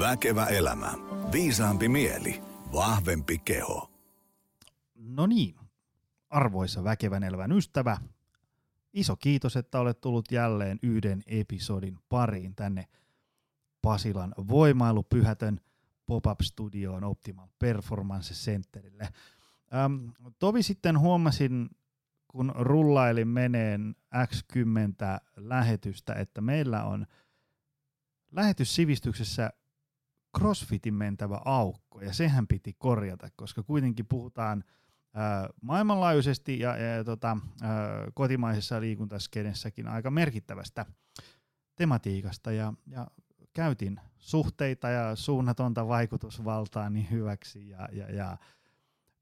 Väkevä 0.00 0.46
elämä. 0.46 0.92
Viisaampi 1.32 1.88
mieli. 1.88 2.42
Vahvempi 2.72 3.38
keho. 3.38 3.90
No 4.94 5.26
niin, 5.26 5.54
arvoisa 6.30 6.84
väkevän 6.84 7.22
elävän 7.22 7.52
ystävä, 7.52 7.96
iso 8.92 9.16
kiitos, 9.16 9.56
että 9.56 9.80
olet 9.80 10.00
tullut 10.00 10.32
jälleen 10.32 10.78
yhden 10.82 11.22
episodin 11.26 11.98
pariin 12.08 12.54
tänne 12.54 12.86
Pasilan 13.82 14.34
voimailupyhätön 14.48 15.60
pop-up-studioon 16.06 17.04
Optimal 17.04 17.48
Performance 17.58 18.34
Centerille. 18.34 19.08
Ähm, 19.74 20.08
tovi 20.38 20.62
sitten 20.62 20.98
huomasin, 20.98 21.70
kun 22.28 22.52
rullailin 22.58 23.28
meneen 23.28 23.96
X10 24.14 25.20
lähetystä, 25.36 26.14
että 26.14 26.40
meillä 26.40 26.84
on 26.84 27.06
lähetyssivistyksessä 28.32 29.50
CrossFitin 30.38 30.94
mentävä 30.94 31.40
aukko, 31.44 32.00
ja 32.00 32.12
sehän 32.12 32.46
piti 32.46 32.74
korjata, 32.78 33.28
koska 33.36 33.62
kuitenkin 33.62 34.06
puhutaan 34.06 34.64
ää, 35.14 35.48
maailmanlaajuisesti 35.62 36.58
ja, 36.58 36.76
ja, 36.76 37.04
tota, 37.04 37.36
ää, 37.62 37.70
kotimaisessa 38.14 38.80
liikuntaskenessäkin 38.80 39.88
aika 39.88 40.10
merkittävästä 40.10 40.86
tematiikasta, 41.76 42.52
ja, 42.52 42.72
ja 42.86 43.06
käytin 43.52 44.00
suhteita 44.18 44.88
ja 44.88 45.16
suunnatonta 45.16 45.88
vaikutusvaltaa 45.88 46.90
niin 46.90 47.10
hyväksi, 47.10 47.68
ja, 47.68 47.88
ja, 47.92 48.14
ja 48.14 48.36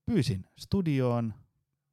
pyysin 0.07 0.47
studioon 0.57 1.35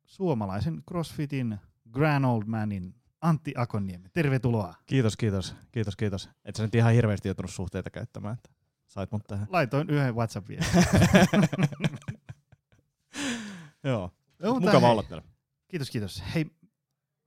suomalaisen 0.05 0.83
CrossFitin 0.89 1.57
Grand 1.91 2.25
Old 2.25 2.43
Manin 2.45 2.95
Antti 3.21 3.53
Akonniemi. 3.57 4.09
Tervetuloa. 4.09 4.75
Kiitos, 4.85 5.17
kiitos, 5.17 5.55
kiitos, 5.71 5.95
kiitos. 5.95 6.29
Et 6.45 6.55
sä 6.55 6.63
nyt 6.63 6.75
ihan 6.75 6.93
hirveästi 6.93 7.27
joutunut 7.27 7.51
suhteita 7.51 7.89
käyttämään, 7.89 8.33
että 8.33 8.49
sait 8.87 9.11
mut 9.11 9.23
tähän. 9.27 9.47
Laitoin 9.49 9.89
yhden 9.89 10.15
WhatsAppin. 10.15 10.59
Joo, 13.83 14.11
Joo, 14.39 14.59
mukava 14.59 14.91
olla 14.91 15.03
täällä. 15.03 15.27
Kiitos, 15.67 15.89
kiitos. 15.89 16.23
Hei, 16.35 16.45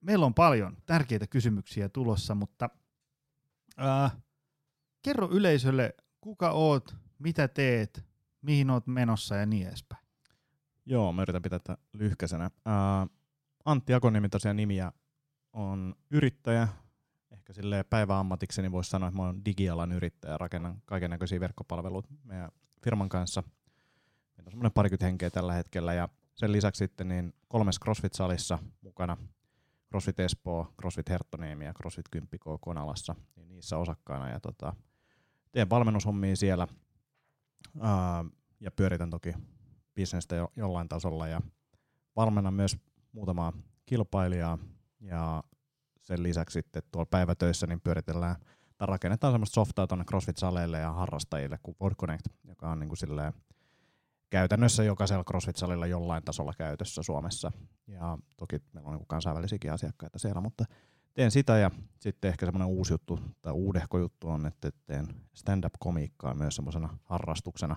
meillä 0.01 0.27
on 0.27 0.35
paljon 0.35 0.77
tärkeitä 0.87 1.27
kysymyksiä 1.27 1.89
tulossa, 1.89 2.35
mutta 2.35 2.71
äh, 3.81 4.17
kerro 5.03 5.29
yleisölle, 5.31 5.95
kuka 6.21 6.51
oot, 6.51 6.97
mitä 7.19 7.49
teet, 7.49 8.05
mihin 8.43 8.71
oot 8.71 8.87
menossa 8.87 9.37
ja 9.37 9.47
niin 9.47 9.69
edespäin. 9.69 10.03
Joo, 10.87 11.13
mä 11.13 11.23
yritän 11.23 11.43
pitää 11.43 11.59
tätä 11.59 11.79
lyhkäisenä. 11.93 12.51
Ää, 12.65 13.07
Antti 13.65 13.95
Akoniemi 13.95 14.29
tosiaan 14.29 14.57
nimiä 14.57 14.93
on 15.53 15.95
yrittäjä. 16.11 16.69
Ehkä 17.31 17.53
sille 17.53 17.85
päiväammatikseni 17.85 18.73
voisi 18.73 18.91
sanoa, 18.91 19.09
että 19.09 19.17
mä 19.17 19.27
oon 19.27 19.45
digialan 19.45 19.93
yrittäjä, 19.93 20.39
rakennan 20.39 20.83
kaiken 20.87 21.11
näköisiä 21.11 21.41
verkkopalveluita 21.41 22.09
meidän 22.25 22.51
firman 22.85 23.09
kanssa. 23.09 23.43
Meillä 24.37 24.49
on 24.49 24.53
semmoinen 24.53 24.73
parikymmentä 24.73 25.07
henkeä 25.07 25.31
tällä 25.31 25.53
hetkellä 25.53 25.95
ja 25.95 26.09
sen 26.35 26.53
lisäksi 26.53 26.79
sitten 26.79 27.09
niin 27.09 27.35
kolmes 27.49 27.81
CrossFit-salissa 27.85 28.59
mukana. 28.81 29.17
CrossFit 29.91 30.21
Espoo, 30.21 30.73
CrossFit 30.81 31.11
Herttoniemi 31.11 31.65
ja 31.65 31.73
CrossFit 31.73 32.09
10 32.11 32.39
Konalassa, 32.61 33.15
niin 33.37 33.49
niissä 33.49 33.79
osakkaana. 33.79 34.31
Ja 34.31 34.41
tota, 34.41 34.73
teen 35.53 35.71
valmennushommia 35.71 36.37
siellä 36.37 36.69
ää, 37.81 38.25
ja 38.61 38.71
pyöritän 38.71 39.11
toki 39.11 39.35
bisnestä 39.95 40.37
jo, 40.37 40.53
jollain 40.57 40.89
tasolla 40.89 41.29
ja 41.29 41.41
valmennan 42.17 42.55
myös 42.55 42.77
muutamaa 43.13 43.53
kilpailijaa 43.87 44.59
ja 45.01 45.45
sen 46.09 46.23
lisäksi 46.23 46.53
sitten 46.53 46.83
tuolla 46.93 47.07
päivätöissä 47.11 47.67
niin 47.67 47.81
pyöritellään 47.81 48.37
tai 48.79 48.87
rakennetaan 48.87 49.33
semmoista 49.33 49.55
softaa 49.55 49.87
tuonne 49.87 50.05
CrossFit-saleille 50.05 50.79
ja 50.79 50.93
harrastajille 50.93 51.59
kuin 51.63 51.77
Board 51.77 51.95
Connect, 51.95 52.27
joka 52.45 52.71
on 52.71 52.81
niin 52.81 52.89
kuin 52.89 53.33
käytännössä 54.31 54.85
jokaisella 54.85 55.25
CrossFit-salilla 55.25 55.87
jollain 55.87 56.25
tasolla 56.25 56.53
käytössä 56.59 57.03
Suomessa. 57.03 57.53
Ja 57.87 58.19
toki 58.37 58.57
meillä 58.73 58.91
on 58.91 58.97
niin 58.97 59.07
kansainvälisiäkin 59.07 59.73
asiakkaita 59.73 60.19
siellä, 60.19 60.41
mutta 60.41 60.65
teen 61.15 61.31
sitä 61.31 61.59
ja 61.59 61.71
sitten 62.01 62.29
ehkä 62.29 62.47
semmoinen 62.47 62.69
uusi 62.69 62.93
juttu 62.93 63.21
tai 63.43 63.53
uudehko 63.53 63.99
juttu 63.99 64.29
on, 64.29 64.47
että 64.47 64.71
teen 64.87 65.07
stand-up-komiikkaa 65.35 66.35
myös 66.35 66.57
semmoisena 66.57 66.99
harrastuksena. 67.05 67.77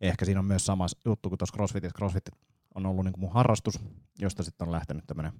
Ehkä 0.00 0.24
siinä 0.24 0.40
on 0.40 0.46
myös 0.46 0.66
sama 0.66 0.86
juttu 1.04 1.28
kuin 1.28 1.38
tuossa 1.38 1.54
CrossFitissa. 1.56 1.96
CrossFit 1.96 2.30
on 2.74 2.86
ollut 2.86 3.04
niin 3.04 3.12
kuin 3.12 3.20
mun 3.20 3.32
harrastus, 3.32 3.80
josta 4.18 4.42
sitten 4.42 4.68
on 4.68 4.72
lähtenyt 4.72 5.06
tämmöinen 5.06 5.32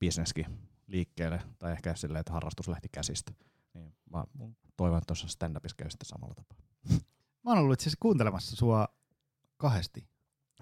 bisneskin 0.00 0.73
liikkeelle, 0.86 1.40
tai 1.58 1.72
ehkä 1.72 1.94
silleen, 1.96 2.20
että 2.20 2.32
harrastus 2.32 2.68
lähti 2.68 2.88
käsistä. 2.92 3.32
Niin 3.74 3.94
mä 4.10 4.24
toivon, 4.76 4.98
että 4.98 5.06
tuossa 5.06 5.26
stand-upissa 5.26 5.74
käy 5.76 5.90
sitten 5.90 6.08
samalla 6.08 6.34
tapaa. 6.34 6.58
Mä 7.44 7.50
oon 7.50 7.58
ollut 7.58 7.72
itse 7.72 7.82
asiassa 7.82 7.98
kuuntelemassa 8.00 8.56
sua 8.56 8.88
kahdesti. 9.56 10.08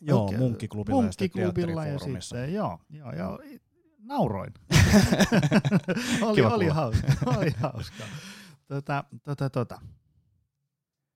Joo, 0.01 0.25
Okei. 0.25 0.39
munkkiklubilla, 0.39 1.05
ja 1.05 1.13
sitten 1.13 1.43
Munkkiklubilla 1.43 1.87
ja 1.87 1.99
sitten, 1.99 2.55
joo, 2.55 2.79
joo, 2.91 3.13
joo, 3.13 3.39
nauroin. 3.99 4.55
oli, 6.23 6.35
Kiva 6.35 6.49
oli 6.49 6.65
kuulla. 6.65 6.75
hauska, 6.75 7.07
oli 7.27 7.51
hauska. 7.51 8.05
Tota, 8.69 9.05
tota, 9.23 9.51
tota. 9.51 9.81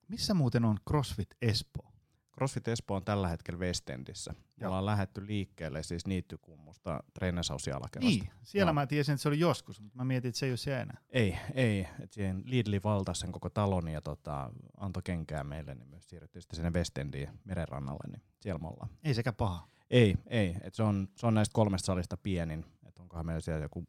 Missä 0.09 0.35
muuten 0.35 0.65
on 0.65 0.79
CrossFit 0.89 1.29
Espoo? 1.43 1.93
CrossFit 2.37 2.69
Espoo 2.69 2.97
on 2.97 3.05
tällä 3.05 3.29
hetkellä 3.29 3.61
Westendissä. 3.61 4.35
Me 4.61 4.67
ollaan 4.67 4.87
lähetty 4.87 5.27
liikkeelle 5.27 5.83
siis 5.83 6.07
niittykummusta 6.07 7.01
treenausjalakerrasta. 7.15 8.25
Niin, 8.25 8.33
siellä 8.43 8.69
Joo. 8.71 8.75
mä 8.75 8.87
tiesin, 8.87 9.13
että 9.13 9.23
se 9.23 9.29
oli 9.29 9.39
joskus, 9.39 9.81
mutta 9.81 9.97
mä 9.97 10.05
mietin, 10.05 10.29
että 10.29 10.39
se 10.39 10.47
ei 10.47 10.53
ole 10.53 10.57
siellä 10.57 10.83
enää. 10.83 10.99
Ei, 11.11 11.39
ei. 11.55 11.89
Et 12.01 12.13
siihen 12.13 12.43
Lidli 12.45 12.83
valtasi 12.83 13.21
sen 13.21 13.33
koko 13.33 13.51
talon 13.51 13.89
ja 13.89 14.01
tota, 14.01 14.51
antoi 14.77 15.03
kenkää 15.03 15.45
meille, 15.45 15.75
niin 15.75 15.89
myös 15.89 16.09
siirryttiin 16.09 16.43
sitten 16.43 16.57
sinne 16.57 16.71
Westendiin 16.71 17.29
merenrannalle, 17.45 18.11
niin 18.13 18.23
siellä 18.41 18.59
me 18.59 18.69
ollaan. 18.69 18.91
Ei 19.03 19.15
sekä 19.15 19.33
paha. 19.33 19.69
Ei, 19.91 20.17
ei. 20.27 20.57
Et 20.61 20.75
se, 20.75 20.83
on, 20.83 21.09
se 21.17 21.27
on 21.27 21.35
näistä 21.35 21.55
kolmesta 21.55 21.87
salista 21.87 22.17
pienin. 22.17 22.65
Et 22.87 22.99
onkohan 22.99 23.27
meillä 23.27 23.41
siellä 23.41 23.63
joku 23.63 23.87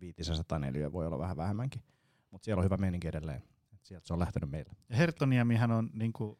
500 0.00 0.58
neliöä, 0.58 0.92
voi 0.92 1.06
olla 1.06 1.18
vähän 1.18 1.36
vähemmänkin. 1.36 1.82
Mutta 2.30 2.44
siellä 2.44 2.60
on 2.60 2.64
hyvä 2.64 2.76
meininki 2.76 3.08
edelleen. 3.08 3.42
Et 3.74 3.84
sieltä 3.84 4.06
se 4.06 4.12
on 4.12 4.20
lähtenyt 4.20 4.50
meille. 4.50 4.72
Ja 4.88 4.96
Herttoniemihän 4.96 5.70
on 5.70 5.90
niinku 5.92 6.38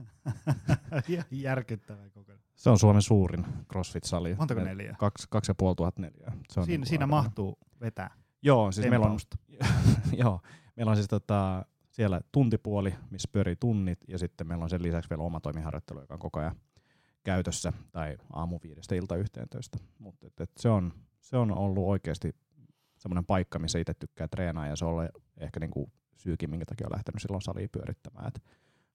järkyttävä 1.30 2.10
kokonaan. 2.10 2.44
Se 2.54 2.70
on 2.70 2.78
Suomen 2.78 3.02
suurin 3.02 3.44
CrossFit-sali. 3.72 4.34
Montako 4.34 4.60
Et 4.60 4.66
neljää? 4.66 4.96
Kaksi, 4.98 5.26
kaksi 5.30 5.50
ja 5.50 5.54
puoli 5.54 5.74
tuhat 5.74 5.98
neliöä. 5.98 6.32
Se 6.48 6.60
on 6.60 6.66
Siinä, 6.66 6.76
niinku 6.76 6.88
siinä 6.88 7.06
mahtuu 7.06 7.58
vetää. 7.80 8.10
Joo, 8.42 8.72
siis 8.72 8.90
meillä 8.90 9.06
on, 9.06 9.18
joo, 10.22 10.40
meillä 10.76 10.90
on 10.90 10.96
siis 10.96 11.08
tota, 11.08 11.64
siellä 11.90 12.20
tuntipuoli, 12.32 12.94
missä 13.10 13.28
pyörii 13.32 13.56
tunnit, 13.56 13.98
ja 14.08 14.18
sitten 14.18 14.46
meillä 14.48 14.62
on 14.62 14.70
sen 14.70 14.82
lisäksi 14.82 15.10
vielä 15.10 15.22
oma 15.22 15.40
toimiharjoittelu, 15.40 16.00
joka 16.00 16.14
on 16.14 16.20
koko 16.20 16.40
ajan 16.40 16.56
käytössä, 17.24 17.72
tai 17.92 18.16
aamu 18.32 18.58
viidestä 18.62 18.94
ilta 18.94 19.16
yhteentoista. 19.16 19.78
Mutta 19.98 20.26
et, 20.26 20.40
et 20.40 20.50
se, 20.56 20.68
on, 20.68 20.92
se 21.20 21.36
on 21.36 21.58
ollut 21.58 21.86
oikeasti 21.86 22.34
semmoinen 22.98 23.26
paikka, 23.26 23.58
missä 23.58 23.78
itse 23.78 23.94
tykkää 23.94 24.28
treenaa, 24.28 24.66
ja 24.66 24.76
se 24.76 24.84
on 24.84 24.90
ollut 24.90 25.04
ehkä 25.38 25.60
niinku 25.60 25.90
syykin, 26.16 26.50
minkä 26.50 26.66
takia 26.66 26.86
on 26.86 26.92
lähtenyt 26.92 27.22
silloin 27.22 27.42
saliin 27.42 27.70
pyörittämään, 27.72 28.28
että 28.28 28.40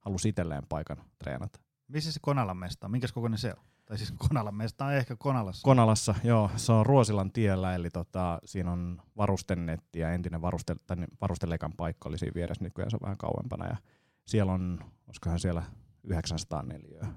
halusi 0.01 0.29
itselleen 0.29 0.63
paikan 0.69 0.97
treenata. 1.19 1.59
Missä 1.87 2.11
se 2.11 2.19
Konalan 2.21 2.57
mesta 2.57 2.87
on? 2.87 2.91
Minkäs 2.91 3.11
kokoinen 3.11 3.39
se 3.39 3.53
on? 3.57 3.63
Tai 3.85 3.97
siis 3.97 4.13
Konalan 4.17 4.55
mesta 4.55 4.85
on 4.85 4.93
ehkä 4.93 5.15
Konalassa. 5.15 5.63
Konalassa, 5.63 6.15
joo, 6.23 6.51
se 6.55 6.71
on 6.71 6.85
Ruosilan 6.85 7.31
tiellä, 7.31 7.75
eli 7.75 7.89
tota, 7.89 8.39
siinä 8.45 8.71
on 8.71 9.01
varustenetti 9.17 9.99
ja 9.99 10.13
entinen 10.13 10.41
varuste, 10.41 10.75
tai 10.87 10.97
niin, 10.97 11.09
varustelekan 11.21 11.73
paikka 11.77 12.09
oli 12.09 12.17
siinä 12.17 12.33
vieressä, 12.35 12.63
nykyään 12.63 12.91
se 12.91 12.95
on 12.95 13.01
vähän 13.03 13.17
kauempana, 13.17 13.67
ja 13.67 13.77
siellä 14.25 14.51
on, 14.51 14.79
olisikohan 15.07 15.39
siellä 15.39 15.63
904. 16.03 17.07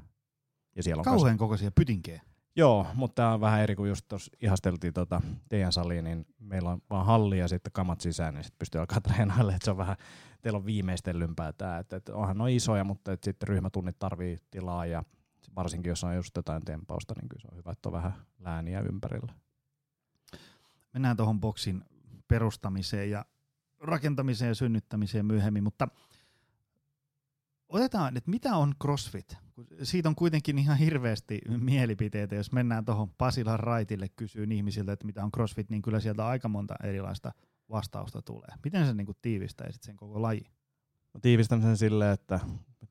Ja 0.76 0.82
siellä 0.82 1.00
on 1.00 1.04
Kauhean 1.04 1.38
kokoisia 1.38 1.70
pytinkejä. 1.70 2.22
Joo, 2.56 2.86
mutta 2.94 3.14
tämä 3.14 3.34
on 3.34 3.40
vähän 3.40 3.60
eri 3.60 3.76
kuin 3.76 3.88
just 3.88 4.08
tuossa 4.08 4.32
ihasteltiin 4.40 4.92
tota 4.92 5.20
teidän 5.48 5.72
saliin, 5.72 6.04
niin 6.04 6.26
meillä 6.38 6.70
on 6.70 6.82
vaan 6.90 7.06
halli 7.06 7.38
ja 7.38 7.48
sitten 7.48 7.72
kamat 7.72 8.00
sisään, 8.00 8.34
niin 8.34 8.44
sitten 8.44 8.58
pystyy 8.58 8.80
alkaa 8.80 9.00
treenailemaan, 9.08 9.54
että 9.54 9.64
se 9.64 9.70
on 9.70 9.76
vähän, 9.76 9.96
teillä 10.42 10.56
on 10.56 10.66
viimeistellympää 10.66 11.52
tämä, 11.52 11.78
että, 11.78 11.96
että 11.96 12.14
onhan 12.14 12.38
ne 12.38 12.54
isoja, 12.54 12.84
mutta 12.84 13.16
sitten 13.22 13.48
ryhmätunnit 13.48 13.98
tarvii 13.98 14.38
tilaa 14.50 14.86
ja 14.86 15.04
varsinkin 15.56 15.90
jos 15.90 16.04
on 16.04 16.16
just 16.16 16.36
jotain 16.36 16.64
tempausta, 16.64 17.14
niin 17.20 17.28
kyllä 17.28 17.42
se 17.42 17.48
on 17.52 17.56
hyvä, 17.56 17.72
että 17.72 17.88
on 17.88 17.92
vähän 17.92 18.14
lääniä 18.38 18.80
ympärillä. 18.80 19.34
Mennään 20.92 21.16
tuohon 21.16 21.40
boksin 21.40 21.84
perustamiseen 22.28 23.10
ja 23.10 23.24
rakentamiseen 23.80 24.48
ja 24.48 24.54
synnyttämiseen 24.54 25.26
myöhemmin, 25.26 25.64
mutta 25.64 25.88
otetaan, 27.68 28.16
että 28.16 28.30
mitä 28.30 28.56
on 28.56 28.74
CrossFit? 28.82 29.43
Kun 29.54 29.66
Siitä 29.82 30.08
on 30.08 30.14
kuitenkin 30.14 30.58
ihan 30.58 30.78
hirveästi 30.78 31.40
mielipiteitä, 31.58 32.34
jos 32.34 32.52
mennään 32.52 32.84
tuohon 32.84 33.10
Pasilan 33.18 33.60
raitille 33.60 34.08
kysyyn 34.16 34.52
ihmisiltä, 34.52 34.92
että 34.92 35.06
mitä 35.06 35.24
on 35.24 35.32
CrossFit, 35.32 35.70
niin 35.70 35.82
kyllä 35.82 36.00
sieltä 36.00 36.26
aika 36.26 36.48
monta 36.48 36.74
erilaista 36.82 37.32
vastausta 37.70 38.22
tulee. 38.22 38.48
Miten 38.64 38.86
sä 38.86 38.94
niinku 38.94 39.14
tiivistäisit 39.22 39.82
sen 39.82 39.96
koko 39.96 40.22
laji? 40.22 40.44
Mä 41.14 41.20
tiivistän 41.20 41.62
sen 41.62 41.76
silleen, 41.76 42.12
että 42.12 42.40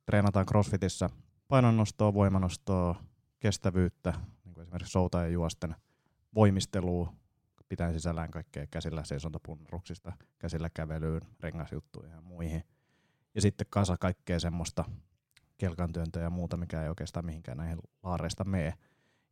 treenataan 0.06 0.46
CrossFitissä 0.46 1.10
painonnostoa, 1.48 2.14
voimanostoa, 2.14 3.04
kestävyyttä, 3.40 4.14
niin 4.46 4.54
kuin 4.54 4.62
esimerkiksi 4.62 4.92
souta 4.92 5.22
ja 5.22 5.28
juosten 5.28 5.76
voimistelua, 6.36 7.14
pitää 7.70 7.94
sisällään 7.94 8.32
kaikkea 8.32 8.68
käsillä 8.68 9.04
seisontapunneruksista, 9.04 10.14
käsillä 10.40 10.70
kävelyyn, 10.70 11.22
rengasjuttuihin 11.40 12.12
ja 12.12 12.22
muihin. 12.22 12.64
ja 13.36 13.42
sitten 13.42 13.68
kasa 13.70 13.98
kaikkea 13.98 14.40
semmoista 14.40 14.86
kelkantyöntöä 15.64 16.24
ja 16.24 16.30
muuta, 16.30 16.58
mikä 16.58 16.84
ei 16.84 16.90
oikeastaan 16.90 17.26
mihinkään 17.26 17.58
näihin 17.58 17.80
laareista 18.04 18.44
mene. 18.44 18.74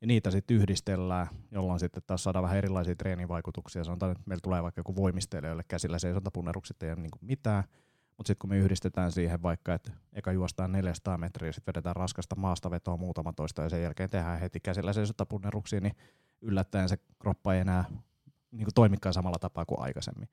Ja 0.02 0.08
niitä 0.08 0.32
sitten 0.32 0.58
yhdistellään, 0.58 1.28
jolloin 1.52 1.80
sitten 1.80 2.04
taas 2.08 2.24
saadaan 2.24 2.44
vähän 2.44 2.58
erilaisia 2.58 2.96
treenivaikutuksia. 2.96 3.84
Sanotaan, 3.84 4.12
että 4.12 4.24
meillä 4.26 4.42
tulee 4.44 4.64
vaikka 4.64 4.80
joku 4.80 4.96
voimistelijoille 4.96 5.64
käsillä 5.68 6.00
seisontapunnerukset, 6.00 6.84
ei 6.84 6.92
ole 6.92 7.02
niin 7.02 7.12
mitään, 7.22 7.64
mutta 8.18 8.28
sitten 8.28 8.40
kun 8.40 8.50
me 8.50 8.58
yhdistetään 8.58 9.12
siihen 9.12 9.44
vaikka, 9.44 9.74
että 9.74 9.92
eka 10.14 10.32
juostaan 10.32 10.72
400 10.72 11.18
metriä, 11.18 11.52
sitten 11.52 11.72
vedetään 11.74 11.96
raskasta 11.96 12.36
maastavetoa 12.36 12.98
muutama 12.98 13.34
toista 13.34 13.62
ja 13.62 13.70
sen 13.70 13.84
jälkeen 13.84 14.10
tehdään 14.10 14.40
heti 14.40 14.60
käsillä 14.60 14.94
seisontapunneruksia, 14.94 15.80
niin 15.82 15.96
yllättäen 16.42 16.90
se 16.90 16.98
kroppa 17.20 17.54
ei 17.54 17.60
enää 17.60 17.86
niin 18.52 18.68
toimikaan 18.76 19.14
samalla 19.14 19.40
tapaa 19.40 19.66
kuin 19.66 19.82
aikaisemmin. 19.82 20.30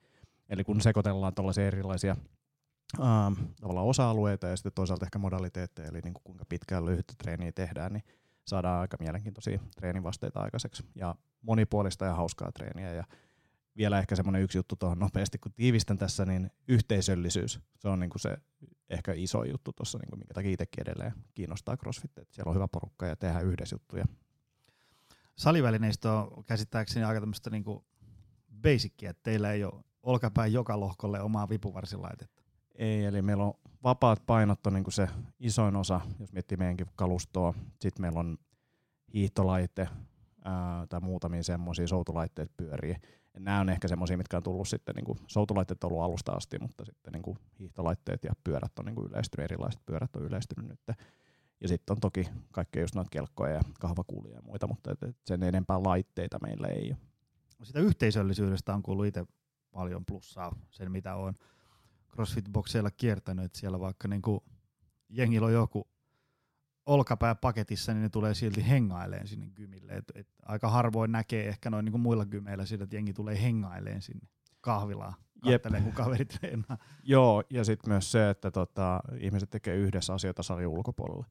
Eli 0.48 0.64
kun 0.64 0.80
sekoitellaan 0.80 1.34
tällaisia 1.34 1.66
erilaisia 1.66 2.16
ähm, 3.00 3.32
tavallaan 3.60 3.86
osa-alueita 3.86 4.46
ja 4.46 4.56
sitten 4.56 4.72
toisaalta 4.74 5.06
ehkä 5.06 5.18
modaliteetteja, 5.18 5.88
eli 5.88 6.00
niin 6.00 6.14
kuin 6.14 6.24
kuinka 6.24 6.44
pitkään 6.48 6.86
lyhyttä 6.86 7.14
treeniä 7.18 7.52
tehdään, 7.52 7.92
niin 7.92 8.04
saadaan 8.44 8.80
aika 8.80 8.96
mielenkiintoisia 9.00 9.60
treenivasteita 9.76 10.40
aikaiseksi 10.40 10.84
ja 10.94 11.14
monipuolista 11.42 12.04
ja 12.04 12.14
hauskaa 12.14 12.52
treeniä. 12.52 12.92
Ja 12.92 13.04
vielä 13.76 13.98
ehkä 13.98 14.16
semmoinen 14.16 14.42
yksi 14.42 14.58
juttu 14.58 14.76
tuohon 14.76 14.98
nopeasti, 14.98 15.38
kun 15.38 15.52
tiivistän 15.52 15.98
tässä, 15.98 16.24
niin 16.26 16.50
yhteisöllisyys, 16.68 17.60
se 17.78 17.88
on 17.88 18.00
niin 18.00 18.10
kuin 18.10 18.20
se 18.20 18.36
ehkä 18.90 19.12
iso 19.12 19.44
juttu 19.44 19.72
tuossa, 19.72 19.98
niin 19.98 20.18
minkä 20.18 20.34
takia 20.34 20.50
itsekin 20.50 20.82
edelleen 20.82 21.12
kiinnostaa 21.34 21.76
CrossFit, 21.76 22.18
että 22.18 22.34
siellä 22.34 22.50
on 22.50 22.54
hyvä 22.54 22.68
porukka 22.68 23.06
ja 23.06 23.16
tehdään 23.16 23.44
yhdessä 23.44 23.74
juttuja. 23.74 24.04
Salivälineistö 25.36 26.12
on 26.12 26.44
käsittääkseni 26.44 27.04
aika 27.04 27.20
tämmöistä 27.20 27.50
niin 27.50 27.64
basicia, 28.62 29.10
että 29.10 29.22
teillä 29.22 29.52
ei 29.52 29.64
ole 29.64 29.84
olkapäin 30.02 30.52
joka 30.52 30.80
lohkolle 30.80 31.20
omaa 31.20 31.48
vipuvarsilaitetta. 31.48 32.37
Ei, 32.78 33.04
eli 33.04 33.22
meillä 33.22 33.44
on 33.44 33.54
vapaat 33.84 34.22
painot 34.26 34.66
on 34.66 34.74
niin 34.74 34.92
se 34.92 35.08
isoin 35.40 35.76
osa, 35.76 36.00
jos 36.20 36.32
miettii 36.32 36.56
meidänkin 36.56 36.86
kalustoa. 36.96 37.54
Sitten 37.80 38.02
meillä 38.02 38.20
on 38.20 38.38
hiihtolaite 39.14 39.88
ää, 40.44 40.86
tai 40.86 41.00
muutamia 41.00 41.42
semmoisia 41.42 41.88
soutulaitteet 41.88 42.56
pyörii. 42.56 42.96
Ja 43.34 43.40
nämä 43.40 43.60
on 43.60 43.68
ehkä 43.68 43.88
semmoisia, 43.88 44.16
mitkä 44.16 44.36
on 44.36 44.42
tullut 44.42 44.68
sitten, 44.68 44.94
niin 44.94 45.04
kuin, 45.04 45.18
soutulaitteet 45.26 45.84
on 45.84 45.90
ollut 45.90 46.04
alusta 46.04 46.32
asti, 46.32 46.58
mutta 46.58 46.84
sitten 46.84 47.12
niin 47.12 47.22
kuin 47.22 47.38
hiihtolaitteet 47.58 48.24
ja 48.24 48.32
pyörät 48.44 48.78
on 48.78 48.84
niin 48.84 48.94
kuin 48.94 49.10
yleistynyt, 49.10 49.44
erilaiset 49.44 49.86
pyörät 49.86 50.16
on 50.16 50.22
yleistynyt 50.22 50.68
nyt. 50.68 50.80
Ja 51.60 51.68
sitten 51.68 51.94
on 51.94 52.00
toki 52.00 52.28
kaikkea 52.52 52.82
just 52.82 52.94
noita 52.94 53.10
kelkkoja 53.10 53.54
ja 53.54 53.60
kahvakuulia 53.80 54.34
ja 54.34 54.42
muita, 54.42 54.66
mutta 54.66 54.92
et, 54.92 55.02
et 55.02 55.16
sen 55.24 55.42
enempää 55.42 55.82
laitteita 55.82 56.38
meillä 56.42 56.68
ei 56.68 56.90
ole. 56.90 56.98
Sitä 57.62 57.80
yhteisöllisyydestä 57.80 58.74
on 58.74 58.82
kuullut 58.82 59.06
itse 59.06 59.24
paljon 59.70 60.04
plussaa 60.06 60.56
sen, 60.70 60.92
mitä 60.92 61.14
on 61.14 61.34
CrossFit-bokseilla 62.12 62.90
kiertänyt, 62.96 63.44
että 63.44 63.58
siellä 63.58 63.80
vaikka 63.80 64.08
niinku 64.08 64.44
jengillä 65.08 65.46
on 65.46 65.52
joku 65.52 65.88
olkapää 66.86 67.34
paketissa, 67.34 67.94
niin 67.94 68.02
ne 68.02 68.08
tulee 68.08 68.34
silti 68.34 68.68
hengaileen 68.68 69.28
sinne 69.28 69.46
gymille. 69.54 69.92
Et, 69.92 70.04
et 70.14 70.28
aika 70.42 70.68
harvoin 70.68 71.12
näkee 71.12 71.48
ehkä 71.48 71.70
noin 71.70 71.84
niinku 71.84 71.98
muilla 71.98 72.26
gymeillä 72.26 72.66
sitä, 72.66 72.84
että 72.84 72.96
jengi 72.96 73.12
tulee 73.12 73.42
hengaileen 73.42 74.02
sinne 74.02 74.28
kahvilaan, 74.60 75.14
kattelee 75.44 75.80
kun 75.80 75.92
kaveri 75.92 76.24
treenaa. 76.24 76.78
Joo, 77.02 77.42
ja 77.50 77.64
sitten 77.64 77.90
myös 77.92 78.12
se, 78.12 78.30
että 78.30 78.50
tota, 78.50 79.00
ihmiset 79.18 79.50
tekee 79.50 79.76
yhdessä 79.76 80.14
asioita 80.14 80.42
salin 80.42 80.66
ulkopuolella, 80.66 81.26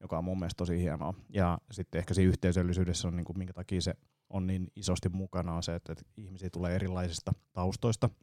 joka 0.00 0.18
on 0.18 0.24
mun 0.24 0.38
mielestä 0.38 0.58
tosi 0.58 0.80
hienoa. 0.80 1.14
Ja 1.28 1.58
sitten 1.70 1.98
ehkä 1.98 2.14
siinä 2.14 2.28
yhteisöllisyydessä 2.28 3.08
on, 3.08 3.16
niin 3.16 3.24
kuin, 3.24 3.38
minkä 3.38 3.52
takia 3.52 3.80
se 3.80 3.94
on 4.30 4.46
niin 4.46 4.68
isosti 4.76 5.08
mukana, 5.08 5.54
on 5.54 5.62
se, 5.62 5.74
että, 5.74 5.92
että 5.92 6.04
ihmisiä 6.16 6.50
tulee 6.50 6.74
erilaisista 6.74 7.32
taustoista– 7.52 8.10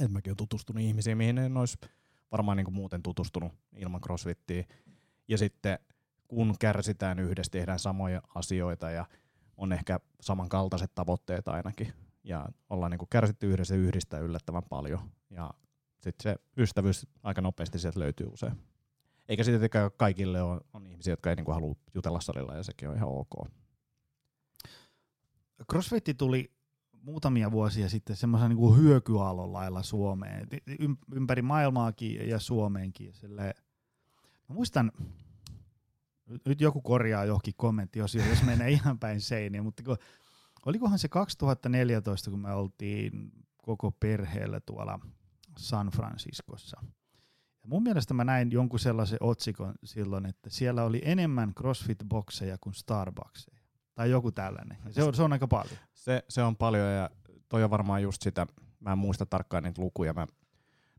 et 0.00 0.10
mäkin 0.10 0.30
olen 0.30 0.36
tutustunut 0.36 0.82
ihmisiin, 0.82 1.18
mihin 1.18 1.38
en 1.38 1.56
olisi 1.56 1.78
varmaan 2.32 2.56
niin 2.56 2.64
kuin 2.64 2.74
muuten 2.74 3.02
tutustunut 3.02 3.52
ilman 3.76 4.00
crossfittiä. 4.00 4.64
Ja 5.28 5.38
sitten 5.38 5.78
kun 6.28 6.54
kärsitään 6.60 7.18
yhdessä, 7.18 7.50
tehdään 7.50 7.78
samoja 7.78 8.22
asioita 8.34 8.90
ja 8.90 9.06
on 9.56 9.72
ehkä 9.72 10.00
samankaltaiset 10.20 10.94
tavoitteet 10.94 11.48
ainakin. 11.48 11.92
Ja 12.24 12.48
ollaan 12.70 12.90
niin 12.90 12.98
kuin 12.98 13.08
kärsitty 13.08 13.52
yhdessä 13.52 13.74
yhdistä 13.74 14.18
yllättävän 14.18 14.62
paljon. 14.68 15.10
Ja 15.30 15.50
sitten 16.00 16.22
se 16.22 16.36
ystävyys 16.56 17.06
aika 17.22 17.40
nopeasti 17.40 17.78
sieltä 17.78 18.00
löytyy 18.00 18.26
usein. 18.26 18.52
Eikä 19.28 19.44
sitten 19.44 19.70
kaikille 19.96 20.42
ole, 20.42 20.60
on 20.72 20.86
ihmisiä, 20.86 21.12
jotka 21.12 21.30
ei 21.30 21.36
niin 21.36 21.44
kuin 21.44 21.54
halua 21.54 21.74
jutella 21.94 22.20
salilla 22.20 22.56
ja 22.56 22.62
sekin 22.62 22.88
on 22.88 22.96
ihan 22.96 23.08
ok. 23.08 23.48
Crossfit 25.70 26.04
tuli 26.18 26.52
muutamia 27.02 27.50
vuosia 27.50 27.88
sitten 27.88 28.16
semmoisen 28.16 28.48
niin 28.48 28.76
hyökyaallon 28.76 29.52
lailla 29.52 29.82
Suomeen, 29.82 30.48
ympäri 31.14 31.42
maailmaakin 31.42 32.28
ja 32.28 32.38
Suomeenkin. 32.38 33.14
Silleen. 33.14 33.54
Mä 34.48 34.54
muistan, 34.54 34.92
nyt 36.46 36.60
joku 36.60 36.80
korjaa 36.80 37.24
johonkin 37.24 37.54
kommenttiosioon, 37.56 38.28
jos 38.28 38.42
menee 38.42 38.70
ihan 38.80 38.98
päin 38.98 39.20
seiniä, 39.20 39.62
mutta 39.62 39.82
kun, 39.82 39.96
olikohan 40.66 40.98
se 40.98 41.08
2014, 41.08 42.30
kun 42.30 42.40
me 42.40 42.52
oltiin 42.52 43.32
koko 43.56 43.90
perheellä 43.90 44.60
tuolla 44.60 45.00
San 45.58 45.86
Franciscossa. 45.86 46.76
Ja 47.62 47.68
mun 47.68 47.82
mielestä 47.82 48.14
mä 48.14 48.24
näin 48.24 48.52
jonkun 48.52 48.78
sellaisen 48.78 49.18
otsikon 49.20 49.74
silloin, 49.84 50.26
että 50.26 50.50
siellä 50.50 50.84
oli 50.84 51.02
enemmän 51.04 51.52
CrossFit-bokseja 51.60 52.56
kuin 52.60 52.74
Starbuckseja 52.74 53.51
tai 53.94 54.10
joku 54.10 54.32
tällainen. 54.32 54.78
se, 54.90 55.02
on, 55.02 55.14
se 55.14 55.22
on 55.22 55.32
aika 55.32 55.48
paljon. 55.48 55.78
Se, 55.92 56.24
se 56.28 56.42
on 56.42 56.56
paljon 56.56 56.92
ja 56.92 57.10
toi 57.48 57.64
on 57.64 57.70
varmaan 57.70 58.02
just 58.02 58.22
sitä, 58.22 58.46
mä 58.80 58.92
en 58.92 58.98
muista 58.98 59.26
tarkkaan 59.26 59.62
niitä 59.62 59.82
lukuja, 59.82 60.12
mä 60.12 60.26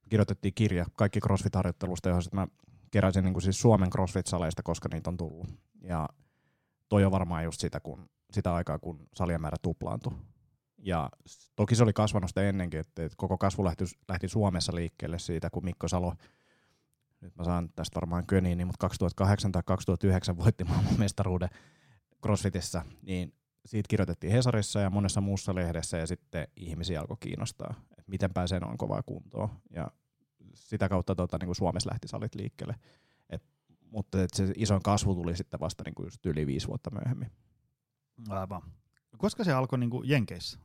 kirjoitettiin 0.10 0.54
kirja 0.54 0.86
kaikki 0.96 1.20
CrossFit-harjoittelusta, 1.20 2.10
johon 2.10 2.24
mä 2.32 2.48
keräsin 2.92 3.24
niin 3.24 3.34
kuin 3.34 3.44
siis 3.44 3.62
Suomen 3.62 3.90
CrossFit-saleista, 3.90 4.64
koska 4.64 4.90
niitä 4.92 5.10
on 5.10 5.18
tullut. 5.18 5.48
Ja 5.82 6.10
toi 6.90 7.06
on 7.06 7.12
varmaan 7.12 7.44
just 7.44 7.62
sitä, 7.62 7.80
kun, 7.80 8.10
sitä 8.32 8.54
aikaa, 8.54 8.80
kun 8.80 9.08
salien 9.16 9.42
määrä 9.42 9.58
tuplaantui. 9.62 10.14
Ja 10.78 11.10
toki 11.56 11.76
se 11.76 11.84
oli 11.84 11.94
kasvanut 11.94 12.30
sitä 12.30 12.42
ennenkin, 12.42 12.80
että, 12.80 13.10
koko 13.18 13.38
kasvu 13.38 13.64
lähti, 13.64 13.86
lähti 14.08 14.28
Suomessa 14.28 14.76
liikkeelle 14.76 15.20
siitä, 15.20 15.50
kun 15.50 15.66
Mikko 15.66 15.88
Salo, 15.88 16.14
nyt 17.22 17.36
mä 17.36 17.44
saan 17.44 17.70
tästä 17.76 17.96
varmaan 17.96 18.26
köniin, 18.26 18.68
mutta 18.68 18.80
2008 18.80 19.52
tai 19.52 19.64
2009 19.66 20.38
voitti 20.38 20.64
maailman 20.64 21.00
mestaruuden 21.00 21.50
CrossFitissä, 22.24 22.86
niin 23.02 23.34
siitä 23.66 23.88
kirjoitettiin 23.88 24.34
Hesarissa 24.34 24.80
ja 24.80 24.90
monessa 24.90 25.22
muussa 25.22 25.56
lehdessä 25.56 25.98
ja 25.98 26.08
sitten 26.08 26.48
ihmisiä 26.56 27.02
alkoi 27.02 27.18
kiinnostaa, 27.20 27.74
että 27.92 28.10
miten 28.10 28.34
pääsee 28.34 28.60
noin 28.60 28.78
kovaa 28.78 29.04
kuntoon. 29.04 29.50
Ja 29.70 29.92
sitä 30.54 30.90
kautta 30.90 31.16
tota, 31.16 31.38
niin 31.38 31.48
kuin 31.48 31.56
Suomessa 31.56 31.90
lähti 31.90 32.08
salit 32.08 32.36
liikkeelle. 32.36 32.76
Et, 33.30 33.44
mutta 33.92 34.24
et 34.24 34.30
se 34.34 34.54
isoin 34.56 34.84
kasvu 34.84 35.16
tuli 35.16 35.38
sitten 35.38 35.60
vasta 35.60 35.84
niin 35.86 35.96
kuin 35.96 36.06
just 36.06 36.26
yli 36.26 36.48
viisi 36.48 36.68
vuotta 36.68 36.92
myöhemmin. 36.92 37.32
Aivan. 38.30 38.62
Koska 39.18 39.44
se 39.44 39.54
alkoi 39.54 39.80
niin 39.80 39.90
kuin 39.90 40.10
Jenkeissä? 40.10 40.60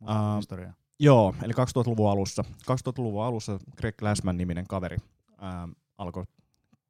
Uh, 0.00 0.36
historia. 0.36 0.72
Joo, 0.98 1.34
eli 1.42 1.52
2000-luvun 1.52 2.10
alussa. 2.10 2.44
2000-luvun 2.70 3.24
alussa 3.24 3.58
Greg 3.76 3.96
Glassman 3.96 4.36
niminen 4.36 4.66
kaveri 4.66 4.96
uh, 5.32 5.76
alkoi 5.98 6.24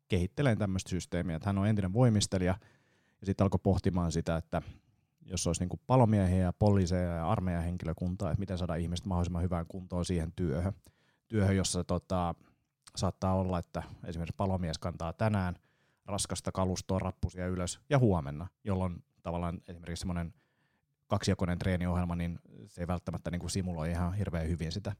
kehittelemään 0.08 0.58
tämmöistä 0.58 0.90
systeemiä. 0.90 1.36
Että 1.36 1.48
hän 1.48 1.58
on 1.58 1.66
entinen 1.66 1.92
voimistelija– 1.92 2.58
ja 3.22 3.26
sitten 3.26 3.44
alkoi 3.44 3.60
pohtimaan 3.62 4.12
sitä, 4.12 4.36
että 4.36 4.62
jos 5.26 5.46
olisi 5.46 5.62
niinku 5.62 5.80
palomiehiä 5.86 6.42
ja 6.42 6.52
poliiseja 6.52 7.14
ja 7.14 7.30
armeijan 7.30 7.64
henkilökuntaa, 7.64 8.30
että 8.30 8.40
miten 8.40 8.58
saada 8.58 8.74
ihmiset 8.74 9.06
mahdollisimman 9.06 9.42
hyvään 9.42 9.66
kuntoon 9.66 10.04
siihen 10.04 10.32
työhön. 10.36 10.72
Työhön, 11.28 11.56
jossa 11.56 11.84
tota, 11.84 12.34
saattaa 12.96 13.34
olla, 13.34 13.58
että 13.58 13.82
esimerkiksi 14.04 14.36
palomies 14.36 14.78
kantaa 14.78 15.12
tänään 15.12 15.56
raskasta 16.06 16.52
kalustoa 16.52 16.98
rappusia 16.98 17.46
ylös 17.46 17.80
ja 17.90 17.98
huomenna, 17.98 18.46
jolloin 18.64 19.04
tavallaan 19.22 19.60
esimerkiksi 19.68 20.00
semmoinen 20.00 20.34
kaksijakoinen 21.06 21.58
treeniohjelma, 21.58 22.16
niin 22.16 22.38
se 22.66 22.80
ei 22.80 22.86
välttämättä 22.86 23.30
niin 23.30 23.40
kuin 23.40 23.50
simuloi 23.50 23.90
ihan 23.90 24.14
hirveän 24.14 24.48
hyvin 24.48 24.72
sitä 24.72 24.96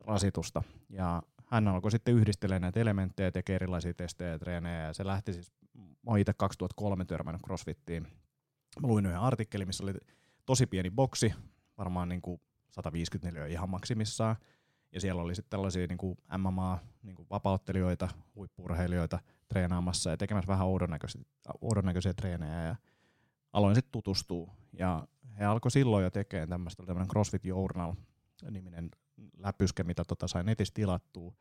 rasitusta. 0.00 0.62
Ja 0.88 1.22
hän 1.52 1.68
alkoi 1.68 1.90
sitten 1.90 2.14
yhdistelemään 2.14 2.62
näitä 2.62 2.80
elementtejä, 2.80 3.30
tekee 3.30 3.56
erilaisia 3.56 3.94
testejä 3.94 4.30
ja 4.30 4.38
treenejä, 4.38 4.82
ja 4.82 4.92
se 4.92 5.06
lähti 5.06 5.32
siis 5.32 5.52
mä 5.74 5.82
oon 6.06 6.18
itse 6.18 6.32
2003 6.32 7.04
törmännyt 7.04 7.42
CrossFittiin. 7.42 8.02
Mä 8.82 8.88
luin 8.88 9.06
yhden 9.06 9.20
artikkelin, 9.20 9.66
missä 9.66 9.84
oli 9.84 9.94
tosi 10.46 10.66
pieni 10.66 10.90
boksi, 10.90 11.34
varmaan 11.78 12.08
niin 12.08 12.22
kuin 12.22 12.40
154 12.70 13.46
ihan 13.46 13.70
maksimissaan. 13.70 14.36
Ja 14.92 15.00
siellä 15.00 15.22
oli 15.22 15.34
sitten 15.34 15.50
tällaisia 15.50 15.86
niin 15.86 15.98
kuin 15.98 16.18
MMA 16.38 16.78
niin 17.02 17.16
kuin 17.16 17.26
vapauttelijoita, 17.30 18.08
huippurheilijoita 18.34 19.18
treenaamassa 19.48 20.10
ja 20.10 20.16
tekemässä 20.16 20.48
vähän 20.48 20.66
oudon 20.66 21.84
näköisiä 21.84 22.14
treenejä. 22.16 22.62
Ja 22.62 22.76
aloin 23.52 23.74
sitten 23.74 23.92
tutustua. 23.92 24.54
Ja 24.72 25.06
he 25.38 25.44
alkoi 25.44 25.70
silloin 25.70 26.04
jo 26.04 26.10
tekemään 26.10 26.48
tämmöistä 26.48 26.86
tämmöinen 26.86 27.08
CrossFit 27.08 27.44
Journal-niminen 27.44 28.90
läpyske, 29.36 29.82
mitä 29.82 30.04
tota 30.04 30.28
sai 30.28 30.44
netissä 30.44 30.74
tilattua 30.74 31.34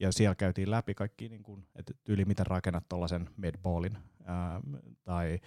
ja 0.00 0.12
siellä 0.12 0.34
käytiin 0.34 0.70
läpi 0.70 0.94
kaikki, 0.94 1.28
niin 1.28 1.42
kuin, 1.42 1.66
että 1.76 1.94
tyyli 2.04 2.24
miten 2.24 2.46
rakennat 2.46 2.88
tuollaisen 2.88 3.30
medballin 3.36 3.98
ää, 4.24 4.60
tai 5.04 5.40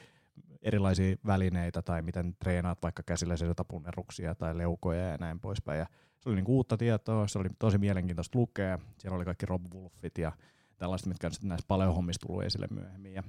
erilaisia 0.62 1.16
välineitä 1.26 1.82
tai 1.82 2.02
miten 2.02 2.36
treenaat 2.40 2.82
vaikka 2.82 3.04
käsillä 3.04 3.38
sesotapunneruksia 3.38 4.36
tai 4.36 4.58
leukoja 4.58 5.08
ja 5.08 5.18
näin 5.18 5.40
poispäin. 5.40 5.80
Ja 5.80 5.86
se 6.20 6.30
oli 6.30 6.36
niin 6.36 6.46
kuin 6.46 6.56
uutta 6.56 6.78
tietoa, 6.78 7.28
se 7.28 7.40
oli 7.40 7.50
tosi 7.60 7.78
mielenkiintoista 7.78 8.40
lukea. 8.40 8.80
Siellä 8.98 9.16
oli 9.16 9.26
kaikki 9.26 9.46
Rob 9.46 9.74
Wolfit 9.74 10.18
ja 10.18 10.32
tällaista, 10.78 11.10
mitkä 11.10 11.28
on 11.28 11.32
sitten 11.32 11.50
näissä 11.50 11.66
paleohommissa 11.68 12.28
tullut 12.28 12.44
esille 12.44 12.68
myöhemmin. 12.72 13.14
Ja 13.14 13.24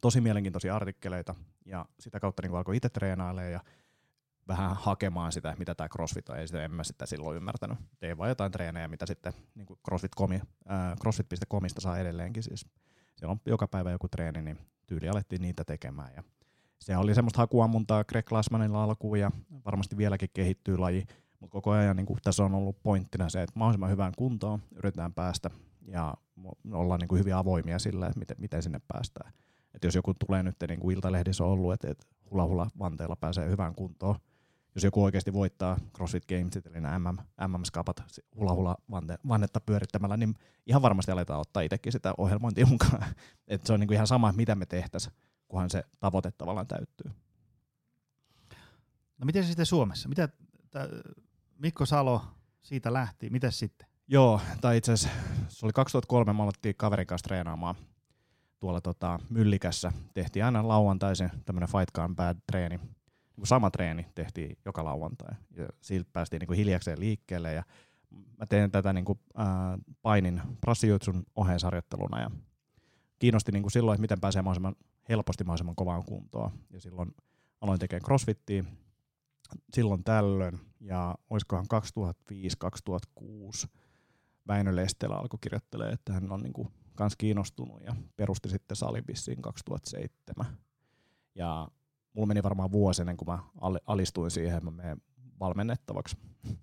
tosi 0.00 0.20
mielenkiintoisia 0.20 0.76
artikkeleita 0.76 1.34
ja 1.64 1.86
sitä 2.00 2.20
kautta 2.20 2.42
niin 2.42 2.54
alkoi 2.54 2.76
itse 2.76 2.88
treenailemaan 2.88 3.52
ja 3.52 3.60
vähän 4.50 4.76
hakemaan 4.76 5.32
sitä, 5.32 5.54
mitä 5.58 5.74
tämä 5.74 5.88
CrossFit 5.88 6.28
on. 6.28 6.38
Ei 6.38 6.46
sitä, 6.46 6.64
en 6.64 6.70
mä 6.70 6.84
sitä 6.84 7.06
silloin 7.06 7.36
ymmärtänyt. 7.36 7.78
Tein 7.98 8.18
vaan 8.18 8.28
jotain 8.28 8.52
treenejä, 8.52 8.88
mitä 8.88 9.06
sitten 9.06 9.32
niin 9.54 9.66
CrossFit.com, 9.66 10.32
äh, 10.32 10.40
CrossFit.comista 11.00 11.80
saa 11.80 11.98
edelleenkin. 11.98 12.42
Siis 12.42 12.66
siellä 13.16 13.32
on 13.32 13.40
joka 13.46 13.68
päivä 13.68 13.90
joku 13.90 14.08
treeni, 14.08 14.42
niin 14.42 14.58
tyyli 14.86 15.08
alettiin 15.08 15.42
niitä 15.42 15.64
tekemään. 15.64 16.10
Ja 16.16 16.22
se 16.78 16.96
oli 16.96 17.14
semmoista 17.14 17.38
hakuammuntaa 17.38 18.04
Greg 18.04 18.26
Glassmanilla 18.26 18.84
alkuun 18.84 19.20
ja 19.20 19.30
varmasti 19.64 19.96
vieläkin 19.96 20.30
kehittyy 20.34 20.78
laji, 20.78 21.06
mutta 21.40 21.52
koko 21.52 21.70
ajan 21.70 21.96
niin 21.96 22.06
kuin, 22.06 22.18
tässä 22.22 22.44
on 22.44 22.54
ollut 22.54 22.82
pointtina 22.82 23.28
se, 23.28 23.42
että 23.42 23.58
mahdollisimman 23.58 23.90
hyvään 23.90 24.12
kuntoon 24.16 24.62
yritetään 24.76 25.14
päästä 25.14 25.50
ja 25.86 26.14
ollaan 26.72 27.00
niin 27.00 27.08
kuin 27.08 27.18
hyvin 27.18 27.34
avoimia 27.34 27.78
sillä, 27.78 28.06
että 28.06 28.18
miten, 28.18 28.36
miten 28.40 28.62
sinne 28.62 28.80
päästään. 28.88 29.32
Et 29.74 29.84
jos 29.84 29.94
joku 29.94 30.14
tulee 30.14 30.42
nyt, 30.42 30.56
niin 30.68 30.80
kuin 30.80 30.96
Iltalehdissä 30.96 31.44
on 31.44 31.50
ollut, 31.50 31.72
että, 31.72 31.90
että 31.90 32.06
hula 32.30 32.46
hula 32.46 32.66
vanteella 32.78 33.16
pääsee 33.16 33.50
hyvään 33.50 33.74
kuntoon, 33.74 34.16
jos 34.74 34.84
joku 34.84 35.04
oikeasti 35.04 35.32
voittaa 35.32 35.76
CrossFit 35.96 36.26
Gamesit, 36.26 36.66
eli 36.66 36.80
nämä 36.80 36.98
MM, 36.98 37.18
MM-skapat 37.48 38.02
hula 38.36 38.54
hula 38.54 38.76
vannetta 39.28 39.60
pyörittämällä, 39.60 40.16
niin 40.16 40.34
ihan 40.66 40.82
varmasti 40.82 41.12
aletaan 41.12 41.40
ottaa 41.40 41.62
itsekin 41.62 41.92
sitä 41.92 42.14
ohjelmointia 42.18 42.66
mukaan. 42.66 43.04
Et 43.48 43.66
se 43.66 43.72
on 43.72 43.80
niinku 43.80 43.94
ihan 43.94 44.06
sama, 44.06 44.32
mitä 44.32 44.54
me 44.54 44.66
tehtäisiin, 44.66 45.14
kunhan 45.48 45.70
se 45.70 45.84
tavoite 46.00 46.30
tavallaan 46.30 46.66
täyttyy. 46.66 47.10
No 49.18 49.24
miten 49.24 49.42
se 49.42 49.46
sitten 49.46 49.66
Suomessa? 49.66 50.08
Mitä 50.08 50.28
t- 50.28 51.18
Mikko 51.58 51.86
Salo 51.86 52.22
siitä 52.62 52.92
lähti, 52.92 53.30
miten 53.30 53.52
sitten? 53.52 53.88
Joo, 54.08 54.40
tai 54.60 54.76
itse 54.76 54.92
asiassa 54.92 55.18
se 55.48 55.66
oli 55.66 55.72
2003, 55.72 56.32
me 56.32 56.42
alettiin 56.42 56.74
kaverin 56.76 57.06
kanssa 57.06 57.24
treenaamaan 57.24 57.74
tuolla 58.58 58.80
tota, 58.80 59.18
Myllikässä. 59.30 59.92
Tehtiin 60.14 60.44
aina 60.44 60.68
lauantaisin 60.68 61.30
tämmöinen 61.44 61.68
Fight 61.68 62.14
Bad 62.16 62.36
treeni 62.46 62.80
sama 63.46 63.70
treeni 63.70 64.06
tehtiin 64.14 64.58
joka 64.64 64.84
lauantai. 64.84 65.34
Ja 65.56 65.68
siitä 65.80 66.10
päästiin 66.12 66.40
niin 66.40 66.56
hiljakseen 66.56 67.00
liikkeelle. 67.00 67.52
Ja 67.52 67.62
mä 68.10 68.46
teen 68.46 68.70
tätä 68.70 68.92
niin 68.92 69.04
kuin, 69.04 69.18
äh, 69.38 69.46
painin 70.02 70.42
prassijutsun 70.60 71.22
oheisarjoitteluna. 71.36 72.20
Ja 72.20 72.30
kiinnosti 73.18 73.52
niin 73.52 73.62
kuin 73.62 73.72
silloin, 73.72 73.94
että 73.94 74.00
miten 74.00 74.20
pääsee 74.20 74.42
mahdollisimman 74.42 74.76
helposti 75.08 75.44
mahdollisimman 75.44 75.76
kovaan 75.76 76.04
kuntoon. 76.04 76.50
Ja 76.70 76.80
silloin 76.80 77.14
aloin 77.60 77.80
tekemään 77.80 78.04
crossfittiä 78.04 78.64
silloin 79.74 80.04
tällöin. 80.04 80.60
Ja 80.80 81.14
olisikohan 81.30 81.66
2005-2006 83.64 83.68
Väinö 84.48 84.76
Lestelä 84.76 85.14
alkoi 85.14 85.38
kirjoittelemaan, 85.40 85.94
että 85.94 86.12
hän 86.12 86.32
on 86.32 86.40
niin 86.40 86.52
kuin 86.52 86.68
kans 86.94 87.16
kiinnostunut 87.16 87.82
ja 87.82 87.96
perusti 88.16 88.48
sitten 88.48 88.76
salin 88.76 89.04
2007. 89.40 90.58
Ja 91.34 91.68
mulla 92.12 92.26
meni 92.26 92.42
varmaan 92.42 92.72
vuosi 92.72 93.02
ennen 93.02 93.16
kuin 93.16 93.28
mä 93.28 93.38
alistuin 93.86 94.30
siihen, 94.30 94.56
että 94.56 94.70
mä 94.70 94.76
menen 94.76 95.02
valmennettavaksi. 95.40 96.16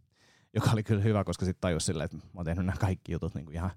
Joka 0.55 0.71
oli 0.71 0.83
kyllä 0.83 1.03
hyvä, 1.03 1.23
koska 1.23 1.45
sitten 1.45 1.61
tajus 1.61 1.85
silleen, 1.85 2.05
että 2.05 2.17
mä 2.17 2.23
oon 2.35 2.45
tehnyt 2.45 2.65
nämä 2.65 2.77
kaikki 2.77 3.11
jutut 3.11 3.35
niin 3.35 3.45
kuin 3.45 3.55
ihan, 3.55 3.71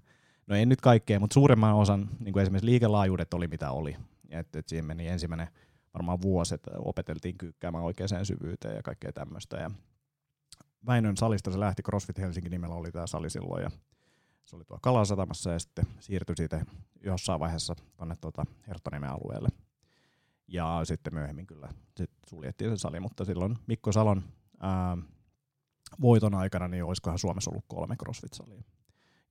no 0.47 0.55
en 0.55 0.69
nyt 0.69 0.81
kaikkea, 0.81 1.19
mutta 1.19 1.33
suuremman 1.33 1.75
osan, 1.75 2.09
niin 2.19 2.33
kuin 2.33 2.43
esimerkiksi 2.43 2.65
liikelaajuudet 2.65 3.33
oli 3.33 3.47
mitä 3.47 3.71
oli. 3.71 3.97
Ja 4.29 4.39
et, 4.39 4.55
et 4.55 4.67
siihen 4.67 4.85
meni 4.85 5.07
ensimmäinen 5.07 5.47
varmaan 5.93 6.21
vuosi, 6.21 6.55
että 6.55 6.71
opeteltiin 6.77 7.37
kyykkäämään 7.37 7.83
oikeaan 7.83 8.25
syvyyteen 8.25 8.75
ja 8.75 8.83
kaikkea 8.83 9.13
tämmöistä. 9.13 9.57
Ja 9.57 9.71
Väinön 10.85 11.17
salista 11.17 11.51
se 11.51 11.59
lähti, 11.59 11.83
CrossFit 11.83 12.17
Helsinki 12.17 12.49
nimellä 12.49 12.75
oli 12.75 12.91
tämä 12.91 13.07
sali 13.07 13.29
silloin, 13.29 13.63
ja 13.63 13.71
se 14.45 14.55
oli 14.55 14.65
tuo 14.65 14.77
Kalasatamassa 14.81 15.51
ja 15.51 15.59
sitten 15.59 15.85
siirtyi 15.99 16.35
siitä 16.35 16.65
jossain 17.03 17.39
vaiheessa 17.39 17.75
tuonne 17.97 18.15
tuota 18.21 18.45
Herttoniemen 18.67 19.09
alueelle. 19.09 19.49
Ja 20.51 20.81
sitten 20.83 21.13
myöhemmin 21.13 21.47
kyllä 21.47 21.69
sit 21.97 22.11
suljettiin 22.27 22.71
se 22.71 22.77
sali, 22.77 22.99
mutta 22.99 23.25
silloin 23.25 23.57
Mikko 23.67 23.91
Salon 23.91 24.23
ää, 24.59 24.97
voiton 26.01 26.35
aikana, 26.35 26.67
niin 26.67 26.83
olisikohan 26.83 27.19
Suomessa 27.19 27.51
ollut 27.51 27.65
kolme 27.67 27.95
CrossFit-salia. 27.95 28.63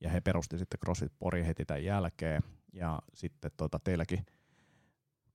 Ja 0.01 0.09
he 0.09 0.21
perusti 0.21 0.57
sitten 0.57 0.79
CrossFit 0.79 1.13
Pori 1.19 1.45
heti 1.45 1.65
tämän 1.65 1.83
jälkeen. 1.83 2.43
Ja 2.73 2.99
sitten 3.13 3.51
tota, 3.57 3.79
teilläkin 3.83 4.25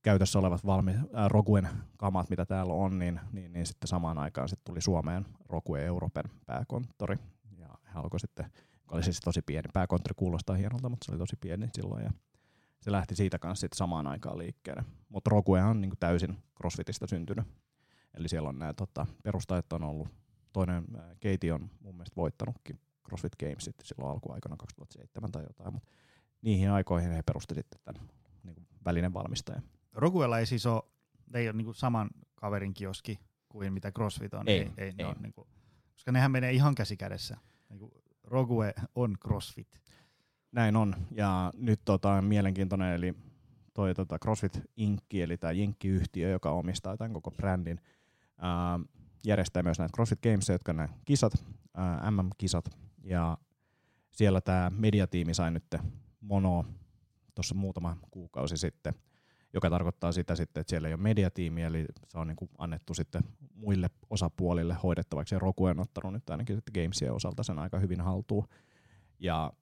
käytössä 0.01 0.39
olevat 0.39 0.65
valmi, 0.65 0.91
ää, 1.13 1.27
Rokuen 1.27 1.69
kamat, 1.97 2.29
mitä 2.29 2.45
täällä 2.45 2.73
on, 2.73 2.99
niin, 2.99 3.19
niin, 3.31 3.53
niin 3.53 3.65
sitten 3.65 3.87
samaan 3.87 4.17
aikaan 4.17 4.49
sitten 4.49 4.65
tuli 4.65 4.81
Suomeen 4.81 5.25
Rokue 5.49 5.85
Euroopan 5.85 6.25
pääkonttori. 6.45 7.17
Ja 7.57 7.67
hän 7.83 8.03
alkoi 8.03 8.19
sitten, 8.19 8.51
oli 8.91 9.03
siis 9.03 9.19
tosi 9.19 9.41
pieni, 9.41 9.69
pääkonttori 9.73 10.13
kuulostaa 10.15 10.55
hienolta, 10.55 10.89
mutta 10.89 11.05
se 11.05 11.11
oli 11.11 11.19
tosi 11.19 11.35
pieni 11.41 11.69
silloin. 11.73 12.03
Ja 12.03 12.11
se 12.81 12.91
lähti 12.91 13.15
siitä 13.15 13.39
kanssa 13.39 13.61
sit 13.61 13.73
samaan 13.73 14.07
aikaan 14.07 14.37
liikkeelle. 14.37 14.83
Mutta 15.09 15.29
Rokue 15.29 15.63
on 15.63 15.81
niinku 15.81 15.95
täysin 15.99 16.37
CrossFitista 16.57 17.07
syntynyt. 17.07 17.47
Eli 18.17 18.27
siellä 18.29 18.49
on 18.49 18.59
nämä 18.59 18.73
tota, 18.73 19.07
perustajat 19.23 19.73
on 19.73 19.83
ollut, 19.83 20.07
toinen 20.53 20.85
Keiti 21.19 21.51
on 21.51 21.69
mun 21.79 21.95
mielestä 21.95 22.15
voittanutkin 22.15 22.79
CrossFit 23.07 23.35
Gamesit 23.35 23.75
silloin 23.83 24.11
alkuaikana 24.11 24.57
2007 24.57 25.31
tai 25.31 25.43
jotain, 25.43 25.73
mutta 25.73 25.89
niihin 26.41 26.71
aikoihin 26.71 27.11
he 27.11 27.21
perusti 27.21 27.55
sitten 27.55 27.79
tämän 27.85 28.09
niinku, 28.43 28.61
välinen 28.85 29.13
valmistaja. 29.13 29.61
Rokuella 29.93 30.39
ei 30.39 30.45
siis 30.45 30.65
ole, 30.65 30.83
ei 31.33 31.47
ole 31.47 31.57
niinku 31.57 31.73
saman 31.73 32.09
kaverin 32.35 32.73
kioski 32.73 33.19
kuin 33.49 33.73
mitä 33.73 33.91
CrossFit 33.91 34.33
on. 34.33 34.47
Ei, 34.47 34.59
ei, 34.59 34.71
ei, 34.77 34.93
ei. 34.97 35.05
On 35.05 35.15
niinku, 35.21 35.47
koska 35.93 36.11
nehän 36.11 36.31
menee 36.31 36.51
ihan 36.51 36.75
käsi 36.75 36.97
kädessä. 36.97 37.37
Niinku, 37.69 37.91
Rogue 38.23 38.73
on 38.95 39.17
CrossFit. 39.19 39.81
Näin 40.51 40.75
on, 40.75 40.95
ja 41.11 41.51
nyt 41.57 41.81
tota, 41.85 42.21
mielenkiintoinen, 42.21 42.93
eli 42.93 43.13
toi 43.73 43.93
tota 43.93 44.19
CrossFit 44.19 44.61
Inc., 44.77 45.01
eli 45.13 45.37
tämä 45.37 45.53
Jenkki-yhtiö, 45.53 46.29
joka 46.29 46.51
omistaa 46.51 46.97
tämän 46.97 47.13
koko 47.13 47.31
brändin, 47.31 47.81
ää, 48.37 48.79
järjestää 49.25 49.63
myös 49.63 49.79
näitä 49.79 49.93
CrossFit 49.95 50.21
Games, 50.21 50.49
jotka 50.49 50.73
nämä 50.73 50.89
kisat, 51.05 51.45
ää, 51.73 52.11
MM-kisat, 52.11 52.65
ja 53.03 53.37
siellä 54.11 54.41
tämä 54.41 54.71
mediatiimi 54.77 55.33
sai 55.33 55.51
nyt 55.51 55.75
mono 56.19 56.65
tuossa 57.35 57.55
muutama 57.55 57.97
kuukausi 58.11 58.57
sitten, 58.57 58.93
joka 59.53 59.69
tarkoittaa 59.69 60.11
sitä 60.11 60.35
sitten, 60.35 60.61
että 60.61 60.69
siellä 60.69 60.87
ei 60.87 60.93
ole 60.93 61.01
mediatiimi, 61.01 61.63
eli 61.63 61.85
se 62.07 62.17
on 62.17 62.27
niin 62.27 62.35
kuin 62.35 62.51
annettu 62.57 62.93
sitten 62.93 63.21
muille 63.53 63.89
osapuolille 64.09 64.77
hoidettavaksi, 64.83 65.35
ja 65.35 65.39
Roku 65.39 65.65
on 65.65 65.79
ottanut 65.79 66.13
nyt 66.13 66.29
ainakin 66.29 66.55
sitten 66.55 66.83
Gamesien 66.83 67.13
osalta 67.13 67.43
sen 67.43 67.59
aika 67.59 67.79
hyvin 67.79 68.01
haltuun. 68.01 68.47
Ja 69.19 69.53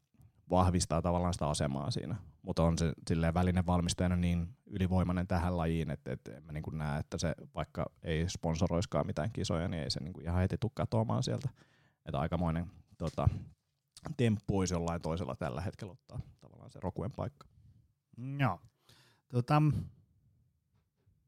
vahvistaa 0.50 1.02
tavallaan 1.02 1.34
sitä 1.34 1.48
asemaa 1.50 1.92
siinä. 1.92 2.16
Mutta 2.42 2.64
on 2.64 2.78
se 2.78 2.94
silleen 3.08 3.34
välinen 3.34 3.66
valmistajana 3.66 4.16
niin 4.16 4.58
ylivoimainen 4.66 5.28
tähän 5.28 5.58
lajiin, 5.58 5.92
että, 5.92 6.12
en 6.12 6.44
mä 6.44 6.52
niin 6.52 6.64
kuin 6.64 6.78
näe, 6.78 7.00
että 7.00 7.18
se 7.18 7.36
vaikka 7.56 7.86
ei 8.04 8.30
sponsoroiskaan 8.30 9.08
mitään 9.08 9.32
kisoja, 9.32 9.68
niin 9.68 9.84
ei 9.84 9.90
se 9.90 10.00
niin 10.00 10.14
kuin 10.14 10.24
ihan 10.24 10.40
heti 10.40 10.58
tule 10.60 10.72
katoamaan 10.76 11.24
sieltä. 11.24 11.50
Että 12.06 12.20
aikamoinen 12.20 12.72
tota, 12.98 13.30
temppu 14.18 14.60
olisi 14.60 14.74
jollain 14.74 15.02
toisella 15.02 15.36
tällä 15.36 15.62
hetkellä 15.62 15.92
ottaa 15.92 16.20
tavallaan 16.42 16.72
se 16.72 16.80
Rokuen 16.80 17.12
paikka. 17.12 17.48
Joo. 18.40 18.60
Tota, 19.30 19.62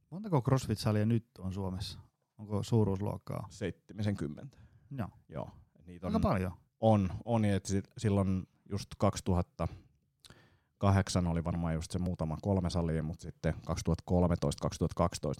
montako 0.09 0.41
CrossFit-salia 0.41 1.05
nyt 1.05 1.25
on 1.39 1.53
Suomessa? 1.53 1.99
Onko 2.37 2.63
suuruusluokkaa? 2.63 3.47
70. 3.49 4.57
Joo. 4.91 5.09
Joo. 5.29 5.49
Niitä 5.85 6.07
on, 6.07 6.15
Aika 6.15 6.29
paljon. 6.29 6.51
On, 6.79 7.09
on 7.25 7.45
että 7.45 7.69
silloin 7.97 8.47
just 8.69 8.87
2008 8.97 11.27
oli 11.27 11.43
varmaan 11.43 11.73
just 11.73 11.91
se 11.91 11.99
muutama 11.99 12.37
kolme 12.41 12.69
salia, 12.69 13.03
mutta 13.03 13.21
sitten 13.21 13.53
2013-2012 13.53 13.59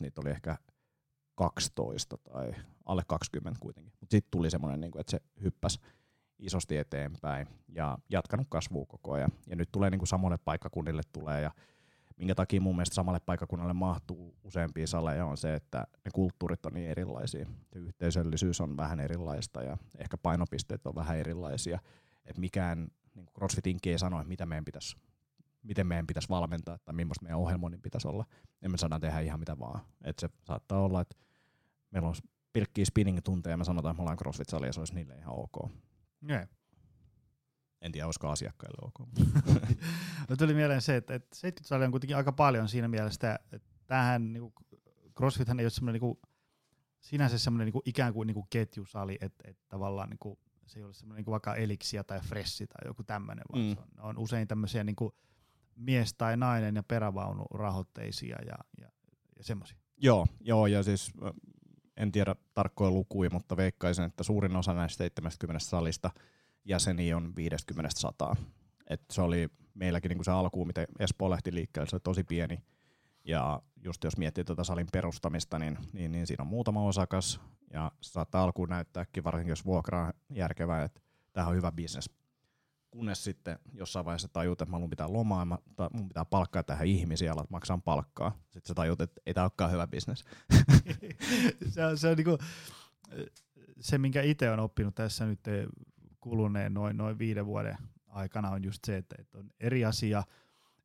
niitä 0.02 0.22
oli 0.22 0.30
ehkä 0.30 0.58
12 1.36 2.18
tai 2.18 2.52
alle 2.86 3.04
20 3.08 3.60
kuitenkin. 3.60 3.94
Mutta 4.00 4.16
sitten 4.16 4.32
tuli 4.32 4.50
semmoinen, 4.50 4.82
niin 4.82 5.00
että 5.00 5.12
se 5.12 5.20
hyppäsi 5.44 5.80
isosti 6.40 6.78
eteenpäin 6.78 7.48
ja 7.68 7.98
jatkanut 8.10 8.48
kasvua 8.50 8.86
koko 8.86 9.14
ajan. 9.14 9.32
Ja 9.48 9.56
nyt 9.56 9.70
tulee 9.72 9.90
niin 9.90 10.00
kuin 10.00 10.08
samalle 10.08 10.38
paikkakunnille 10.38 11.02
tulee 11.14 11.42
ja 11.42 11.52
minkä 12.18 12.36
takia 12.36 12.62
mun 12.62 12.76
mielestä 12.76 12.96
samalle 12.96 13.20
paikkakunnalle 13.20 13.74
mahtuu 13.74 14.36
useampia 14.44 14.88
saleja 14.88 15.26
on 15.26 15.38
se, 15.38 15.56
että 15.56 15.88
ne 16.06 16.12
kulttuurit 16.14 16.66
on 16.66 16.74
niin 16.74 16.90
erilaisia. 16.90 17.46
Se 17.74 17.80
yhteisöllisyys 17.80 18.62
on 18.62 18.78
vähän 18.78 19.00
erilaista 19.00 19.64
ja 19.64 19.78
ehkä 19.98 20.18
painopisteet 20.18 20.88
on 20.88 20.96
vähän 20.96 21.18
erilaisia. 21.18 21.80
Et 22.26 22.38
mikään 22.38 22.88
niin 23.18 23.28
CrossFit 23.38 23.86
ei 23.86 24.00
sano, 24.00 24.20
että 24.20 24.28
mitä 24.28 24.46
meidän 24.46 24.66
pitäisi, 24.66 24.98
miten 25.64 25.88
meidän 25.88 26.08
pitäisi 26.08 26.30
valmentaa 26.30 26.78
tai 26.78 26.96
millaista 26.96 27.24
meidän 27.24 27.40
ohjelmoinnin 27.40 27.82
pitäisi 27.82 28.08
olla. 28.08 28.26
En 28.62 28.72
me 28.72 28.78
saadaan 28.78 29.02
tehdä 29.02 29.20
ihan 29.20 29.40
mitä 29.40 29.60
vaan. 29.60 29.82
Et 30.04 30.20
se 30.20 30.30
saattaa 30.44 30.82
olla, 30.82 31.02
että 31.02 31.16
meillä 31.92 32.08
on 32.08 32.16
pilkkiä 32.54 32.86
spinning-tunteja 32.86 33.54
ja 33.54 33.58
me 33.58 33.64
sanotaan, 33.64 33.92
että 33.92 34.00
me 34.00 34.02
ollaan 34.02 34.18
CrossFit-salia 34.18 34.68
ja 34.68 34.74
se 34.74 34.82
olisi 34.82 34.94
niille 34.94 35.16
ihan 35.16 35.36
ok. 35.36 35.72
Yeah. 36.30 36.48
En 37.82 37.92
tiedä, 37.92 38.06
olisiko 38.06 38.30
asiakkaille 38.30 38.78
ok. 38.82 39.08
no 40.30 40.36
tuli 40.36 40.54
mieleen 40.54 40.82
se, 40.82 40.96
että, 40.96 41.16
että 41.16 41.36
70 41.36 41.68
salia 41.68 41.86
on 41.86 41.92
kuitenkin 41.92 42.18
aika 42.18 42.32
paljon 42.32 42.70
siinä 42.70 42.88
mielessä, 42.88 43.40
että 43.52 43.70
tämähän 43.88 44.34
niin 44.34 44.54
CrossFithän 45.18 45.60
ei 45.60 45.64
ole 45.64 45.70
semmoinen 45.70 46.02
niin 46.02 46.18
sinänsä 47.00 47.38
semmoinen 47.38 47.74
niin 47.74 47.82
ikään 47.86 48.14
kuin, 48.14 48.28
niin 48.28 48.36
kuin 48.36 48.48
ketjusali, 48.50 49.18
että, 49.22 49.44
että 49.48 49.64
tavallaan 49.70 50.10
niin 50.10 50.20
kuin, 50.20 50.40
se 50.68 50.80
ei 50.80 50.84
ole 50.86 50.94
semmoinen 50.94 51.24
niin 51.26 51.32
vaikka 51.32 51.56
Elixia 51.56 52.04
tai 52.04 52.20
Fressi 52.22 52.68
tai 52.68 52.88
joku 52.88 53.04
tämmöinen, 53.04 53.46
vaan 53.52 53.64
Mm. 53.66 53.76
se 53.76 53.82
on, 53.82 54.10
on 54.10 54.18
usein 54.18 54.48
tämmöisiä 54.48 54.84
niin 54.84 54.96
kuin 54.96 55.12
mies 55.76 56.14
tai 56.14 56.38
nainen 56.38 56.76
ja 56.76 56.84
perävaunurahoitteisia 56.84 58.38
ja, 58.46 58.58
ja, 58.82 58.90
ja 59.38 59.44
semmoisia. 59.44 59.78
Joo, 59.98 60.28
joo, 60.42 60.68
ja 60.68 60.84
siis 60.84 61.12
en 61.98 62.12
tiedä 62.12 62.36
tarkkoja 62.54 62.92
lukuja, 62.92 63.30
mutta 63.30 63.58
veikkaisin, 63.58 64.06
että 64.06 64.24
suurin 64.24 64.56
osa 64.56 64.74
näistä 64.74 64.98
70 64.98 65.60
salista 65.66 66.12
jäseniä 66.66 67.18
on 67.18 67.34
50-100. 68.36 68.36
Et 68.90 69.02
se 69.12 69.22
oli 69.22 69.50
meilläkin 69.74 70.10
niinku 70.10 70.24
se 70.24 70.32
alku, 70.32 70.66
miten 70.66 70.88
Espoo 71.00 71.30
lähti 71.30 71.54
liikkeelle, 71.54 71.90
se 71.90 71.96
oli 71.96 72.02
tosi 72.04 72.24
pieni. 72.24 72.64
Ja 73.28 73.62
just 73.84 74.04
jos 74.04 74.18
miettii 74.18 74.44
tuota 74.44 74.64
salin 74.64 74.88
perustamista, 74.92 75.60
niin, 75.60 75.78
niin, 75.94 76.12
niin 76.12 76.28
siinä 76.28 76.42
on 76.42 76.48
muutama 76.48 76.84
osakas, 76.84 77.42
ja 77.74 77.92
se 78.02 78.12
saattaa 78.12 78.44
alkuun 78.44 78.70
näyttääkin, 78.70 79.24
varsinkin 79.24 79.50
jos 79.50 79.66
vuokra 79.66 80.06
on 80.06 80.14
järkevää, 80.30 80.84
että 80.84 81.02
tämä 81.34 81.48
on 81.48 81.56
hyvä 81.56 81.72
bisnes. 81.72 82.10
Kunnes 82.92 83.24
sitten 83.24 83.60
jossain 83.74 84.06
vaiheessa 84.06 84.28
tajut, 84.28 84.62
että 84.62 84.78
mun 84.78 84.90
pitää 84.90 85.14
lomaa, 85.14 85.46
mä, 85.46 85.58
tai 85.76 85.90
mun 85.94 86.08
pitää 86.08 86.26
palkkaa 86.26 86.64
tähän 86.64 86.88
ihmisiä, 86.88 87.34
alat 87.34 87.50
maksaa 87.50 87.80
palkkaa. 87.86 88.38
Sitten 88.44 88.68
sä 88.68 88.74
tajut, 88.74 89.02
että 89.02 89.22
ei 89.26 89.34
tämä 89.34 89.44
olekaan 89.44 89.72
hyvä 89.72 89.88
bisnes. 89.88 90.26
se 91.74 91.86
on, 91.86 91.98
se, 91.98 92.08
on 92.08 92.18
niinku, 92.18 92.38
se, 93.80 93.98
minkä 93.98 94.22
itse 94.22 94.52
on 94.52 94.60
oppinut 94.60 94.96
tässä 94.96 95.26
nyt 95.26 95.40
kuluneen 96.20 96.74
noin, 96.74 96.98
noin 96.98 97.20
viiden 97.20 97.46
vuoden 97.46 97.78
aikana, 98.08 98.50
on 98.50 98.64
just 98.64 98.86
se, 98.86 98.98
että, 98.98 99.16
että 99.20 99.38
on 99.38 99.52
eri 99.60 99.86
asia 99.86 100.24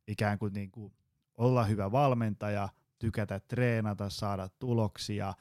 ikään 0.07 0.39
kuin, 0.39 0.53
niinku 0.53 0.93
olla 1.37 1.65
hyvä 1.65 1.93
valmentaja, 1.93 2.69
tykätä 2.99 3.41
treenata, 3.41 4.11
saada 4.11 4.49
tuloksia, 4.59 5.35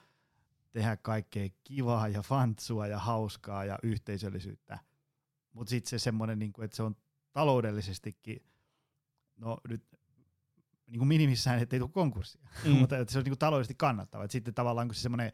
tehdä 0.72 0.98
kaikkea 0.98 1.50
kivaa 1.64 2.08
ja 2.08 2.22
fantsua 2.22 2.88
ja 2.88 3.00
hauskaa 3.00 3.66
ja 3.66 3.80
yhteisöllisyyttä. 3.84 4.80
Mutta 5.54 5.70
sitten 5.70 5.90
se 5.90 6.00
semmoinen, 6.00 6.40
niinku, 6.40 6.62
että 6.62 6.78
se 6.78 6.84
on 6.84 6.96
taloudellisestikin, 7.32 8.44
no 9.38 9.58
nyt 9.70 9.84
niin 10.88 11.00
kuin 11.00 11.08
minimissään, 11.08 11.60
ettei 11.60 11.80
tule 11.80 11.90
konkurssia, 11.90 12.42
mm. 12.66 12.72
mutta 12.72 12.98
että 12.98 13.12
se 13.12 13.18
on 13.18 13.24
niin 13.24 13.32
kuin 13.32 13.40
taloudellisesti 13.40 13.76
kannattava. 13.76 14.24
Et 14.24 14.32
sitten 14.32 14.54
tavallaan 14.54 14.88
kun 14.88 14.96
se 14.96 15.02
semmoinen 15.02 15.32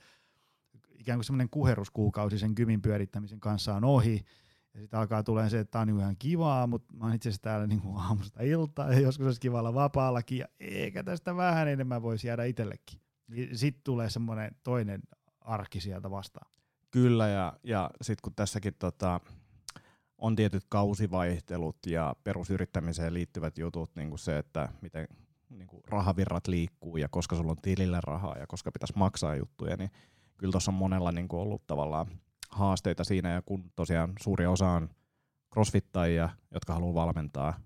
ikään 0.98 1.18
kuin 1.18 1.26
semmoinen 1.26 1.50
kuheruskuukausi 1.50 2.40
sen 2.40 2.56
kymin 2.56 2.82
pyörittämisen 2.82 3.40
kanssa 3.40 3.76
on 3.76 3.84
ohi, 3.84 4.26
ja 4.77 4.81
sitten 4.81 5.00
alkaa 5.00 5.24
tulee 5.24 5.50
se, 5.50 5.60
että 5.60 5.72
tämä 5.72 5.81
on 5.81 5.88
niin 5.88 6.00
ihan 6.00 6.15
kivaa, 6.19 6.67
mutta 6.67 6.93
mä 6.93 7.05
oon 7.05 7.13
itse 7.13 7.29
asiassa 7.29 7.41
täällä 7.41 7.67
niin 7.67 7.81
kuin 7.81 7.98
aamusta 7.98 8.43
iltaa, 8.43 8.93
ja 8.93 9.00
joskus 9.00 9.25
olisi 9.25 9.41
kiva 9.41 9.60
olla 9.60 9.74
vapaallakin, 9.74 10.38
ja 10.38 10.48
eikä 10.60 11.03
tästä 11.03 11.36
vähän 11.36 11.67
enemmän 11.67 12.01
voisi 12.01 12.27
jäädä 12.27 12.43
itsellekin. 12.43 13.01
Niin 13.27 13.57
sitten 13.57 13.84
tulee 13.84 14.10
semmoinen 14.10 14.55
toinen 14.63 15.01
arki 15.41 15.79
sieltä 15.79 16.12
vastaan. 16.12 16.51
Kyllä, 16.91 17.27
ja, 17.27 17.53
ja 17.63 17.91
sitten 18.01 18.22
kun 18.22 18.36
tässäkin 18.36 18.74
tota, 18.79 19.19
on 20.17 20.36
tietyt 20.36 20.63
kausivaihtelut 20.69 21.77
ja 21.86 22.15
perusyrittämiseen 22.24 23.13
liittyvät 23.13 23.57
jutut, 23.57 23.96
niin 23.96 24.10
kuin 24.10 24.19
se, 24.19 24.38
että 24.38 24.69
miten 24.81 25.07
niin 25.50 25.67
kuin 25.67 25.84
rahavirrat 25.88 26.48
liikkuu 26.48 26.98
ja 26.98 27.10
koska 27.10 27.36
sulla 27.36 27.51
on 27.51 27.62
tilille 27.62 28.00
rahaa 28.03 28.38
ja 28.38 28.48
koska 28.48 28.72
pitäisi 28.72 28.93
maksaa 28.98 29.36
juttuja, 29.36 29.77
niin 29.77 29.91
kyllä 30.38 30.51
tuossa 30.51 30.72
on 30.72 30.75
monella 30.75 31.12
niin 31.12 31.27
kuin 31.27 31.39
ollut 31.39 31.67
tavallaan 31.67 32.07
haasteita 32.50 33.04
siinä, 33.04 33.34
ja 33.34 33.42
kun 33.42 33.72
tosiaan 33.75 34.13
suuri 34.22 34.46
osa 34.46 34.70
on 34.70 34.89
crossfittajia, 35.54 36.30
jotka 36.54 36.74
haluaa 36.74 37.06
valmentaa, 37.06 37.60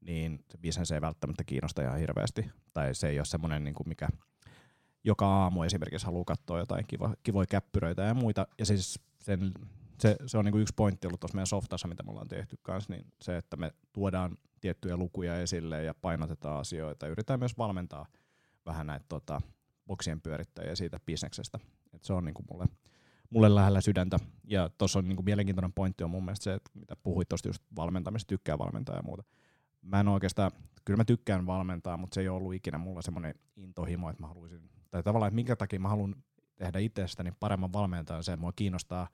niin 0.00 0.44
se 0.50 0.58
bisnes 0.58 0.90
ei 0.90 1.00
välttämättä 1.00 1.44
kiinnosta 1.44 1.82
ihan 1.82 1.98
hirveästi, 1.98 2.50
tai 2.72 2.94
se 2.94 3.08
ei 3.08 3.18
ole 3.18 3.24
semmoinen, 3.24 3.64
niin 3.64 3.74
kuin 3.74 3.88
mikä 3.88 4.08
joka 5.04 5.26
aamu 5.26 5.62
esimerkiksi 5.62 6.06
haluaa 6.06 6.24
katsoa 6.24 6.58
jotain 6.58 6.86
kivo, 6.86 7.14
kivoja 7.22 7.46
käppyröitä 7.46 8.02
ja 8.02 8.14
muita, 8.14 8.46
ja 8.58 8.66
siis 8.66 9.00
sen, 9.20 9.52
se, 9.98 10.16
se 10.26 10.38
on 10.38 10.44
niinku 10.44 10.58
yksi 10.58 10.74
pointti 10.76 11.06
ollut 11.06 11.20
tuossa 11.20 11.36
meidän 11.36 11.46
softassa, 11.46 11.88
mitä 11.88 12.02
me 12.02 12.10
ollaan 12.10 12.28
tehty 12.28 12.56
kanssa, 12.62 12.92
niin 12.92 13.06
se, 13.22 13.36
että 13.36 13.56
me 13.56 13.72
tuodaan 13.92 14.38
tiettyjä 14.60 14.96
lukuja 14.96 15.40
esille 15.40 15.84
ja 15.84 15.94
painotetaan 15.94 16.60
asioita, 16.60 17.06
yritetään 17.06 17.38
myös 17.38 17.58
valmentaa 17.58 18.06
vähän 18.66 18.86
näitä 18.86 19.04
tota, 19.08 19.40
boksien 19.86 20.20
pyörittäjiä 20.20 20.74
siitä 20.74 21.00
bisneksestä. 21.06 21.58
Et 21.94 22.04
se 22.04 22.12
on 22.12 22.24
niinku 22.24 22.44
mulle, 22.50 22.66
mulle 23.30 23.54
lähellä 23.54 23.80
sydäntä. 23.80 24.18
Ja 24.44 24.70
tuossa 24.78 24.98
on 24.98 25.08
niinku 25.08 25.22
mielenkiintoinen 25.22 25.72
pointti 25.72 26.04
on 26.04 26.10
mun 26.10 26.24
mielestä 26.24 26.44
se, 26.44 26.54
että 26.54 26.70
mitä 26.74 26.96
puhuit 26.96 27.28
tuosta 27.28 27.48
just 27.48 27.62
valmentamista, 27.76 28.28
tykkää 28.28 28.58
valmentaa 28.58 28.96
ja 28.96 29.02
muuta. 29.02 29.22
Mä 29.82 30.00
en 30.00 30.08
oikeastaan, 30.08 30.50
kyllä 30.84 30.96
mä 30.96 31.04
tykkään 31.04 31.46
valmentaa, 31.46 31.96
mutta 31.96 32.14
se 32.14 32.20
ei 32.20 32.28
ole 32.28 32.36
ollut 32.36 32.54
ikinä 32.54 32.78
mulla 32.78 33.02
semmoinen 33.02 33.34
intohimo, 33.56 34.10
että 34.10 34.22
mä 34.22 34.26
haluaisin, 34.26 34.70
tai 34.90 35.02
tavallaan, 35.02 35.28
että 35.28 35.34
minkä 35.34 35.56
takia 35.56 35.80
mä 35.80 35.88
haluan 35.88 36.14
tehdä 36.56 36.78
itsestäni 36.78 37.32
paremman 37.40 37.72
valmentajan 37.72 38.24
se, 38.24 38.36
mua 38.36 38.52
kiinnostaa 38.52 39.08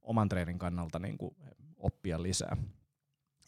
oman 0.00 0.28
treenin 0.28 0.58
kannalta 0.58 0.98
niin 0.98 1.18
kuin 1.18 1.36
oppia 1.76 2.22
lisää. 2.22 2.56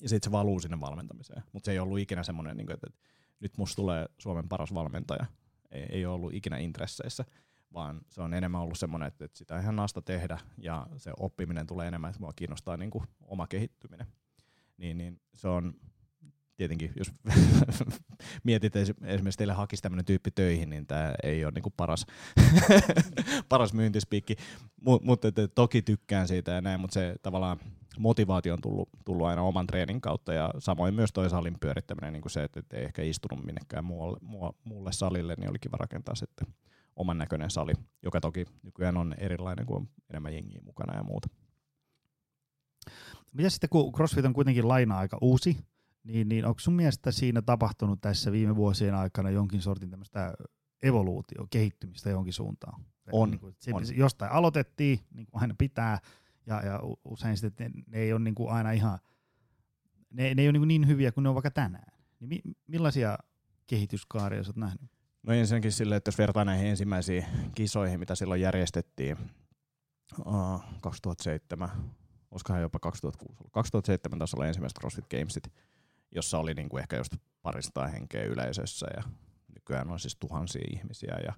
Ja 0.00 0.08
sitten 0.08 0.30
se 0.30 0.32
valuu 0.32 0.60
sinne 0.60 0.80
valmentamiseen. 0.80 1.42
Mutta 1.52 1.64
se 1.64 1.72
ei 1.72 1.78
ollut 1.78 1.98
ikinä 1.98 2.22
semmoinen, 2.22 2.56
niin 2.56 2.72
että 2.72 2.86
nyt 3.40 3.58
musta 3.58 3.76
tulee 3.76 4.06
Suomen 4.18 4.48
paras 4.48 4.74
valmentaja. 4.74 5.26
Ei, 5.70 5.82
ei 5.82 6.06
ollut 6.06 6.34
ikinä 6.34 6.58
intresseissä, 6.58 7.24
vaan 7.74 8.00
se 8.08 8.22
on 8.22 8.34
enemmän 8.34 8.60
ollut 8.60 8.78
semmoinen, 8.78 9.08
että, 9.08 9.28
sitä 9.32 9.60
ihan 9.60 9.76
naasta 9.76 10.02
tehdä 10.02 10.38
ja 10.58 10.86
se 10.96 11.12
oppiminen 11.20 11.66
tulee 11.66 11.88
enemmän, 11.88 12.10
että 12.10 12.20
mua 12.20 12.32
kiinnostaa 12.32 12.76
niin 12.76 12.90
kuin 12.90 13.04
oma 13.20 13.46
kehittyminen. 13.46 14.06
Niin, 14.76 14.98
niin 14.98 15.20
se 15.34 15.48
on 15.48 15.74
tietenkin, 16.56 16.92
jos 16.96 17.12
mietit 18.44 18.76
esimerkiksi 18.76 19.38
teille 19.38 19.52
hakisi 19.54 19.82
tämmöinen 19.82 20.04
tyyppi 20.04 20.30
töihin, 20.30 20.70
niin 20.70 20.86
tämä 20.86 21.14
ei 21.22 21.44
ole 21.44 21.52
niinku 21.52 21.70
paras, 21.76 22.06
paras 23.48 23.72
myyntispiikki, 23.72 24.36
Mut, 24.80 25.02
mutta 25.04 25.28
toki 25.54 25.82
tykkään 25.82 26.28
siitä 26.28 26.52
ja 26.52 26.60
näin, 26.60 26.80
mutta 26.80 26.94
se 26.94 27.14
tavallaan 27.22 27.58
motivaatio 27.98 28.52
on 28.52 28.60
tullut, 28.60 28.88
tullut 29.04 29.26
aina 29.26 29.42
oman 29.42 29.66
treenin 29.66 30.00
kautta 30.00 30.32
ja 30.32 30.50
samoin 30.58 30.94
myös 30.94 31.12
toi 31.12 31.30
salin 31.30 31.60
pyörittäminen, 31.60 32.12
niin 32.12 32.22
kuin 32.22 32.32
se, 32.32 32.42
että 32.42 32.76
ei 32.76 32.84
ehkä 32.84 33.02
istunut 33.02 33.44
minnekään 33.44 33.84
muualle, 33.84 34.18
muulle 34.64 34.92
salille, 34.92 35.34
niin 35.38 35.50
oli 35.50 35.58
kiva 35.58 35.76
rakentaa 35.76 36.14
sitten 36.14 36.46
oman 36.96 37.18
näköinen 37.18 37.50
sali, 37.50 37.72
joka 38.02 38.20
toki 38.20 38.46
nykyään 38.62 38.96
on 38.96 39.14
erilainen, 39.18 39.66
kuin 39.66 39.76
on 39.76 39.88
enemmän 40.10 40.34
jengiä 40.34 40.60
mukana 40.64 40.96
ja 40.96 41.02
muuta. 41.02 41.28
Mitä 43.32 43.50
sitten, 43.50 43.70
kun 43.70 43.92
CrossFit 43.92 44.24
on 44.24 44.32
kuitenkin 44.32 44.68
laina-aika 44.68 45.18
uusi, 45.20 45.56
niin, 46.04 46.28
niin 46.28 46.46
onko 46.46 46.60
sun 46.60 46.74
mielestä 46.74 47.10
siinä 47.10 47.42
tapahtunut 47.42 48.00
tässä 48.00 48.32
viime 48.32 48.56
vuosien 48.56 48.94
aikana 48.94 49.30
jonkin 49.30 49.62
sortin 49.62 49.90
tämmöistä 49.90 50.34
evoluutio, 50.82 51.46
kehittymistä 51.50 52.10
jonkin 52.10 52.32
suuntaan? 52.32 52.84
On, 53.12 53.30
niin 53.30 53.40
kuin, 53.40 53.54
se, 53.58 53.74
on. 53.74 53.82
Jostain 53.94 54.32
aloitettiin, 54.32 55.00
niin 55.14 55.26
kuin 55.26 55.42
aina 55.42 55.54
pitää, 55.58 55.98
ja, 56.46 56.62
ja 56.62 56.80
usein 57.04 57.36
sitten 57.36 57.72
ne, 57.72 57.82
ne 57.86 57.98
ei 57.98 58.12
ole 58.12 58.20
niin 58.20 58.34
kuin 58.34 58.50
aina 58.50 58.70
ihan, 58.70 58.98
ne, 60.10 60.34
ne 60.34 60.42
ei 60.42 60.48
ole 60.48 60.58
niin, 60.58 60.68
niin 60.68 60.86
hyviä 60.86 61.12
kuin 61.12 61.22
ne 61.22 61.28
on 61.28 61.34
vaikka 61.34 61.50
tänään. 61.50 61.98
Niin 62.20 62.28
mi, 62.28 62.40
millaisia 62.66 63.18
kehityskaaria 63.66 64.44
sä 64.44 64.48
oot 64.48 64.56
nähnyt? 64.56 64.90
No 65.22 65.32
ensinnäkin 65.32 65.72
sille, 65.72 65.96
että 65.96 66.08
jos 66.08 66.18
vertaa 66.18 66.44
näihin 66.44 66.66
ensimmäisiin 66.66 67.26
kisoihin, 67.54 68.00
mitä 68.00 68.14
silloin 68.14 68.40
järjestettiin 68.40 69.16
uh, 70.26 70.62
2007, 70.80 71.70
olisikohan 72.30 72.62
jopa 72.62 72.78
2006 72.78 73.36
ollut. 73.40 73.52
2007 73.52 74.18
taas 74.18 74.34
oli 74.34 74.46
ensimmäiset 74.46 74.78
CrossFit 74.78 75.06
Gamesit, 75.10 75.52
jossa 76.14 76.38
oli 76.38 76.54
niinku 76.54 76.78
ehkä 76.78 76.96
just 76.96 77.12
parista 77.42 77.88
henkeä 77.88 78.24
yleisössä 78.24 78.86
ja 78.96 79.02
nykyään 79.54 79.90
on 79.90 80.00
siis 80.00 80.16
tuhansia 80.16 80.64
ihmisiä 80.72 81.18
ja 81.24 81.32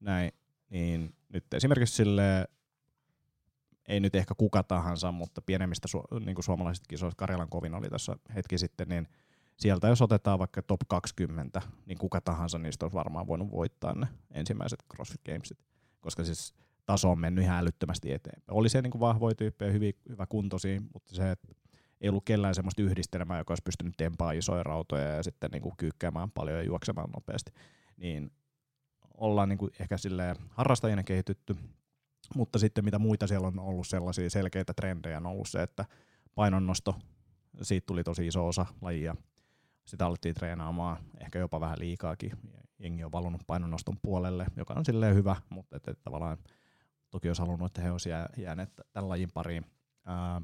näin. 0.00 0.32
Niin 0.70 1.14
nyt 1.28 1.54
esimerkiksi 1.54 1.94
sille 1.94 2.48
ei 3.88 4.00
nyt 4.00 4.14
ehkä 4.14 4.34
kuka 4.34 4.62
tahansa, 4.62 5.12
mutta 5.12 5.42
pienemmistä 5.42 5.88
su- 5.96 6.24
niin 6.24 6.36
suomalaisista 6.40 6.86
kisoista, 6.88 7.18
Karjalan 7.18 7.48
kovin 7.48 7.74
oli 7.74 7.88
tässä 7.88 8.16
hetki 8.34 8.58
sitten, 8.58 8.88
niin 8.88 9.08
sieltä 9.56 9.88
jos 9.88 10.02
otetaan 10.02 10.38
vaikka 10.38 10.62
top 10.62 10.80
20, 10.88 11.62
niin 11.86 11.98
kuka 11.98 12.20
tahansa 12.20 12.58
niistä 12.58 12.84
olisi 12.84 12.96
varmaan 12.96 13.26
voinut 13.26 13.50
voittaa 13.50 13.94
ne 13.94 14.06
ensimmäiset 14.30 14.84
CrossFit 14.94 15.20
Gamesit, 15.24 15.58
koska 16.00 16.24
siis 16.24 16.54
taso 16.86 17.10
on 17.10 17.20
mennyt 17.20 17.44
ihan 17.44 17.58
älyttömästi 17.58 18.12
eteenpäin. 18.12 18.58
Oli 18.58 18.68
se 18.68 18.82
niin 18.82 18.90
kuin 18.90 19.00
vahvoja 19.00 19.34
tyyppejä, 19.34 19.72
hyvin, 19.72 19.94
hyvä 20.08 20.26
kuntoisia, 20.26 20.80
mutta 20.94 21.14
se, 21.14 21.30
että 21.30 21.48
ei 22.00 22.08
ollut 22.08 22.24
kellään 22.24 22.54
semmoista 22.54 22.82
yhdistelmää, 22.82 23.38
joka 23.38 23.52
olisi 23.52 23.62
pystynyt 23.62 23.94
tempaa 23.96 24.32
isoja 24.32 24.62
rautoja 24.62 25.08
ja 25.08 25.22
sitten 25.22 25.50
niin 25.50 25.62
kuin 25.62 25.76
kyykkäämään 25.76 26.30
paljon 26.30 26.58
ja 26.58 26.64
juoksemaan 26.64 27.10
nopeasti. 27.10 27.52
Niin 27.96 28.30
ollaan 29.16 29.48
niin 29.48 29.58
kuin 29.58 29.70
ehkä 29.80 29.96
silleen 29.96 30.36
harrastajina 30.48 31.02
kehitytty, 31.02 31.56
mutta 32.34 32.58
sitten 32.58 32.84
mitä 32.84 32.98
muita 32.98 33.26
siellä 33.26 33.46
on 33.46 33.58
ollut 33.58 33.86
sellaisia 33.86 34.30
selkeitä 34.30 34.74
trendejä 34.74 35.16
on 35.16 35.26
ollut 35.26 35.48
se, 35.48 35.62
että 35.62 35.84
painonnosto, 36.34 36.94
siitä 37.62 37.86
tuli 37.86 38.04
tosi 38.04 38.26
iso 38.26 38.46
osa 38.48 38.66
lajia. 38.80 39.16
Sitä 39.86 40.06
alettiin 40.06 40.34
treenaamaan 40.34 40.96
ehkä 41.20 41.38
jopa 41.38 41.60
vähän 41.60 41.78
liikaakin. 41.78 42.32
Jengi 42.78 43.04
on 43.04 43.12
valunut 43.12 43.42
painonnoston 43.46 43.96
puolelle, 44.02 44.46
joka 44.56 44.74
on 44.74 44.84
silleen 44.84 45.14
hyvä, 45.14 45.36
mutta 45.50 45.76
et, 45.76 45.88
et 45.88 46.02
tavallaan 46.02 46.38
toki 47.10 47.28
olisi 47.28 47.42
halunnut, 47.42 47.66
että 47.66 47.82
he 47.82 47.90
olisivat 47.90 48.38
jääneet 48.38 48.70
tämän 48.92 49.08
lajin 49.08 49.30
pariin. 49.34 49.64
Ää, 50.06 50.40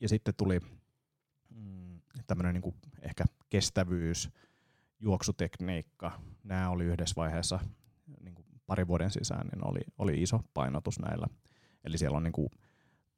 ja 0.00 0.08
sitten 0.08 0.34
tuli 0.36 0.60
mm, 1.50 2.00
tämmöinen 2.26 2.54
niinku 2.54 2.74
ehkä 3.02 3.24
kestävyys, 3.50 4.30
juoksutekniikka. 5.00 6.20
Nämä 6.44 6.70
oli 6.70 6.84
yhdessä 6.84 7.14
vaiheessa 7.16 7.58
niinku 8.20 8.44
pari 8.66 8.86
vuoden 8.86 9.10
sisään, 9.10 9.46
niin 9.46 9.68
oli, 9.68 9.80
oli 9.98 10.22
iso 10.22 10.40
painotus 10.54 10.98
näillä. 10.98 11.26
Eli 11.84 11.98
siellä 11.98 12.16
on 12.16 12.22
niinku 12.22 12.50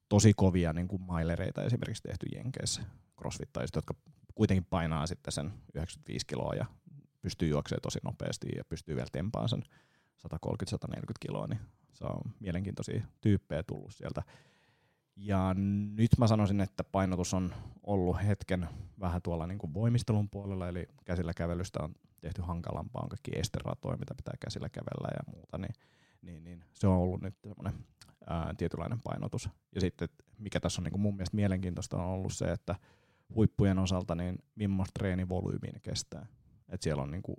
tosi 0.09 0.33
kovia 0.37 0.73
niin 0.73 0.89
kuin 0.89 1.03
mailereita 1.03 1.65
esimerkiksi 1.65 2.03
tehty 2.03 2.27
Jenkeissä 2.35 2.83
crossfittajista, 3.19 3.79
jotka 3.79 3.95
kuitenkin 4.37 4.64
painaa 4.64 5.07
sitten 5.07 5.33
sen 5.33 5.53
95 5.75 6.27
kiloa 6.27 6.55
ja 6.55 6.66
pystyy 7.20 7.49
juoksemaan 7.49 7.81
tosi 7.83 7.99
nopeasti 8.05 8.49
ja 8.57 8.64
pystyy 8.64 8.96
vielä 8.96 9.09
tempaan 9.12 9.49
sen 9.49 9.62
130-140 10.35 10.96
kiloa, 11.20 11.46
niin 11.46 11.61
se 11.92 12.05
on 12.05 12.33
mielenkiintoisia 12.40 13.07
tyyppejä 13.20 13.62
tullut 13.62 13.94
sieltä. 13.94 14.22
Ja 15.16 15.55
nyt 15.94 16.11
mä 16.18 16.27
sanoisin, 16.27 16.61
että 16.61 16.85
painotus 16.85 17.35
on 17.35 17.55
ollut 17.83 18.16
hetken 18.27 18.68
vähän 19.01 19.22
tuolla 19.22 19.46
niin 19.46 19.59
kuin 19.59 19.75
voimistelun 19.75 20.31
puolella, 20.31 20.68
eli 20.68 20.88
käsillä 21.05 21.35
kävelystä 21.35 21.79
on 21.83 21.94
tehty 22.20 22.42
hankalampaa, 22.42 23.03
on 23.03 23.09
kaikki 23.09 23.31
esteratoja, 23.38 23.96
mitä 23.96 24.14
pitää 24.14 24.35
käsillä 24.40 24.68
kävellä 24.68 25.09
ja 25.12 25.33
muuta, 25.35 25.59
niin, 25.59 25.75
niin, 26.22 26.44
niin 26.44 26.64
se 26.75 26.87
on 26.87 26.96
ollut 26.96 27.22
nyt 27.22 27.35
semmoinen 27.42 27.85
tietynlainen 28.59 29.01
painotus. 29.05 29.49
Ja 29.75 29.81
sitten 29.81 30.09
mikä 30.38 30.61
tässä 30.61 30.81
on 30.81 30.85
niin 30.85 30.92
kuin 30.92 31.01
mun 31.01 31.16
mielestä 31.16 31.37
mielenkiintoista 31.37 31.96
on 31.96 32.05
ollut 32.05 32.33
se, 32.33 32.44
että 32.44 32.75
huippujen 33.35 33.79
osalta 33.79 34.15
niin 34.15 34.39
millaista 34.55 34.99
treenivolyymiä 34.99 35.73
ne 35.73 35.81
kestää. 35.81 36.27
Et 36.69 36.83
siellä 36.83 37.03
on 37.03 37.11
niin 37.11 37.23
kuin, 37.23 37.37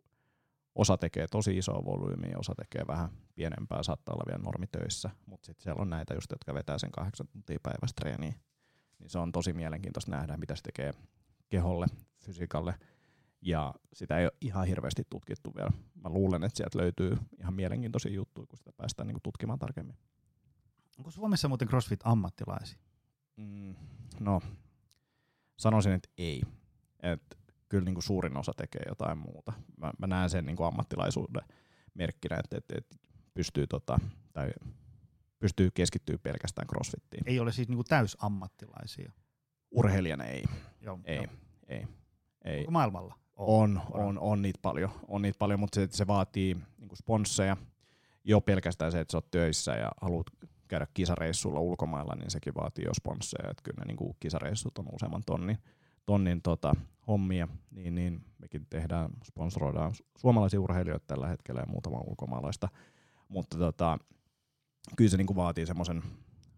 osa 0.76 0.98
tekee 0.98 1.28
tosi 1.28 1.58
isoa 1.58 1.86
volyymiä, 1.86 2.38
osa 2.38 2.56
tekee 2.56 2.88
vähän 2.88 3.10
pienempää, 3.36 3.84
saattaa 3.84 4.14
olla 4.14 4.24
vielä 4.28 4.44
normitöissä, 4.44 5.10
mutta 5.26 5.46
sitten 5.46 5.64
siellä 5.64 5.82
on 5.82 5.90
näitä 5.90 6.14
just, 6.14 6.32
jotka 6.32 6.54
vetää 6.54 6.78
sen 6.78 6.92
kahdeksan 6.92 7.28
tuntia 7.28 7.60
päivästä 7.64 8.02
treeniä. 8.02 8.34
Niin 9.00 9.10
se 9.10 9.20
on 9.20 9.32
tosi 9.32 9.54
mielenkiintoista 9.54 10.12
nähdä, 10.12 10.38
mitä 10.38 10.56
se 10.56 10.62
tekee 10.62 10.94
keholle, 11.50 11.88
fysiikalle, 12.20 12.76
ja 13.42 13.74
sitä 13.94 14.18
ei 14.18 14.26
ole 14.26 14.34
ihan 14.42 14.68
hirveästi 14.68 15.04
tutkittu 15.10 15.52
vielä. 15.56 15.72
Mä 16.04 16.10
luulen, 16.10 16.44
että 16.44 16.58
sieltä 16.58 16.78
löytyy 16.78 17.18
ihan 17.40 17.54
mielenkiintoisia 17.54 18.14
juttuja, 18.14 18.48
kun 18.48 18.58
sitä 18.58 18.72
päästään 18.78 19.08
niinku 19.08 19.20
tutkimaan 19.24 19.60
tarkemmin. 19.60 19.98
Onko 20.98 21.12
Suomessa 21.12 21.48
muuten 21.48 21.68
CrossFit-ammattilaisia? 21.68 22.80
Mm, 23.38 23.76
no, 24.20 24.42
sanoisin, 25.58 25.92
että 25.92 26.10
ei. 26.18 26.42
Et 27.04 27.38
kyllä 27.70 27.86
niin 27.86 27.96
kuin 27.96 28.04
suurin 28.04 28.38
osa 28.38 28.52
tekee 28.58 28.82
jotain 28.88 29.18
muuta. 29.18 29.54
Mä, 29.78 29.92
mä 30.00 30.08
näen 30.08 30.30
sen 30.30 30.46
niin 30.46 30.56
kuin 30.56 30.68
ammattilaisuuden 30.68 31.42
merkkinä, 31.94 32.38
että, 32.38 32.58
että, 32.58 32.76
että 32.78 32.96
pystyy, 33.34 33.68
tota, 33.68 34.00
tai 34.34 34.50
pystyy 35.40 35.72
keskittyä 35.74 36.18
pelkästään 36.18 36.68
crossfittiin. 36.68 37.24
Ei 37.26 37.40
ole 37.40 37.52
siis 37.52 37.68
niinku 37.68 37.84
täysammattilaisia. 37.84 39.12
Urheilijana 39.72 40.24
ei. 40.24 40.44
Joo, 40.82 41.00
Ei, 41.06 41.16
joo. 41.16 41.26
ei, 41.68 41.88
ei. 42.46 42.60
Onko 42.60 42.72
maailmalla? 42.72 43.16
On, 43.36 43.82
on, 43.92 44.20
on 44.20 44.42
niitä 44.42 44.60
paljon, 44.62 44.90
on 45.08 45.22
niitä 45.22 45.38
paljon 45.38 45.60
mutta 45.60 45.76
se, 45.76 45.88
se 45.92 46.08
vaatii 46.08 46.58
niin 46.78 46.90
sponsseja. 46.96 47.58
Jo 48.24 48.42
pelkästään 48.42 48.92
se, 48.92 49.00
että 49.00 49.12
sä 49.12 49.18
oot 49.18 49.32
töissä 49.32 49.72
ja 49.72 49.92
haluat 50.02 50.28
käydä 50.68 50.88
kisareissulla 50.94 51.60
ulkomailla, 51.60 52.16
niin 52.16 52.32
sekin 52.32 52.56
vaatii 52.56 52.86
jo 52.86 52.94
sponsseja. 52.94 53.52
Että 53.52 53.64
kyllä 53.64 53.80
ne 53.80 53.94
niin 53.94 54.16
kisareissut 54.20 54.78
on 54.78 54.86
useamman 54.94 55.24
tonnin, 55.26 55.58
tonnin 56.06 56.42
tota, 56.42 56.74
hommia, 57.08 57.48
niin, 57.72 57.96
niin 57.96 58.26
mekin 58.38 58.66
tehdään, 58.70 59.10
sponsoroidaan 59.24 59.92
suomalaisia 60.18 60.62
urheilijoita 60.62 61.08
tällä 61.08 61.28
hetkellä 61.28 61.62
ja 61.62 61.72
muutama 61.72 62.02
ulkomaalaista. 62.08 62.70
Mutta 63.28 63.58
tota, 63.58 63.98
kyllä 64.98 65.10
se 65.12 65.18
niin 65.18 65.36
vaatii 65.36 65.66
semmoisen 65.66 66.04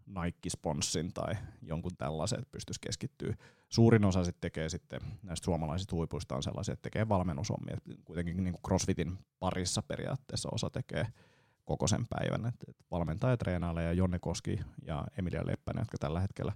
Nike-sponssin 0.06 1.12
tai 1.12 1.34
jonkun 1.62 1.96
tällaisen, 1.98 2.38
että 2.38 2.52
pystyisi 2.52 2.80
keskittyä. 2.80 3.34
Suurin 3.68 4.04
osa 4.04 4.24
sitten 4.24 4.40
tekee 4.40 4.68
sitten 4.68 5.00
näistä 5.22 5.44
suomalaisista 5.44 5.96
huipuista 5.96 6.36
on 6.36 6.42
sellaisia, 6.42 6.72
että 6.72 6.82
tekee 6.82 7.08
valmennushommia. 7.08 7.76
Kuitenkin 8.04 8.44
niin 8.44 8.52
kuin 8.52 8.62
CrossFitin 8.66 9.18
parissa 9.38 9.82
periaatteessa 9.82 10.48
osa 10.52 10.70
tekee 10.70 11.06
koko 11.70 11.86
sen 11.86 12.06
päivän. 12.10 12.46
Et, 12.46 12.54
et 12.68 12.76
valmentaja 12.90 13.36
treenailee 13.36 13.84
ja 13.84 13.92
Jonne 13.92 14.18
Koski 14.18 14.60
ja 14.86 15.04
Emilia 15.18 15.46
Leppänen, 15.46 15.80
jotka 15.80 15.98
tällä 15.98 16.20
hetkellä 16.20 16.52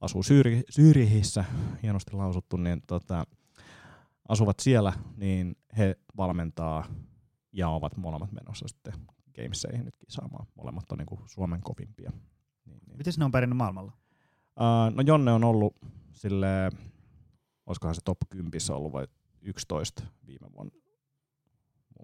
asuu 0.00 0.22
Syyri, 0.22 0.62
Syyrihissä, 0.70 1.44
hienosti 1.82 2.12
lausuttu, 2.12 2.56
niin 2.56 2.82
tota, 2.86 3.24
asuvat 4.28 4.60
siellä, 4.60 4.92
niin 5.16 5.56
he 5.78 5.96
valmentaa 6.16 6.86
ja 7.52 7.68
ovat 7.68 7.96
molemmat 7.96 8.32
menossa 8.32 8.68
sitten 8.68 8.94
gameseihin 9.36 9.84
nyt 9.84 9.94
kisaamaan. 9.98 10.46
Molemmat 10.54 10.92
on 10.92 10.98
niin 10.98 11.06
kuin 11.06 11.20
Suomen 11.26 11.60
kovimpia. 11.60 12.12
Niin, 12.66 12.80
niin. 12.86 12.98
Miten 12.98 13.12
ne 13.18 13.24
on 13.24 13.32
pärjännyt 13.32 13.56
maailmalla? 13.56 13.92
Uh, 14.56 14.94
no 14.96 15.02
Jonne 15.06 15.32
on 15.32 15.44
ollut 15.44 15.76
sille, 16.12 16.70
olisikohan 17.66 17.94
se 17.94 18.00
top 18.04 18.18
10 18.30 18.60
ollut 18.70 18.92
vai 18.92 19.06
11 19.40 20.02
viime 20.26 20.52
vuonna. 20.52 20.72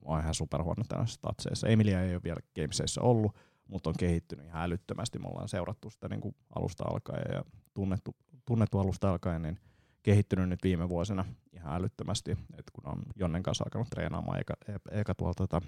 Mä 0.04 0.10
oon 0.10 0.20
ihan 0.20 0.34
superhuono 0.34 0.84
tällaisissa 0.88 1.18
statseissa. 1.18 1.68
Emilia 1.68 2.02
ei 2.02 2.14
ole 2.14 2.22
vielä 2.24 2.40
Gamesissa 2.56 3.00
ollut, 3.02 3.36
mutta 3.68 3.90
on 3.90 3.96
kehittynyt 3.98 4.46
ihan 4.46 4.62
älyttömästi. 4.62 5.18
Me 5.18 5.28
ollaan 5.28 5.48
seurattu 5.48 5.90
sitä 5.90 6.08
niin 6.08 6.20
kuin 6.20 6.34
alusta 6.54 6.84
alkaen 6.84 7.34
ja 7.34 7.44
tunnettu, 7.74 8.16
tunnettu 8.44 8.78
alusta 8.78 9.10
alkaen, 9.10 9.42
niin 9.42 9.58
kehittynyt 10.02 10.48
nyt 10.48 10.62
viime 10.62 10.88
vuosina 10.88 11.24
ihan 11.52 11.74
älyttömästi. 11.74 12.30
Et 12.30 12.70
kun 12.72 12.88
on 12.88 13.02
Jonnen 13.16 13.42
kanssa 13.42 13.64
alkanut 13.64 13.90
treenaamaan 13.90 14.40
eka, 14.40 14.54
eka 14.90 15.14
tuolla 15.14 15.34
tota, 15.34 15.62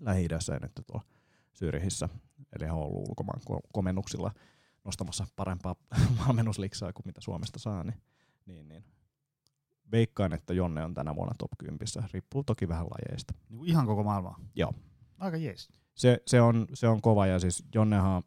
Lähi-idässä 0.00 0.52
ja 0.52 0.58
nyt 0.62 0.72
tuolla 0.74 1.04
Syyrihissä. 1.52 2.08
Eli 2.58 2.66
hän 2.66 2.76
on 2.76 2.82
ollut 2.82 3.08
ulkomaan 3.08 3.40
komennuksilla 3.72 4.30
nostamassa 4.84 5.26
parempaa 5.36 5.76
valmennusliksaa 6.26 6.92
kuin 6.92 7.06
mitä 7.06 7.20
Suomesta 7.20 7.58
saa, 7.58 7.84
niin, 7.84 8.00
niin, 8.46 8.68
niin 8.68 8.84
veikkaan, 9.92 10.32
että 10.32 10.54
Jonne 10.54 10.84
on 10.84 10.94
tänä 10.94 11.14
vuonna 11.14 11.34
top 11.38 11.50
10. 11.58 11.78
Riippuu 12.12 12.44
toki 12.44 12.68
vähän 12.68 12.86
lajeista. 12.86 13.34
Niin 13.48 13.64
ihan 13.64 13.86
koko 13.86 14.02
maailmaa? 14.02 14.38
Joo. 14.54 14.74
Aika 15.18 15.36
jees. 15.36 15.68
Se, 15.94 16.22
se, 16.26 16.40
on, 16.40 16.66
se 16.74 16.88
on 16.88 17.02
kova 17.02 17.26
ja 17.26 17.38
siis 17.38 17.64
Jonnehan 17.74 18.22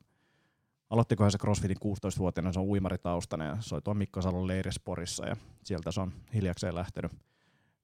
aloittikohan 0.89 1.31
se 1.31 1.37
CrossFitin 1.37 1.77
16-vuotiaana, 1.77 2.53
se 2.53 2.59
on 2.59 2.65
uimaritaustainen 2.65 3.47
ja 3.47 3.57
se 3.59 3.75
oli 3.75 3.81
tuon 3.81 3.97
Mikko 3.97 4.21
Salon 4.21 4.47
leirisporissa 4.47 5.27
ja 5.27 5.37
sieltä 5.63 5.91
se 5.91 6.01
on 6.01 6.13
hiljakseen 6.33 6.75
lähtenyt. 6.75 7.11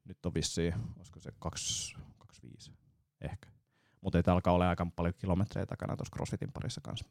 Nyt 0.06 0.26
on 0.26 0.34
vissiin, 0.34 0.74
olisiko 0.98 1.20
se 1.20 1.32
25 1.40 2.72
ehkä. 3.22 3.50
Mutta 4.02 4.18
ei 4.18 4.24
alkaa 4.28 4.54
olla 4.54 4.70
aika 4.70 4.88
paljon 4.96 5.14
kilometrejä 5.18 5.66
takana 5.66 5.98
tuossa 5.98 6.16
CrossFitin 6.16 6.52
parissa 6.54 6.82
kanssa. 6.82 7.06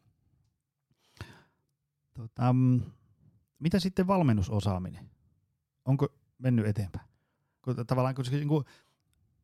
Tota, 2.14 2.52
mm, 2.52 2.80
mitä 3.58 3.80
sitten 3.80 4.06
valmennusosaaminen? 4.06 5.10
Onko 5.84 6.08
mennyt 6.40 6.66
eteenpäin? 6.66 7.06
Kun, 7.62 7.86
tavallaan, 7.86 8.14
koska 8.14 8.36
niin 8.36 8.48
kuin, 8.48 8.64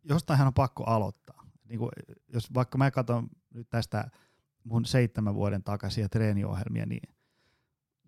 jostainhan 0.05 0.47
on 0.47 0.55
pakko 0.55 0.85
aloittaa. 0.85 1.47
Niin 1.69 1.79
kuin, 1.79 1.91
jos 2.29 2.55
vaikka 2.55 2.79
mä 2.79 2.91
katson 2.91 3.29
nyt 3.55 3.71
tästä 3.71 4.11
mun 4.65 4.85
seitsemän 4.85 5.35
vuoden 5.35 5.63
takaisia 5.63 6.09
treeniohjelmia, 6.09 6.87
niin 6.87 7.17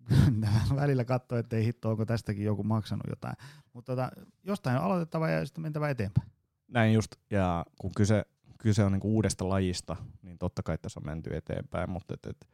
välillä 0.75 1.05
katsoo, 1.05 1.37
että 1.37 1.55
ei 1.55 1.65
hitto, 1.65 1.89
onko 1.89 2.05
tästäkin 2.05 2.45
joku 2.45 2.63
maksanut 2.63 3.05
jotain. 3.09 3.35
Mutta 3.73 3.91
tota, 3.91 4.11
jostain 4.43 4.77
on 4.77 4.83
aloitettava 4.83 5.29
ja 5.29 5.45
sitten 5.45 5.61
mentävä 5.61 5.89
eteenpäin. 5.89 6.31
Näin 6.67 6.93
just, 6.93 7.15
ja 7.29 7.65
kun 7.81 7.91
kyse, 7.95 8.25
kyse 8.59 8.83
on 8.83 8.91
niinku 8.91 9.15
uudesta 9.15 9.49
lajista, 9.49 9.95
niin 10.21 10.37
totta 10.37 10.63
kai 10.63 10.77
tässä 10.77 10.99
on 10.99 11.05
menty 11.05 11.35
eteenpäin, 11.35 11.89
mutta 11.89 12.13
et, 12.13 12.25
et, 12.25 12.47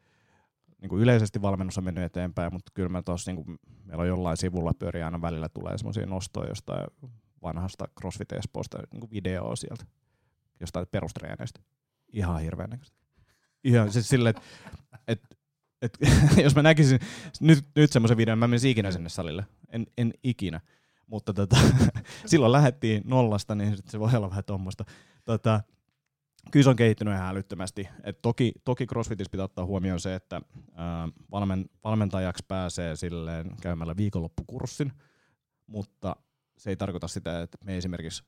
niinku 0.86 0.98
yleisesti 0.98 1.42
valmennus 1.42 1.78
on 1.78 1.84
mennyt 1.84 2.04
eteenpäin, 2.04 2.54
mutta 2.54 2.72
kyllä 2.74 2.90
mä 2.90 3.02
tos, 3.02 3.28
niinku, 3.28 3.46
meillä 3.84 4.02
on 4.02 4.08
jollain 4.08 4.38
sivulla 4.38 4.74
pyöri 4.80 5.04
aina 5.04 5.22
välillä 5.22 5.50
tulee 5.50 5.78
semmoisia 5.78 6.06
nostoja 6.06 6.50
jostain 6.50 6.88
vanhasta 7.42 7.88
CrossFit 8.00 8.32
Espoosta 8.32 8.78
niinku 8.92 9.10
videoa 9.12 9.56
sieltä, 9.56 9.86
jostain 10.60 10.88
perustreeneistä. 10.92 11.62
Ihan 12.14 12.42
hirveän 12.42 12.70
näköistä. 12.70 12.98
Ihan 13.64 13.92
siis 13.92 14.10
silleen, 14.10 14.36
että 14.38 14.42
et, 15.08 15.22
et, 15.82 15.98
jos 16.44 16.56
mä 16.56 16.62
näkisin 16.62 17.00
nyt, 17.42 17.66
nyt 17.76 17.92
semmoisen 17.92 18.18
videon, 18.18 18.40
mä 18.40 18.48
menisin 18.48 18.72
ikinä 18.72 18.92
sinne 18.92 19.10
salille. 19.10 19.46
En, 19.70 19.88
en 19.98 20.14
ikinä. 20.24 20.62
Mutta 21.08 21.34
tota, 21.34 21.58
silloin 22.26 22.52
lähdettiin 22.52 23.02
nollasta, 23.06 23.56
niin 23.56 23.78
se 23.86 24.00
voi 24.00 24.12
olla 24.16 24.30
vähän 24.30 24.44
tuommoista. 24.44 24.86
Tota, 25.26 25.64
kyllä 26.52 26.64
se 26.64 26.70
on 26.70 26.76
kehittynyt 26.76 27.14
ihan 27.14 27.28
älyttömästi. 27.28 27.88
Et 28.04 28.22
toki, 28.22 28.54
toki 28.64 28.86
CrossFitissä 28.86 29.32
pitää 29.32 29.44
ottaa 29.44 29.66
huomioon 29.66 30.00
se, 30.00 30.16
että 30.16 30.42
valmen, 31.32 31.66
valmentajaksi 31.84 32.46
pääsee 32.48 32.96
silleen 32.96 33.52
käymällä 33.62 33.98
viikonloppukurssin, 33.98 34.92
mutta 35.68 36.16
se 36.58 36.70
ei 36.70 36.76
tarkoita 36.76 37.08
sitä, 37.08 37.42
että 37.42 37.58
me 37.64 37.78
esimerkiksi 37.78 38.24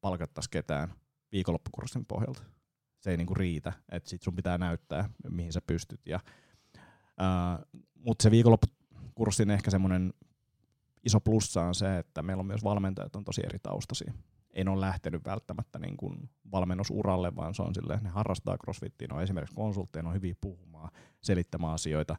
palkattaisiin 0.00 0.50
ketään 0.50 0.94
viikonloppukurssin 1.32 2.06
pohjalta. 2.06 2.42
Se 3.00 3.10
ei 3.10 3.16
niinku 3.16 3.34
riitä, 3.34 3.72
että 3.88 4.10
sit 4.10 4.22
sun 4.22 4.36
pitää 4.36 4.58
näyttää, 4.58 5.10
mihin 5.30 5.52
sä 5.52 5.60
pystyt. 5.66 6.00
Ja, 6.06 6.20
mutta 7.94 8.22
se 8.22 8.30
viikonloppukurssin 8.30 9.50
ehkä 9.50 9.70
semmoinen 9.70 10.12
iso 11.04 11.20
plussa 11.20 11.62
on 11.62 11.74
se, 11.74 11.98
että 11.98 12.22
meillä 12.22 12.40
on 12.40 12.46
myös 12.46 12.64
valmentajat 12.64 13.16
on 13.16 13.24
tosi 13.24 13.42
eri 13.44 13.58
taustaisia 13.58 14.12
en 14.54 14.68
ole 14.68 14.80
lähtenyt 14.80 15.24
välttämättä 15.24 15.78
niin 15.78 15.96
kuin 15.96 16.30
valmennusuralle, 16.52 17.36
vaan 17.36 17.54
se 17.54 17.62
on 17.62 17.74
silleen, 17.74 18.02
ne 18.02 18.08
harrastaa 18.08 18.58
crossfittiin, 18.58 19.08
ne 19.08 19.16
on 19.16 19.22
esimerkiksi 19.22 19.54
konsultteja, 19.54 20.02
ne 20.02 20.08
on 20.08 20.14
hyviä 20.14 20.34
puhumaan, 20.40 20.90
selittämään 21.20 21.74
asioita, 21.74 22.16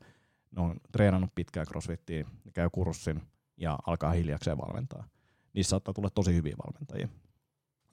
ne 0.52 0.62
on 0.62 0.78
treenannut 0.92 1.36
pitkään 1.36 1.66
crossfittiin, 1.66 2.26
ne 2.46 2.52
käy 2.52 2.70
kurssin 2.72 3.22
ja 3.58 3.80
alkaa 3.88 4.12
hiljakseen 4.12 4.58
valmentaa. 4.58 5.08
Niissä 5.54 5.70
saattaa 5.70 5.94
tulla 5.94 6.10
tosi 6.10 6.36
hyviä 6.36 6.56
valmentajia. 6.66 7.08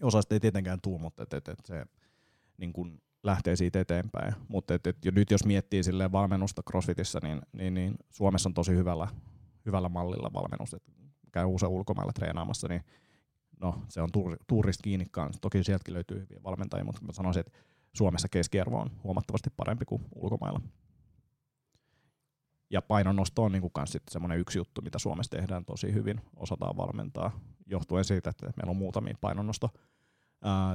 Osa 0.02 0.20
ei 0.30 0.40
tietenkään 0.40 0.78
tuu, 0.82 0.98
mutta 0.98 1.22
et, 1.22 1.32
et, 1.32 1.48
et 1.48 1.66
se 1.66 1.86
niin 2.56 2.72
kuin 2.72 3.02
lähtee 3.22 3.56
siitä 3.56 3.80
eteenpäin. 3.80 4.34
Mutta 4.48 4.74
et, 4.74 4.86
et, 4.86 5.04
jo 5.04 5.12
nyt 5.14 5.30
jos 5.30 5.44
miettii 5.44 5.82
silleen 5.82 6.12
valmennusta 6.12 6.62
CrossFitissä, 6.62 7.18
niin, 7.22 7.42
niin, 7.52 7.74
niin 7.74 7.94
Suomessa 8.10 8.48
on 8.48 8.54
tosi 8.54 8.72
hyvällä, 8.72 9.08
hyvällä 9.66 9.88
mallilla 9.88 10.32
valmennus. 10.32 10.74
Et 10.74 10.82
käy 11.32 11.44
usein 11.46 11.72
ulkomailla 11.72 12.12
treenaamassa, 12.12 12.68
niin 12.68 12.84
no, 13.62 13.82
se 13.88 14.02
on 14.02 14.08
tuurista 14.46 14.82
kiinni 14.82 15.06
kanssa. 15.10 15.40
Toki 15.40 15.64
sieltäkin 15.64 15.94
löytyy 15.94 16.20
hyviä 16.20 16.40
valmentajia, 16.44 16.84
mutta 16.84 17.04
mä 17.04 17.12
sanoisin, 17.12 17.40
että 17.40 17.58
Suomessa 17.92 18.28
keskiarvo 18.28 18.80
on 18.80 18.90
huomattavasti 19.04 19.50
parempi 19.56 19.84
kuin 19.84 20.04
ulkomailla. 20.14 20.60
Ja 22.70 22.82
painonnosto 22.82 23.42
on 23.42 23.52
niin 23.52 23.62
kuin 23.62 23.72
semmoinen 24.10 24.38
yksi 24.38 24.58
juttu, 24.58 24.82
mitä 24.82 24.98
Suomessa 24.98 25.36
tehdään 25.36 25.64
tosi 25.64 25.92
hyvin, 25.92 26.20
osataan 26.36 26.76
valmentaa, 26.76 27.40
johtuen 27.66 28.04
siitä, 28.04 28.30
että 28.30 28.52
meillä 28.56 28.70
on 28.70 28.76
muutamia 28.76 29.14
painonnosto 29.20 29.70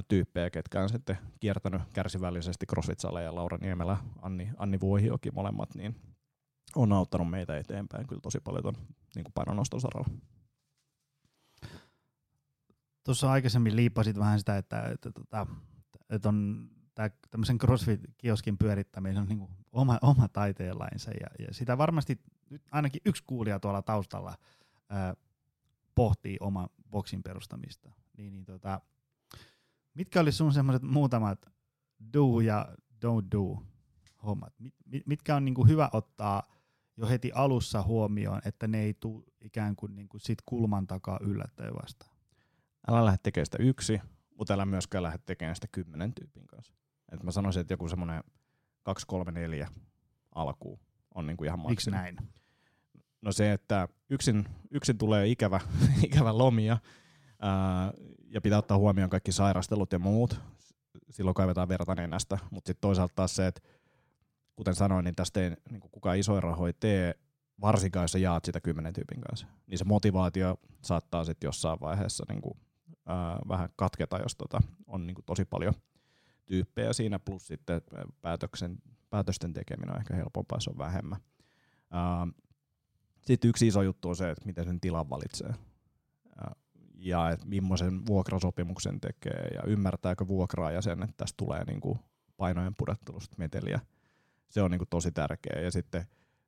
tyyppejä, 0.07 0.49
ketkä 0.49 0.81
on 0.81 0.89
sitten 0.89 1.17
kiertänyt 1.39 1.81
kärsivällisesti 1.93 2.65
CrossFit 2.65 2.99
ja 3.23 3.35
Laura 3.35 3.57
Niemelä, 3.57 3.97
Anni, 4.21 4.49
Anni 4.57 4.79
Vuohiokin 4.79 5.35
molemmat, 5.35 5.75
niin 5.75 5.95
on 6.75 6.93
auttanut 6.93 7.29
meitä 7.29 7.57
eteenpäin 7.57 8.07
kyllä 8.07 8.21
tosi 8.21 8.39
paljon 8.39 8.63
ton 8.63 8.75
niin 9.15 9.25
painonnoston 9.33 9.81
saralla. 9.81 10.09
Tuossa 13.07 13.31
aikaisemmin 13.31 13.75
liippasit 13.75 14.19
vähän 14.19 14.39
sitä, 14.39 14.57
että, 14.57 14.81
että, 14.81 15.09
että, 15.09 15.45
että 16.09 16.29
on 16.29 16.69
tämmöisen 17.31 17.57
CrossFit-kioskin 17.57 18.57
pyörittäminen 18.57 19.17
on 19.17 19.27
niin 19.27 19.39
kuin 19.39 19.51
oma, 19.71 19.99
oma 20.01 20.27
taiteenlainsa 20.27 21.11
ja, 21.11 21.45
ja 21.47 21.53
sitä 21.53 21.77
varmasti 21.77 22.19
nyt 22.49 22.61
ainakin 22.71 23.01
yksi 23.05 23.23
kuulija 23.27 23.59
tuolla 23.59 23.81
taustalla 23.81 24.37
ää, 24.89 25.15
pohtii 25.95 26.37
oman 26.39 26.69
boksin 26.89 27.23
perustamista. 27.23 27.91
Niin, 28.17 28.33
niin 28.33 28.45
tota, 28.45 28.81
mitkä 29.93 30.19
olisi 30.19 30.37
sun 30.37 30.53
semmoiset 30.53 30.83
muutamat 30.83 31.45
do 32.13 32.39
ja 32.39 32.75
don't 33.05 33.27
do 33.31 33.63
hommat? 34.25 34.53
Mit, 34.85 35.07
mitkä 35.07 35.35
on 35.35 35.45
niin 35.45 35.55
kuin 35.55 35.69
hyvä 35.69 35.89
ottaa 35.93 36.43
jo 36.97 37.07
heti 37.07 37.31
alussa 37.31 37.83
huomioon, 37.83 38.41
että 38.45 38.67
ne 38.67 38.81
ei 38.81 38.93
tule 38.93 39.23
ikään 39.41 39.75
kuin, 39.75 39.95
niin 39.95 40.09
kuin 40.09 40.21
sit 40.21 40.39
kulman 40.45 40.87
takaa 40.87 41.19
yllättäen 41.21 41.73
vastaan? 41.73 42.16
Älä 42.87 43.05
lähde 43.05 43.17
tekemään 43.23 43.45
sitä 43.45 43.57
yksi, 43.59 44.01
mutta 44.37 44.53
älä 44.53 44.65
myöskään 44.65 45.03
lähde 45.03 45.17
tekemään 45.25 45.55
sitä 45.55 45.67
kymmenen 45.71 46.13
tyypin 46.13 46.47
kanssa. 46.47 46.73
Et 47.11 47.23
mä 47.23 47.31
sanoisin, 47.31 47.61
että 47.61 47.73
joku 47.73 47.87
semmoinen 47.87 48.23
2, 48.83 49.05
3, 49.07 49.31
4 49.31 49.67
alkuun 50.35 50.79
on 51.15 51.27
niinku 51.27 51.43
ihan 51.43 51.59
Miksi 51.67 51.91
näin? 51.91 52.17
No 53.21 53.31
se, 53.31 53.53
että 53.53 53.87
yksin, 54.09 54.45
yksin 54.71 54.97
tulee 54.97 55.27
ikävä, 55.27 55.59
ikävä 56.05 56.37
lomia 56.37 56.77
ää, 57.41 57.93
ja 58.29 58.41
pitää 58.41 58.59
ottaa 58.59 58.77
huomioon 58.77 59.09
kaikki 59.09 59.31
sairastelut 59.31 59.91
ja 59.91 59.99
muut. 59.99 60.41
Silloin 61.09 61.35
kaivetaan 61.35 61.69
verta 61.69 61.95
nenästä, 61.95 62.37
mutta 62.51 62.67
sitten 62.67 62.81
toisaalta 62.81 63.15
taas 63.15 63.35
se, 63.35 63.47
että 63.47 63.61
kuten 64.55 64.75
sanoin, 64.75 65.03
niin 65.03 65.15
tästä 65.15 65.41
ei 65.41 65.49
niin 65.49 65.81
kukaan 65.91 66.17
isoja 66.17 66.41
rahoja 66.41 66.73
tee, 66.79 67.15
varsinkaan 67.61 68.03
jos 68.03 68.11
sä 68.11 68.19
jaat 68.19 68.45
sitä 68.45 68.61
kymmenen 68.61 68.93
tyypin 68.93 69.21
kanssa. 69.21 69.47
Niin 69.67 69.77
se 69.77 69.85
motivaatio 69.85 70.59
saattaa 70.81 71.23
sitten 71.23 71.47
jossain 71.47 71.79
vaiheessa 71.79 72.25
niin 72.29 72.41
kuin, 72.41 72.57
ää, 73.07 73.39
vähän 73.47 73.69
katketa, 73.75 74.17
jos 74.17 74.35
tota, 74.35 74.59
on 74.87 75.07
niin 75.07 75.15
tosi 75.25 75.45
paljon– 75.45 75.73
tyyppejä 76.47 76.93
siinä, 76.93 77.19
plus 77.19 77.47
sitten 77.47 77.81
päätöksen, 78.21 78.77
päätösten 79.09 79.53
tekeminen 79.53 79.93
on 79.95 79.99
ehkä 79.99 80.15
helpompaa, 80.15 80.59
se 80.59 80.69
on 80.69 80.77
vähemmän. 80.77 81.19
Sitten 83.21 83.49
yksi 83.49 83.67
iso 83.67 83.81
juttu 83.81 84.09
on 84.09 84.15
se, 84.15 84.29
että 84.29 84.45
miten 84.45 84.65
sen 84.65 84.79
tilan 84.79 85.09
valitsee 85.09 85.53
ja 86.95 87.29
että 87.29 87.45
millaisen 87.45 88.05
vuokrasopimuksen 88.05 89.01
tekee 89.01 89.47
ja 89.53 89.63
ymmärtääkö 89.63 90.27
vuokraaja 90.27 90.81
sen, 90.81 91.03
että 91.03 91.13
tästä 91.17 91.37
tulee 91.37 91.63
niinku 91.63 91.99
painojen 92.37 92.75
pudottelusta 92.77 93.35
meteliä. 93.39 93.79
Se 94.49 94.61
on 94.61 94.71
niinku 94.71 94.85
tosi 94.89 95.11
tärkeä 95.11 95.61
ja 95.61 95.71
sitten 95.71 96.05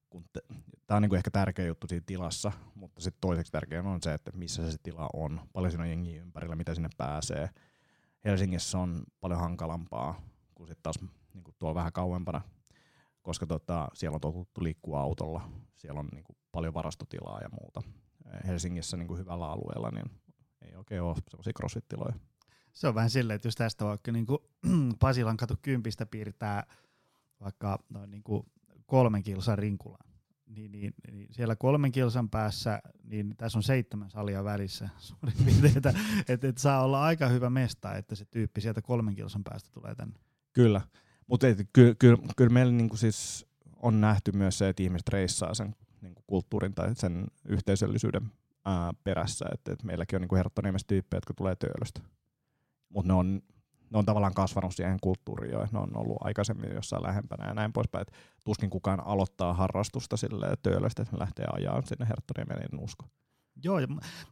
kun 0.09 0.25
te, 0.33 0.41
tämä 0.87 0.95
on 0.95 1.01
niinku 1.01 1.15
ehkä 1.15 1.31
tärkeä 1.31 1.65
juttu 1.65 1.87
siinä 1.87 2.03
tilassa, 2.05 2.51
mutta 2.75 3.01
sitten 3.01 3.21
toiseksi 3.21 3.51
tärkeä 3.51 3.83
on 3.83 4.01
se, 4.03 4.13
että 4.13 4.31
missä 4.31 4.71
se 4.71 4.77
tila 4.83 5.09
on, 5.13 5.41
paljon 5.53 5.71
siinä 5.71 5.83
on 5.83 5.89
jengiä 5.89 6.21
ympärillä, 6.21 6.55
mitä 6.55 6.75
sinne 6.75 6.89
pääsee, 6.97 7.49
Helsingissä 8.25 8.77
on 8.77 9.03
paljon 9.19 9.39
hankalampaa 9.39 10.21
kuin 10.55 10.67
sitten 10.67 10.83
taas 10.83 10.99
niin 11.33 11.43
kuin 11.43 11.55
tuolla 11.59 11.75
vähän 11.75 11.93
kauempana, 11.93 12.41
koska 13.21 13.45
tota, 13.45 13.87
siellä 13.93 14.15
on 14.15 14.21
totuttu 14.21 14.63
liikkua 14.63 15.01
autolla, 15.01 15.49
siellä 15.77 15.99
on 15.99 16.09
niin 16.13 16.23
kuin 16.23 16.37
paljon 16.51 16.73
varastotilaa 16.73 17.39
ja 17.41 17.49
muuta. 17.49 17.81
Helsingissä 18.47 18.97
niin 18.97 19.07
kuin 19.07 19.19
hyvällä 19.19 19.51
alueella 19.51 19.91
niin 19.91 20.11
ei 20.61 20.75
oikein 20.75 21.01
ole 21.01 21.15
sellaisia 21.29 21.53
crossfit-tiloja. 21.59 22.19
Se 22.73 22.87
on 22.87 22.95
vähän 22.95 23.09
silleen, 23.09 23.35
että 23.35 23.47
jos 23.47 23.55
tästä 23.55 23.85
vaikka 23.85 24.11
niin 24.11 24.25
kuin 24.25 24.39
Pasilan 24.99 25.37
katu 25.37 25.55
kympistä 25.61 26.05
piirtää 26.05 26.63
vaikka 27.39 27.79
noin 27.89 28.11
niin 28.11 28.23
kuin 28.23 28.43
kolmen 28.89 29.23
kilsan 29.23 29.57
rinkulaan, 29.57 30.09
niin, 30.55 30.71
niin, 30.71 30.93
niin 31.11 31.27
siellä 31.31 31.55
kolmen 31.55 31.91
kilsan 31.91 32.29
päässä, 32.29 32.81
niin 33.03 33.35
tässä 33.37 33.59
on 33.59 33.63
seitsemän 33.63 34.09
salia 34.09 34.43
välissä. 34.43 34.89
Suurin 34.97 35.45
piirtein, 35.45 35.77
että 35.77 35.93
et, 36.27 36.43
et 36.43 36.57
saa 36.57 36.83
olla 36.83 37.03
aika 37.03 37.27
hyvä 37.27 37.49
mesta, 37.49 37.95
että 37.95 38.15
se 38.15 38.25
tyyppi 38.25 38.61
sieltä 38.61 38.81
kolmen 38.81 39.15
kilsan 39.15 39.43
päästä 39.43 39.69
tulee 39.73 39.95
tänne. 39.95 40.19
Kyllä, 40.53 40.81
mutta 41.27 41.47
kyllä 41.73 41.95
ky, 41.99 42.17
ky, 42.37 42.49
meillä 42.49 42.73
niinku 42.73 42.97
siis 42.97 43.45
on 43.75 44.01
nähty 44.01 44.31
myös 44.31 44.57
se, 44.57 44.69
että 44.69 44.83
ihmiset 44.83 45.09
reissaa 45.09 45.53
sen 45.53 45.75
niinku 46.01 46.23
kulttuurin 46.27 46.73
tai 46.73 46.95
sen 46.95 47.27
yhteisöllisyyden 47.49 48.31
ää, 48.65 48.93
perässä, 49.03 49.45
että 49.53 49.71
et 49.71 49.83
meilläkin 49.83 50.17
on 50.17 50.21
niinku 50.21 50.35
Herttoniemessä 50.35 50.87
tyyppejä, 50.87 51.17
jotka 51.17 51.33
tulee 51.33 51.55
töölöstä, 51.55 52.01
mutta 52.89 53.07
ne 53.07 53.13
on 53.13 53.41
ne 53.91 53.97
on 53.97 54.05
tavallaan 54.05 54.33
kasvanut 54.33 54.75
siihen 54.75 54.97
kulttuuriin 55.01 55.53
jo, 55.53 55.67
ne 55.71 55.79
on 55.79 55.97
ollut 55.97 56.17
aikaisemmin 56.19 56.73
jossain 56.73 57.03
lähempänä 57.03 57.47
ja 57.47 57.53
näin 57.53 57.73
poispäin. 57.73 58.01
Et 58.01 58.13
tuskin 58.45 58.69
kukaan 58.69 58.99
aloittaa 59.05 59.53
harrastusta 59.53 60.17
sille 60.17 60.47
töölöstä, 60.63 61.01
että 61.01 61.19
lähtee 61.19 61.45
ajaa 61.53 61.81
sinne 61.81 62.07
Herttoniemeen, 62.09 62.61
en 62.73 62.79
usko. 62.79 63.05
Joo, 63.63 63.79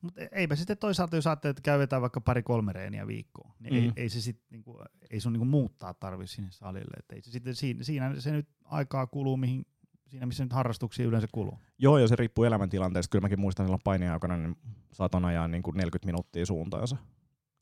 mutta 0.02 0.22
eipä 0.32 0.56
sitten 0.56 0.78
toisaalta, 0.78 1.16
jos 1.16 1.28
ajattelee, 1.28 1.52
että 1.52 1.62
käytetään 1.62 2.02
vaikka 2.02 2.22
pari-kolme 2.22 2.74
reeniä 2.74 3.08
viikkoon, 3.08 3.54
niin 3.60 3.74
mm. 3.74 3.80
ei, 3.80 3.92
ei, 3.96 4.10
se 4.10 4.22
sit, 4.22 4.42
niinku, 4.50 4.84
ei 5.10 5.20
sun 5.20 5.34
niinku 5.34 5.46
muuttaa 5.46 5.94
tarvitse 5.94 6.36
sinne 6.36 6.52
salille. 6.52 6.98
Et 6.98 7.12
ei 7.12 7.22
se 7.22 7.32
sitten, 7.32 7.56
siinä, 7.56 7.84
siinä 7.84 8.20
se 8.20 8.32
nyt 8.32 8.50
aikaa 8.64 9.08
kuluu, 9.08 9.38
mihin, 9.38 9.66
siinä 10.08 10.26
missä 10.26 10.44
nyt 10.44 10.54
harrastuksia 10.54 11.06
yleensä 11.06 11.28
kuluu. 11.32 11.60
Joo, 11.78 11.98
ja 11.98 12.08
se 12.08 12.16
riippuu 12.16 12.44
elämäntilanteesta. 12.44 13.12
Kyllä 13.12 13.22
mäkin 13.22 13.40
muistan 13.40 13.66
silloin 13.66 13.82
painiaikana, 13.84 14.38
niin 14.38 14.58
saatan 14.94 15.26
ajaa 15.26 15.48
niin 15.48 15.64
kuin 15.64 15.78
40 15.78 16.06
minuuttia 16.06 16.46
suuntaansa 16.46 16.98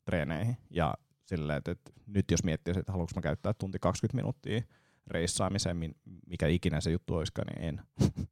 treeneihin. 0.04 0.56
Ja 0.70 0.94
silleen, 1.26 1.58
että, 1.58 1.70
että 1.70 1.92
nyt 2.06 2.30
jos 2.30 2.44
miettii, 2.44 2.74
että 2.78 2.92
haluanko 2.92 3.12
mä 3.16 3.22
käyttää 3.22 3.54
tunti 3.54 3.78
20 3.78 4.16
minuuttia 4.16 4.62
reissaamiseen, 5.06 5.94
mikä 6.26 6.46
ikinä 6.46 6.80
se 6.80 6.90
juttu 6.90 7.14
olisikaan, 7.14 7.46
niin 7.46 7.68
en. 7.68 7.82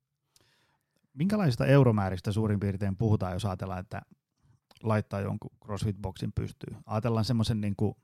Minkälaisista 1.14 1.66
euromääristä 1.66 2.32
suurin 2.32 2.60
piirtein 2.60 2.96
puhutaan, 2.96 3.32
jos 3.32 3.44
ajatellaan, 3.44 3.80
että 3.80 4.02
laittaa 4.82 5.20
jonkun 5.20 5.50
CrossFit-boksin 5.64 6.32
pystyyn? 6.34 6.76
Ajatellaan 6.86 7.24
semmoisen 7.24 7.60
niin 7.60 7.76
kuin, 7.76 7.94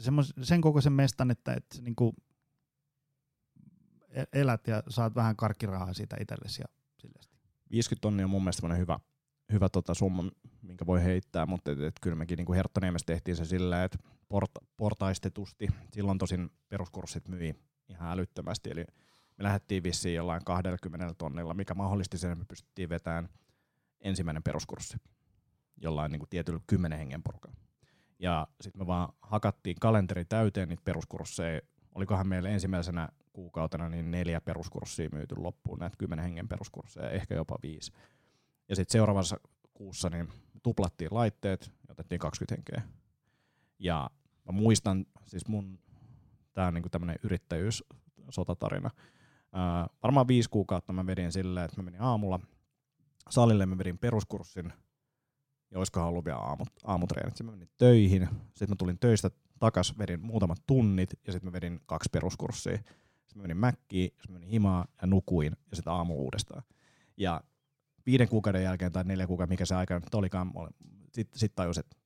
semmos, 0.00 0.34
sen 0.42 0.60
kokoisen 0.60 0.92
mestan, 0.92 1.30
että, 1.30 1.54
että 1.54 1.82
niin 1.82 1.96
kuin 1.96 2.16
e-, 4.08 4.40
elät 4.40 4.66
ja 4.66 4.82
saat 4.88 5.14
vähän 5.14 5.36
karkkirahaa 5.36 5.92
siitä 5.92 6.16
itsellesi 6.20 6.62
ja 6.62 6.68
sille. 6.98 7.20
50 7.70 8.00
tonnia 8.00 8.26
on 8.26 8.30
mun 8.30 8.42
mielestä 8.42 8.74
hyvä, 8.74 9.00
hyvä 9.52 9.68
tota 9.68 9.94
summa, 9.94 10.24
minkä 10.62 10.86
voi 10.86 11.04
heittää, 11.04 11.46
mutta 11.46 11.70
et, 11.70 11.80
et 11.80 11.94
kyllä 12.00 12.16
mekin 12.16 12.36
niin 12.36 12.54
Herttoniemessä 12.54 13.06
tehtiin 13.06 13.36
se 13.36 13.44
sillä, 13.44 13.84
että 13.84 13.98
porta, 14.28 14.60
portaistetusti. 14.76 15.68
Silloin 15.92 16.18
tosin 16.18 16.50
peruskurssit 16.68 17.28
myi 17.28 17.54
ihan 17.88 18.12
älyttömästi, 18.12 18.70
eli 18.70 18.84
me 19.38 19.44
lähdettiin 19.44 19.82
vissiin 19.82 20.14
jollain 20.14 20.44
20 20.44 21.14
tonnilla, 21.18 21.54
mikä 21.54 21.74
mahdollisti 21.74 22.18
sen, 22.18 22.32
että 22.32 22.42
me 22.42 22.46
pystyttiin 22.48 22.88
vetämään 22.88 23.28
ensimmäinen 24.00 24.42
peruskurssi 24.42 24.96
jollain 25.82 26.12
niin 26.12 26.20
kuin 26.20 26.28
tietyllä 26.28 26.60
kymmenen 26.66 26.98
hengen 26.98 27.22
porukalla. 27.22 27.56
Ja 28.18 28.46
sitten 28.60 28.82
me 28.82 28.86
vaan 28.86 29.08
hakattiin 29.22 29.76
kalenteri 29.80 30.24
täyteen 30.24 30.68
niitä 30.68 30.82
peruskursseja. 30.84 31.60
Olikohan 31.94 32.28
meillä 32.28 32.48
ensimmäisenä 32.48 33.08
kuukautena 33.32 33.88
niin 33.88 34.10
neljä 34.10 34.40
peruskurssia 34.40 35.08
myyty 35.12 35.34
loppuun, 35.38 35.78
näitä 35.78 35.96
kymmenen 35.96 36.22
hengen 36.22 36.48
peruskursseja, 36.48 37.10
ehkä 37.10 37.34
jopa 37.34 37.58
viisi. 37.62 37.92
Ja 38.68 38.76
sitten 38.76 38.92
seuraavassa 38.92 39.40
kuussa 39.74 40.10
niin 40.10 40.28
tuplattiin 40.62 41.14
laitteet 41.14 41.72
ja 41.88 41.92
otettiin 41.92 42.18
20 42.18 42.54
henkeä. 42.54 42.90
Ja 43.78 44.10
mä 44.44 44.52
muistan, 44.52 45.06
siis 45.26 45.48
mun, 45.48 45.78
tää 46.52 46.66
on 46.66 46.74
niinku 46.74 46.88
tämmönen 46.88 47.16
yrittäjyys 47.22 47.84
sotatarina. 48.30 48.90
Ää, 49.52 49.86
varmaan 50.02 50.28
viisi 50.28 50.50
kuukautta 50.50 50.92
mä 50.92 51.06
vedin 51.06 51.32
silleen, 51.32 51.64
että 51.64 51.76
mä 51.76 51.84
menin 51.84 52.02
aamulla 52.02 52.40
salille, 53.30 53.66
mä 53.66 53.78
vedin 53.78 53.98
peruskurssin, 53.98 54.72
ja 55.70 55.78
olisikohan 55.78 56.08
ollut 56.08 56.24
vielä 56.24 56.38
aamut, 56.38 56.68
aamutreenit. 56.84 57.36
Sitten 57.36 57.46
mä 57.46 57.52
menin 57.52 57.70
töihin, 57.78 58.28
sitten 58.46 58.68
mä 58.68 58.76
tulin 58.78 58.98
töistä 58.98 59.30
takas, 59.58 59.98
vedin 59.98 60.20
muutamat 60.20 60.58
tunnit, 60.66 61.10
ja 61.26 61.32
sitten 61.32 61.48
mä 61.48 61.52
vedin 61.52 61.80
kaksi 61.86 62.08
peruskurssia. 62.12 62.76
Sitten 62.76 63.36
mä 63.36 63.42
menin 63.42 63.56
mäkkiin, 63.56 64.10
sitten 64.10 64.30
mä 64.30 64.32
menin 64.32 64.50
himaan 64.50 64.88
ja 65.02 65.06
nukuin, 65.06 65.56
ja 65.70 65.76
sitten 65.76 65.92
aamu 65.92 66.14
uudestaan. 66.14 66.62
Ja 67.16 67.40
viiden 68.06 68.28
kuukauden 68.28 68.62
jälkeen 68.62 68.92
tai 68.92 69.04
neljä 69.04 69.26
kuukauden, 69.26 69.52
mikä 69.52 69.66
se 69.66 69.74
aika 69.74 69.94
nyt 69.94 70.14
olikaan, 70.14 70.52
sitten 71.12 71.38
sit 71.38 71.54
tajus, 71.54 71.78
että 71.78 71.96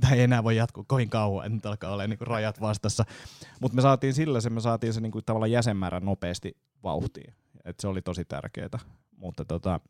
tämä 0.00 0.14
ei 0.14 0.22
enää 0.22 0.44
voi 0.44 0.56
jatkua 0.56 0.84
kovin 0.86 1.10
kauan, 1.10 1.52
nyt 1.52 1.66
alkaa 1.66 1.92
olla 1.92 2.06
niin 2.06 2.18
rajat 2.20 2.60
vastassa. 2.60 3.04
Mutta 3.60 3.76
me 3.76 3.82
saatiin 3.82 4.14
sillä 4.14 4.40
se, 4.40 4.50
me 4.50 4.60
saatiin 4.60 4.92
se 4.92 5.00
niin 5.00 5.12
kuin 5.12 5.24
tavallaan 5.24 5.50
jäsenmäärä 5.50 6.00
nopeasti 6.00 6.56
vauhtiin. 6.82 7.34
Et 7.64 7.80
se 7.80 7.88
oli 7.88 8.02
tosi 8.02 8.24
tärkeää. 8.24 8.78
Mutta 9.16 9.44
tota, 9.44 9.80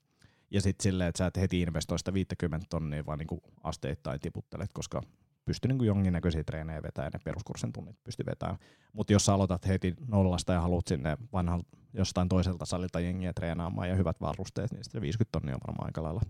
ja 0.50 0.60
sitten 0.60 0.82
silleen, 0.82 1.08
että 1.08 1.18
sä 1.18 1.26
et 1.26 1.36
heti 1.36 1.60
investoi 1.60 1.98
sitä 1.98 2.12
50 2.12 2.66
tonnia, 2.70 3.06
vaan 3.06 3.18
niin 3.18 3.40
asteittain 3.62 4.20
tiputtelet, 4.20 4.72
koska 4.72 5.02
pysty 5.46 5.68
niin 5.68 5.84
jonkinnäköisiä 5.84 6.44
treenejä 6.44 6.82
vetämään, 6.82 7.12
ne 7.12 7.20
peruskurssin 7.24 7.72
tunnit 7.72 7.96
pysty 8.04 8.26
vetämään. 8.26 8.58
Mutta 8.92 9.12
jos 9.12 9.24
sä 9.26 9.34
aloitat 9.34 9.66
heti 9.66 9.94
nollasta 10.08 10.52
ja 10.52 10.60
haluat 10.60 10.86
sinne 10.86 11.18
vanhan 11.32 11.62
jostain 11.92 12.28
toiselta 12.28 12.64
salilta 12.64 13.00
jengiä 13.00 13.32
treenaamaan 13.32 13.88
ja 13.88 13.94
hyvät 13.94 14.20
varusteet, 14.20 14.72
niin 14.72 14.84
sitten 14.84 15.02
50 15.02 15.32
tonnia 15.32 15.54
on 15.54 15.60
varmaan 15.66 15.88
aika 15.88 16.02
lailla 16.02 16.20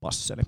passeli. 0.00 0.42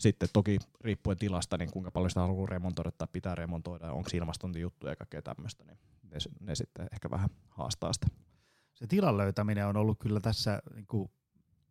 Sitten 0.00 0.28
toki 0.32 0.58
riippuen 0.80 1.18
tilasta, 1.18 1.58
niin 1.58 1.70
kuinka 1.70 1.90
paljon 1.90 2.10
sitä 2.10 2.20
haluaa 2.20 2.46
remontoida 2.46 2.90
tai 2.90 3.08
pitää 3.12 3.34
remontoida, 3.34 3.92
onko 3.92 4.10
ilmastointijuttuja 4.14 4.92
ja 4.92 4.96
kaikkea 4.96 5.22
tämmöistä, 5.22 5.64
niin 5.64 5.78
ne, 6.02 6.18
ne 6.40 6.54
sitten 6.54 6.88
ehkä 6.92 7.10
vähän 7.10 7.28
haastaa 7.48 7.92
sitä. 7.92 8.06
Se 8.74 8.86
tilan 8.86 9.16
löytäminen 9.16 9.66
on 9.66 9.76
ollut 9.76 9.98
kyllä 9.98 10.20
tässä 10.20 10.62
niin 10.74 10.86
kuin 10.86 11.10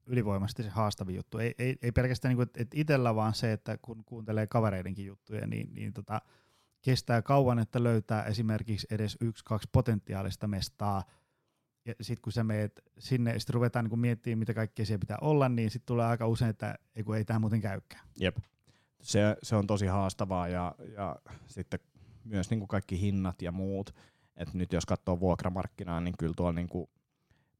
ylivoimaisesti 0.05 0.63
se 0.63 0.69
haastavin 0.69 1.15
juttu. 1.15 1.37
Ei, 1.37 1.55
ei, 1.59 1.75
ei 1.81 1.91
pelkästään 1.91 2.29
niin 2.29 2.37
kuin, 2.37 2.49
että 2.61 2.77
itsellä, 2.79 3.15
vaan 3.15 3.33
se, 3.33 3.51
että 3.51 3.77
kun 3.81 4.03
kuuntelee 4.05 4.47
kavereidenkin 4.47 5.05
juttuja, 5.05 5.47
niin, 5.47 5.73
niin 5.73 5.93
tota, 5.93 6.21
kestää 6.81 7.21
kauan, 7.21 7.59
että 7.59 7.83
löytää 7.83 8.23
esimerkiksi 8.23 8.87
edes 8.91 9.17
yksi, 9.21 9.43
kaksi 9.45 9.69
potentiaalista 9.71 10.47
mestaa. 10.47 11.03
Ja 11.85 11.93
sitten 12.01 12.21
kun 12.21 12.33
sä 12.33 12.43
meet 12.43 12.81
sinne 12.99 13.33
ja 13.33 13.39
sitten 13.39 13.53
ruvetaan 13.53 13.85
niin 13.85 13.99
miettimään, 13.99 14.39
mitä 14.39 14.53
kaikkea 14.53 14.85
siellä 14.85 14.99
pitää 14.99 15.17
olla, 15.21 15.49
niin 15.49 15.71
sitten 15.71 15.87
tulee 15.87 16.05
aika 16.05 16.27
usein, 16.27 16.49
että 16.49 16.75
ei, 16.95 17.03
kun 17.03 17.17
ei 17.17 17.25
tämä 17.25 17.39
muuten 17.39 17.61
käykään. 17.61 18.07
Jep. 18.19 18.37
Se, 19.01 19.37
se 19.43 19.55
on 19.55 19.67
tosi 19.67 19.85
haastavaa 19.85 20.47
ja, 20.47 20.75
ja 20.93 21.15
sitten 21.47 21.79
myös 22.23 22.49
niin 22.49 22.59
kuin 22.59 22.67
kaikki 22.67 23.01
hinnat 23.01 23.41
ja 23.41 23.51
muut. 23.51 23.95
Et 24.37 24.53
nyt 24.53 24.73
jos 24.73 24.85
katsoo 24.85 25.19
vuokramarkkinaa, 25.19 26.01
niin 26.01 26.15
kyllä 26.19 26.33
tuolla 26.37 26.53
niin 26.53 26.69
kuin 26.69 26.89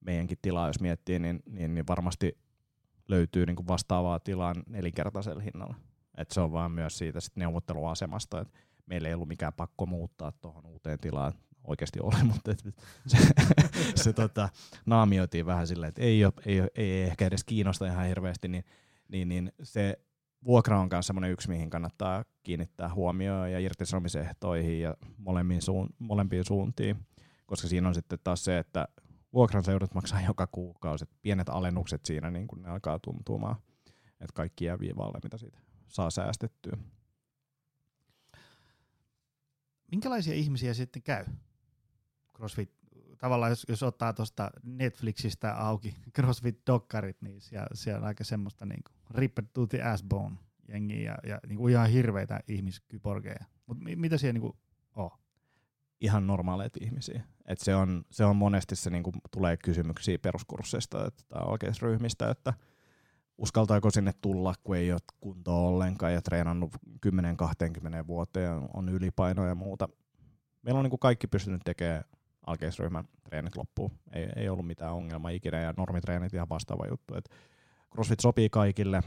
meidänkin 0.06 0.38
tilaa, 0.42 0.68
jos 0.68 0.80
miettii, 0.80 1.20
niin, 1.20 1.44
niin, 1.50 1.76
niin 1.76 1.88
varmasti 1.88 2.38
löytyy 3.08 3.46
niin 3.46 3.56
kuin 3.56 3.68
vastaavaa 3.68 4.20
tilaa 4.20 4.54
nelinkertaisella 4.68 5.42
hinnalla. 5.42 5.76
Et 6.18 6.32
se 6.32 6.42
on 6.42 6.52
vaan 6.52 6.72
myös 6.72 6.98
siitä 6.98 7.20
sit 7.20 7.36
neuvotteluasemasta, 7.36 8.42
että 8.42 8.60
meillä 8.86 9.08
ei 9.08 9.14
ollut 9.14 9.28
mikään 9.28 9.54
pakko 9.54 9.86
muuttaa 9.86 10.32
tuohon 10.32 10.66
uuteen 10.66 11.00
tilaan. 11.00 11.34
Oikeasti 11.64 12.00
ole, 12.00 12.24
mutta 12.34 12.52
et, 12.52 12.64
se, 13.08 13.18
se 14.04 14.14
tota, 14.14 14.50
naamioitiin 14.86 15.46
vähän 15.46 15.68
silleen, 15.68 15.90
että 15.90 16.02
ei, 16.02 16.26
ole, 16.26 16.34
ei, 16.46 16.62
ei 16.76 17.02
ehkä 17.04 17.28
edes 17.28 17.44
kiinnosta 17.44 17.88
ihan 17.88 18.06
hirveästi, 18.06 18.48
niin, 18.48 18.66
niin, 19.08 19.30
niin 19.30 19.52
se 19.64 20.00
vuokra 20.46 20.80
on 20.80 20.88
myös 20.92 21.08
semmoinen 21.08 21.32
yksi, 21.32 21.50
mihin 21.50 21.70
kannattaa 21.70 22.26
kiinnittää 22.44 22.94
huomioon 22.94 23.52
ja 23.52 23.60
irtisanomisehtoihin 23.60 24.82
ja 24.82 24.98
molempiin, 25.18 25.62
suun, 25.62 25.90
molempiin 26.00 26.46
suuntiin, 26.46 26.96
koska 27.46 27.68
siinä 27.68 27.88
on 27.88 27.96
sitten 27.96 28.20
taas 28.24 28.44
se, 28.44 28.58
että 28.58 28.88
vuokran 29.36 29.64
seudut 29.64 29.94
maksaa 29.94 30.22
joka 30.30 30.48
kuukausi. 30.48 31.06
Pienet 31.22 31.50
alennukset 31.50 32.06
siinä 32.06 32.32
niin 32.32 32.48
kun 32.48 32.62
ne 32.62 32.70
alkaa 32.70 33.00
tuntumaan, 33.00 33.56
että 34.12 34.34
kaikki 34.34 34.66
jää 34.66 34.80
viivalle, 34.80 35.20
mitä 35.24 35.38
siitä 35.38 35.60
saa 35.88 36.10
säästettyä. 36.10 36.78
Minkälaisia 39.92 40.34
ihmisiä 40.34 40.74
sitten 40.74 41.02
käy 41.02 41.26
CrossFit? 42.38 42.72
Tavallaan 43.18 43.52
jos, 43.52 43.66
jos 43.70 43.84
ottaa 43.84 44.14
tuosta 44.14 44.52
Netflixistä 44.64 45.54
auki 45.54 45.96
CrossFit-dokkarit, 46.20 47.18
niin 47.22 47.42
siellä, 47.42 47.68
siellä 47.74 48.00
on 48.00 48.08
aika 48.08 48.24
semmoista 48.24 48.66
niin 48.66 48.84
ripped 49.12 49.46
to 49.54 49.68
the 49.68 49.82
ass 49.82 50.04
bone 50.04 50.36
jengiä 50.68 51.12
ja, 51.12 51.30
ja 51.30 51.40
niin 51.48 51.58
kuin 51.58 51.72
ihan 51.72 51.90
hirveitä 51.90 52.40
ihmiskyporgeja. 52.48 53.46
Mutta 53.66 53.84
mitä 53.96 54.18
siellä 54.18 54.34
niin 54.34 54.42
kuin 54.42 54.58
ihan 56.02 56.24
ihmisiä. 56.82 57.24
Et 57.46 57.60
se, 57.60 57.76
on, 57.76 58.04
se 58.12 58.26
on 58.26 58.36
monesti 58.36 58.76
se, 58.76 58.90
niinku, 58.90 59.12
tulee 59.32 59.58
kysymyksiä 59.58 60.20
peruskursseista 60.20 61.12
tai 61.28 61.44
oikeista 61.46 61.86
ryhmistä, 61.86 62.30
että 62.30 62.54
uskaltaako 63.38 63.92
sinne 63.92 64.12
tulla, 64.22 64.54
kun 64.64 64.76
ei 64.76 64.92
ole 64.92 65.00
kuntoa 65.22 65.60
ollenkaan 65.60 66.14
ja 66.14 66.22
treenannut 66.22 66.76
10-20 67.08 68.08
vuoteen, 68.08 68.62
on 68.74 68.90
ylipainoa 68.90 69.48
ja 69.48 69.56
muuta. 69.56 69.90
Meillä 70.62 70.78
on 70.78 70.84
niinku 70.84 70.98
kaikki 70.98 71.28
pystynyt 71.28 71.62
tekemään 71.66 72.04
alkeisryhmän 72.48 73.06
treenit 73.24 73.56
loppuun. 73.56 73.92
Ei, 74.14 74.30
ei 74.36 74.50
ollut 74.50 74.68
mitään 74.68 74.94
ongelmaa 74.94 75.32
ikinä 75.32 75.60
ja 75.60 75.74
normitreenit 75.78 76.34
ihan 76.34 76.50
vastaava 76.50 76.88
juttu. 76.88 77.16
Et 77.16 77.30
CrossFit 77.92 78.20
sopii 78.20 78.50
kaikille, 78.50 79.02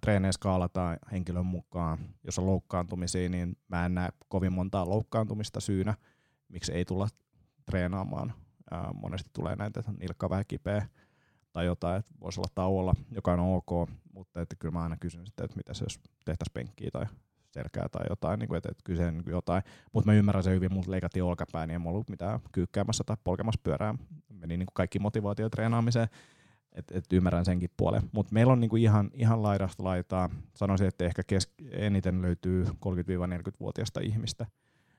treenejä 0.00 0.32
skaalataan 0.32 0.98
henkilön 1.12 1.46
mukaan. 1.46 1.98
Jos 2.24 2.38
on 2.38 2.46
loukkaantumisia, 2.46 3.28
niin 3.28 3.56
mä 3.68 3.86
en 3.86 3.94
näe 3.94 4.08
kovin 4.28 4.52
montaa 4.52 4.88
loukkaantumista 4.88 5.60
syynä– 5.60 5.94
miksi 6.54 6.72
ei 6.72 6.84
tulla 6.84 7.08
treenaamaan. 7.66 8.32
Ää, 8.70 8.92
monesti 8.92 9.30
tulee 9.32 9.56
näitä, 9.56 9.80
että 9.80 9.92
nilkka 10.00 10.30
vähän 10.30 10.44
kipeä 10.48 10.86
tai 11.52 11.66
jotain, 11.66 11.98
että 11.98 12.14
voisi 12.20 12.40
olla 12.40 12.50
tauolla, 12.54 12.94
joka 13.10 13.32
on 13.32 13.40
ok, 13.40 13.90
mutta 14.12 14.40
että 14.40 14.56
kyllä 14.58 14.72
mä 14.72 14.82
aina 14.82 14.96
kysyn 15.00 15.26
sitten, 15.26 15.44
että 15.44 15.56
mitä 15.56 15.70
jos 15.70 16.00
tehtäisiin 16.24 16.52
penkkiä 16.52 16.90
tai 16.92 17.06
selkää 17.50 17.88
tai 17.88 18.06
jotain, 18.10 18.38
niin 18.38 18.48
kuin, 18.48 18.58
että, 18.58 18.68
että 18.70 18.82
kyse 18.84 19.12
niin 19.12 19.22
jotain. 19.26 19.62
Mutta 19.92 20.10
mä 20.10 20.16
ymmärrän 20.16 20.44
sen 20.44 20.52
hyvin, 20.52 20.72
mutta 20.72 20.90
leikattiin 20.90 21.22
olkapää, 21.22 21.66
niin 21.66 21.74
en 21.74 21.86
ollut 21.86 22.10
mitään 22.10 22.40
kyykkäämässä 22.52 23.04
tai 23.06 23.16
polkemassa 23.24 23.60
pyörää. 23.64 23.94
Meni 24.28 24.56
niin 24.56 24.66
kuin 24.66 24.74
kaikki 24.74 24.98
motivaatio 24.98 25.50
treenaamiseen, 25.50 26.08
että 26.72 26.98
et 26.98 27.12
ymmärrän 27.12 27.44
senkin 27.44 27.70
puolen. 27.76 28.02
Mutta 28.12 28.32
meillä 28.32 28.52
on 28.52 28.60
niin 28.60 28.68
kuin 28.68 28.82
ihan, 28.82 29.10
ihan 29.14 29.42
laidasta 29.42 29.84
laitaa. 29.84 30.30
Sanoisin, 30.56 30.86
että 30.86 31.04
ehkä 31.04 31.22
kes- 31.26 31.54
eniten 31.70 32.22
löytyy 32.22 32.64
30-40-vuotiaista 32.64 34.00
ihmistä, 34.00 34.46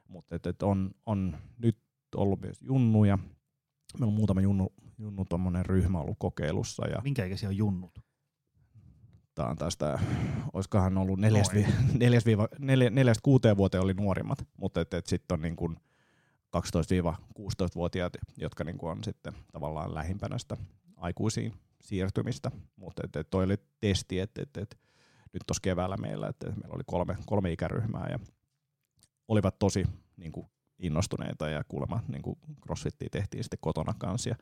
mutta 0.08 0.36
et, 0.36 0.46
et 0.46 0.64
on, 0.64 0.92
on 1.06 1.38
nyt 1.58 1.78
ollut 2.16 2.42
myös 2.42 2.58
junnuja. 2.62 3.18
Meillä 4.00 4.12
on 4.12 4.14
muutama 4.14 4.42
junnu, 4.42 4.74
junnu 4.98 5.26
ryhmä 5.64 6.00
ollut 6.00 6.16
kokeilussa. 6.20 6.88
Ja 6.88 7.02
Minkä 7.04 7.26
ikäisiä 7.26 7.50
on 7.50 7.58
junnut? 7.58 8.00
Tämä 9.36 9.50
on 9.50 9.58
tästä, 9.58 10.00
olisikohan 10.54 10.98
ollut 10.98 11.20
neljästä, 11.20 11.56
vi, 11.56 11.66
neljästä, 12.00 12.28
viiva, 12.28 12.48
neljä, 12.60 12.90
neljästä 12.90 13.22
kuuteen 13.24 13.58
vuoteen 13.58 13.84
oli 13.84 13.94
nuorimmat, 13.94 14.48
mutta 14.58 14.82
et, 14.82 14.94
et 14.94 15.06
sitten 15.06 15.36
on 15.36 15.42
niin 15.42 15.56
kuin 15.56 15.78
12-16-vuotiaat, 16.58 18.14
jotka 18.38 18.64
niin 18.64 18.78
kuin 18.78 18.92
on 18.92 19.04
sitten 19.04 19.34
tavallaan 19.52 19.96
lähimpänä 19.96 20.38
sitä 20.38 20.58
aikuisiin 20.98 21.54
siirtymistä. 21.82 22.52
Mutta 22.76 23.02
et, 23.06 23.16
et 23.16 23.30
toi 23.30 23.44
oli 23.44 23.58
testi, 23.80 24.20
että 24.20 24.42
et, 24.42 24.58
et, 24.58 24.80
nyt 25.34 25.44
tuossa 25.48 25.62
keväällä 25.62 25.98
meillä, 25.98 26.28
että 26.28 26.48
meillä 26.48 26.76
oli 26.76 26.84
kolme, 26.86 27.18
kolme 27.26 27.52
ikäryhmää 27.52 28.08
ja 28.10 28.20
olivat 29.28 29.60
tosi 29.60 29.86
niin 30.18 30.32
kuin, 30.32 30.48
innostuneita 30.80 31.50
ja 31.50 31.64
kuulemma 31.64 32.04
niin 32.08 32.22
kuin 32.22 32.40
crossfittiä 32.64 33.10
tehtiin 33.12 33.44
sitten 33.44 33.60
kotona 33.62 33.94
kanssa 33.98 34.30
ja 34.30 34.36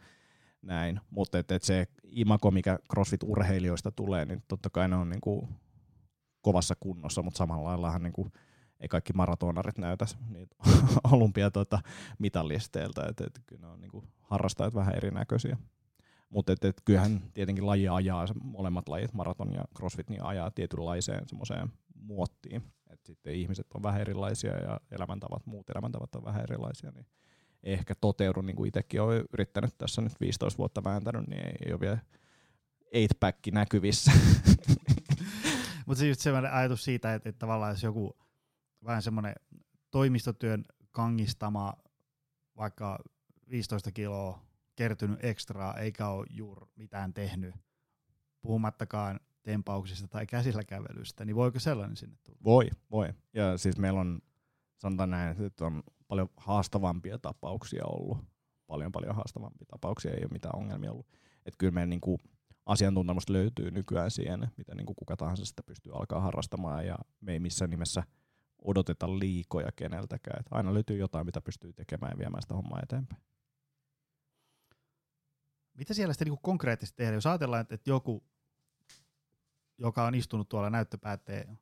näin. 0.62 1.00
Mutta 1.10 1.40
et, 1.40 1.52
et 1.52 1.64
se 1.64 1.88
imako, 2.04 2.52
mikä 2.52 2.80
crossfit-urheilijoista 2.94 3.92
tulee, 3.96 4.26
niin 4.26 4.44
totta 4.48 4.70
kai 4.70 4.88
ne 4.88 4.96
on 4.96 5.10
niin 5.10 5.22
kuin, 5.22 5.50
kovassa 6.42 6.76
kunnossa, 6.80 7.22
mutta 7.22 7.38
samalla 7.38 7.70
laillahan 7.70 8.04
niin 8.04 8.14
kuin, 8.14 8.32
ei 8.80 8.88
kaikki 8.88 9.14
maratonarit 9.14 9.78
näytä 9.78 10.06
niitä 10.30 10.56
olympia 11.12 11.52
tota, 11.52 11.80
mitallisteilta, 12.20 13.08
että 13.10 13.24
et, 13.28 13.42
kyllä 13.46 13.62
ne 13.62 13.68
on 13.68 13.82
niin 13.82 13.92
kuin, 13.92 14.08
harrastajat 14.22 14.76
vähän 14.76 14.96
erinäköisiä. 14.96 15.58
Mutta 16.30 16.54
et, 16.54 16.66
et, 16.66 16.82
kyllähän 16.86 17.22
tietenkin 17.34 17.66
laji 17.66 17.88
ajaa, 17.88 18.26
molemmat 18.44 18.90
lajit, 18.90 19.14
maraton 19.14 19.54
ja 19.54 19.64
crossfit, 19.78 20.10
niin 20.10 20.24
ajaa 20.24 20.52
tietynlaiseen 20.52 21.28
semmoiseen 21.28 21.72
muottiin 22.04 22.74
sitten 23.06 23.34
ihmiset 23.34 23.68
on 23.74 23.84
vähän 23.84 24.02
erilaisia 24.02 24.58
ja 24.58 24.80
elämäntavat, 24.92 25.46
muut 25.46 25.70
elämäntavat 25.70 26.16
on 26.16 26.24
vähän 26.24 26.44
erilaisia, 26.44 26.92
niin 26.92 27.06
ehkä 27.64 27.96
toteudu, 27.96 28.42
niin 28.42 28.56
kuin 28.56 28.68
itsekin 28.68 29.02
olen 29.02 29.26
yrittänyt 29.34 29.78
tässä 29.78 30.02
nyt 30.02 30.20
15 30.20 30.58
vuotta 30.58 30.84
vääntänyt, 30.84 31.28
niin 31.28 31.48
ei, 31.48 31.56
ei 31.66 31.72
ole 31.72 31.80
vielä 31.80 31.98
eight 32.92 33.20
pack 33.20 33.48
näkyvissä. 33.52 34.12
Mutta 35.86 36.00
se 36.00 36.08
just 36.08 36.22
sellainen 36.22 36.54
ajatus 36.54 36.84
siitä, 36.84 37.14
että, 37.14 37.30
että 37.30 37.40
tavallaan 37.40 37.72
jos 37.72 37.84
joku 37.84 38.18
vähän 38.84 39.02
semmoinen 39.02 39.36
toimistotyön 39.92 40.66
kangistama 40.92 41.74
vaikka 42.58 43.00
15 43.50 43.92
kiloa 43.92 44.46
kertynyt 44.76 45.26
ekstraa, 45.26 45.78
eikä 45.78 46.08
ole 46.08 46.28
juuri 46.30 46.66
mitään 46.76 47.14
tehnyt, 47.14 47.56
puhumattakaan 48.42 49.20
tempauksista 49.44 50.08
tai 50.08 50.26
käsillä 50.26 50.64
kävelystä, 50.64 51.26
niin 51.26 51.36
voiko 51.36 51.60
sellainen 51.60 51.98
sinne 51.98 52.18
tulla? 52.24 52.40
Voi, 52.44 52.70
voi. 52.92 53.14
Ja 53.34 53.58
siis 53.58 53.78
meillä 53.78 54.00
on, 54.00 54.22
sanotaan 54.78 55.10
näin, 55.10 55.46
että 55.46 55.66
on 55.66 55.84
paljon 56.08 56.30
haastavampia 56.38 57.18
tapauksia 57.20 57.86
ollut. 57.86 58.18
Paljon 58.68 58.92
paljon 58.92 59.16
haastavampia 59.16 59.66
tapauksia, 59.68 60.12
ei 60.12 60.24
ole 60.24 60.32
mitään 60.32 60.56
ongelmia 60.56 60.92
ollut. 60.92 61.08
Että 61.46 61.58
kyllä 61.58 61.72
meidän 61.72 61.90
niinku 61.90 62.18
asiantuntemusta 62.66 63.34
löytyy 63.34 63.72
nykyään 63.72 64.12
siihen, 64.12 64.52
mitä 64.58 64.76
niinku 64.76 64.94
kuka 64.94 65.18
tahansa 65.18 65.46
sitä 65.46 65.64
pystyy 65.64 65.92
alkaa 65.96 66.20
harrastamaan 66.20 66.88
ja 66.88 66.98
me 67.22 67.34
ei 67.34 67.40
missään 67.40 67.72
nimessä 67.72 68.04
odoteta 68.64 69.20
liikoja 69.20 69.72
keneltäkään. 69.76 70.40
Et 70.40 70.46
aina 70.52 70.74
löytyy 70.74 70.98
jotain, 70.98 71.26
mitä 71.26 71.42
pystyy 71.42 71.74
tekemään 71.74 72.12
ja 72.12 72.18
viemään 72.18 72.42
sitä 72.42 72.56
hommaa 72.56 72.80
eteenpäin. 72.84 73.22
Mitä 75.74 75.94
siellä 75.94 76.14
sitten 76.14 76.26
niinku 76.26 76.42
konkreettisesti 76.42 76.98
tehdään? 76.98 77.16
Jos 77.16 77.26
ajatellaan, 77.26 77.66
että 77.70 77.90
joku 77.90 78.24
joka 79.84 80.04
on 80.06 80.16
istunut 80.16 80.50
tuolla 80.50 80.70
näyttöpäätteen 80.70 81.60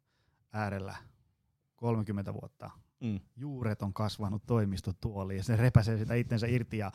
äärellä 0.53 0.95
30 1.75 2.33
vuotta 2.33 2.69
Mm. 3.01 3.19
juuret 3.35 3.81
on 3.81 3.93
kasvanut 3.93 4.43
toimistotuoliin 4.45 5.37
ja 5.37 5.43
se 5.43 5.55
repäsee 5.55 5.97
sitä 5.97 6.13
itsensä 6.13 6.47
irti 6.47 6.77
ja 6.77 6.91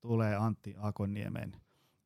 tulee 0.00 0.36
Antti 0.36 0.74
Akonniemen 0.78 1.56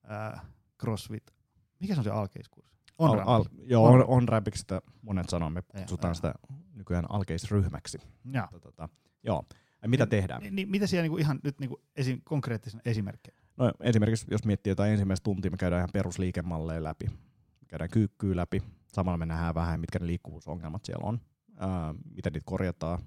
ää, 0.07 0.45
CrossFit. 0.81 1.35
Mikä 1.81 1.95
se 1.95 2.01
on 2.01 2.05
se 2.05 2.11
alkeiskurssi? 2.11 2.77
On 2.99 3.11
al, 3.21 3.29
al, 3.29 3.45
joo, 3.63 3.87
On 3.87 4.05
on, 4.09 4.27
sitä 4.55 4.83
monet 5.03 5.29
sanoo, 5.29 5.51
me 5.51 5.63
kutsutaan 5.63 6.15
sitä 6.15 6.35
nykyään 6.75 7.05
alkeisryhmäksi. 7.11 7.99
ja. 8.33 8.49
Mutta 8.53 8.61
Tota, 8.71 8.89
joo. 9.23 9.45
Ja 9.83 9.89
mitä 9.89 10.07
tehdään? 10.07 10.43
Niin, 10.43 10.57
niin, 10.57 10.71
mitä 10.71 10.87
siellä 10.87 11.03
niinku 11.03 11.19
ihan 11.19 11.41
nyt 11.45 11.61
niinku 11.61 11.83
esi- 11.97 12.21
konkreettisena 12.25 12.83
esimerkkejä? 12.85 13.37
No 13.57 13.73
esimerkiksi 13.81 14.27
jos 14.31 14.45
miettii 14.45 14.71
jotain 14.71 14.93
ensimmäistä 14.93 15.25
tuntia, 15.25 15.51
me 15.51 15.57
käydään 15.57 15.81
ihan 15.81 15.91
perusliikemalleja 15.93 16.83
läpi. 16.85 17.07
Käydään 17.73 17.91
kyykkyä 17.91 18.37
läpi. 18.37 18.63
Samalla 18.87 19.19
me 19.19 19.27
nähdään 19.27 19.55
vähän, 19.55 19.81
mitkä 19.81 19.99
ne 19.99 20.07
liikkuvuusongelmat 20.07 20.85
siellä 20.85 21.09
on. 21.09 21.21
Ää, 21.57 21.95
miten 22.15 22.33
niitä 22.33 22.45
korjataan. 22.47 22.99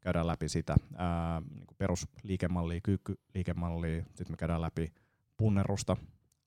Käydään 0.00 0.26
läpi 0.26 0.48
sitä 0.48 0.76
ää, 0.96 1.42
niin 1.54 1.66
kuin 1.66 1.76
perusliikemallia, 1.78 2.80
kyykkyliikemallia. 2.80 4.02
Sitten 4.04 4.30
me 4.30 4.36
käydään 4.36 4.60
läpi 4.60 4.92
punnerusta 5.36 5.96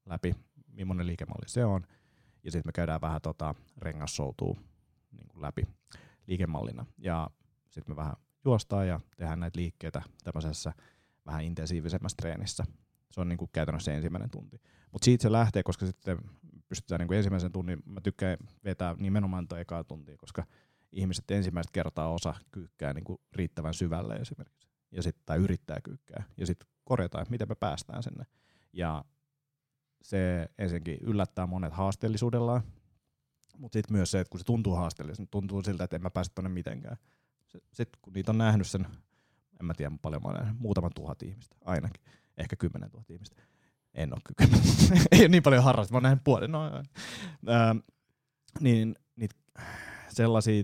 läpi, 0.05 0.35
millainen 0.67 1.07
liikemalli 1.07 1.47
se 1.49 1.65
on. 1.65 1.87
Ja 2.43 2.51
sitten 2.51 2.67
me 2.67 2.71
käydään 2.71 3.01
vähän 3.01 3.21
tota 3.21 3.55
rengassoutua 3.77 4.59
niin 5.11 5.27
kuin 5.27 5.41
läpi 5.41 5.67
liikemallina. 6.27 6.85
Ja 6.97 7.29
sitten 7.69 7.91
me 7.91 7.95
vähän 7.95 8.13
juostaan 8.45 8.87
ja 8.87 8.99
tehdään 9.17 9.39
näitä 9.39 9.59
liikkeitä 9.59 10.01
tämmöisessä 10.23 10.73
vähän 11.25 11.43
intensiivisemmässä 11.43 12.15
treenissä. 12.21 12.63
Se 13.11 13.21
on 13.21 13.29
niin 13.29 13.37
kuin 13.37 13.49
käytännössä 13.53 13.93
ensimmäinen 13.93 14.29
tunti. 14.29 14.61
Mutta 14.91 15.05
siitä 15.05 15.21
se 15.21 15.31
lähtee, 15.31 15.63
koska 15.63 15.85
sitten 15.85 16.17
pystytään 16.69 16.99
niin 16.99 17.07
kuin 17.07 17.17
ensimmäisen 17.17 17.51
tunnin, 17.51 17.83
mä 17.85 18.01
tykkään 18.01 18.37
vetää 18.63 18.95
nimenomaan 18.99 19.47
tuo 19.47 19.57
ekaa 19.57 19.83
tuntia, 19.83 20.17
koska 20.17 20.45
ihmiset 20.91 21.31
ensimmäistä 21.31 21.71
kertaa 21.73 22.13
osa 22.13 22.33
kyykkää 22.51 22.93
niin 22.93 23.03
kuin 23.03 23.21
riittävän 23.33 23.73
syvälle 23.73 24.15
esimerkiksi. 24.15 24.69
Ja 24.91 25.03
sitten 25.03 25.23
tai 25.25 25.37
yrittää 25.37 25.81
kyykkää. 25.83 26.23
Ja 26.37 26.45
sitten 26.45 26.69
korjataan, 26.83 27.21
että 27.21 27.31
miten 27.31 27.49
me 27.49 27.55
päästään 27.55 28.03
sinne. 28.03 28.25
Ja 28.73 29.05
se 30.01 30.49
ensinnäkin 30.57 30.97
yllättää 31.01 31.47
monet 31.47 31.73
haasteellisuudellaan, 31.73 32.61
mutta 33.57 33.73
sitten 33.73 33.97
myös 33.97 34.11
se, 34.11 34.19
että 34.19 34.31
kun 34.31 34.39
se 34.39 34.45
tuntuu 34.45 34.75
haasteelliselta, 34.75 35.21
niin 35.21 35.31
tuntuu 35.31 35.63
siltä, 35.63 35.83
että 35.83 35.95
en 35.95 36.01
mä 36.01 36.09
pääse 36.09 36.31
tonne 36.35 36.49
mitenkään. 36.49 36.97
Sitten 37.73 37.99
kun 38.01 38.13
niitä 38.13 38.31
on 38.31 38.37
nähnyt 38.37 38.67
sen, 38.67 38.87
en 39.59 39.65
mä 39.65 39.73
tiedä 39.73 39.95
paljon 40.01 40.21
mä 40.23 40.33
nähnyt, 40.33 40.59
muutaman 40.59 40.91
tuhat 40.95 41.23
ihmistä 41.23 41.55
ainakin, 41.65 42.03
ehkä 42.37 42.55
kymmenen 42.55 42.91
tuhat 42.91 43.09
ihmistä. 43.09 43.43
En 43.93 44.13
ole 44.13 44.21
kykynyt. 44.23 44.63
Ei 45.11 45.19
ole 45.19 45.27
niin 45.27 45.43
paljon 45.43 45.63
harrasta, 45.63 45.93
mä 45.93 45.95
oon 45.95 46.03
nähnyt 46.03 46.23
puolen. 46.23 46.51
No, 46.51 46.63
ää, 47.47 47.75
niin 48.59 48.95
niitä 49.15 49.35
sellaisia 50.09 50.63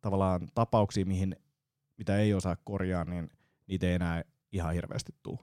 tavallaan 0.00 0.48
tapauksia, 0.54 1.06
mihin, 1.06 1.36
mitä 1.98 2.18
ei 2.18 2.34
osaa 2.34 2.56
korjaa, 2.64 3.04
niin 3.04 3.30
niitä 3.66 3.86
ei 3.86 3.94
enää 3.94 4.24
ihan 4.52 4.74
hirveästi 4.74 5.12
tule. 5.22 5.38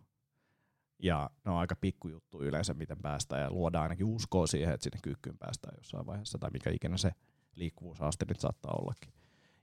Ja 0.99 1.29
ne 1.45 1.51
on 1.51 1.57
aika 1.57 1.75
pikkujuttu 1.75 2.41
yleensä, 2.41 2.73
miten 2.73 2.97
päästään 3.01 3.41
ja 3.41 3.51
luodaan 3.51 3.83
ainakin 3.83 4.05
uskoa 4.05 4.47
siihen, 4.47 4.73
että 4.73 4.83
sinne 4.83 4.99
kyykkyyn 5.03 5.37
päästään 5.37 5.77
jossain 5.77 6.05
vaiheessa 6.05 6.37
tai 6.37 6.49
mikä 6.53 6.69
ikinä 6.69 6.97
se 6.97 7.11
liikkuvuusaste 7.55 8.25
nyt 8.27 8.39
saattaa 8.39 8.75
ollakin. 8.81 9.13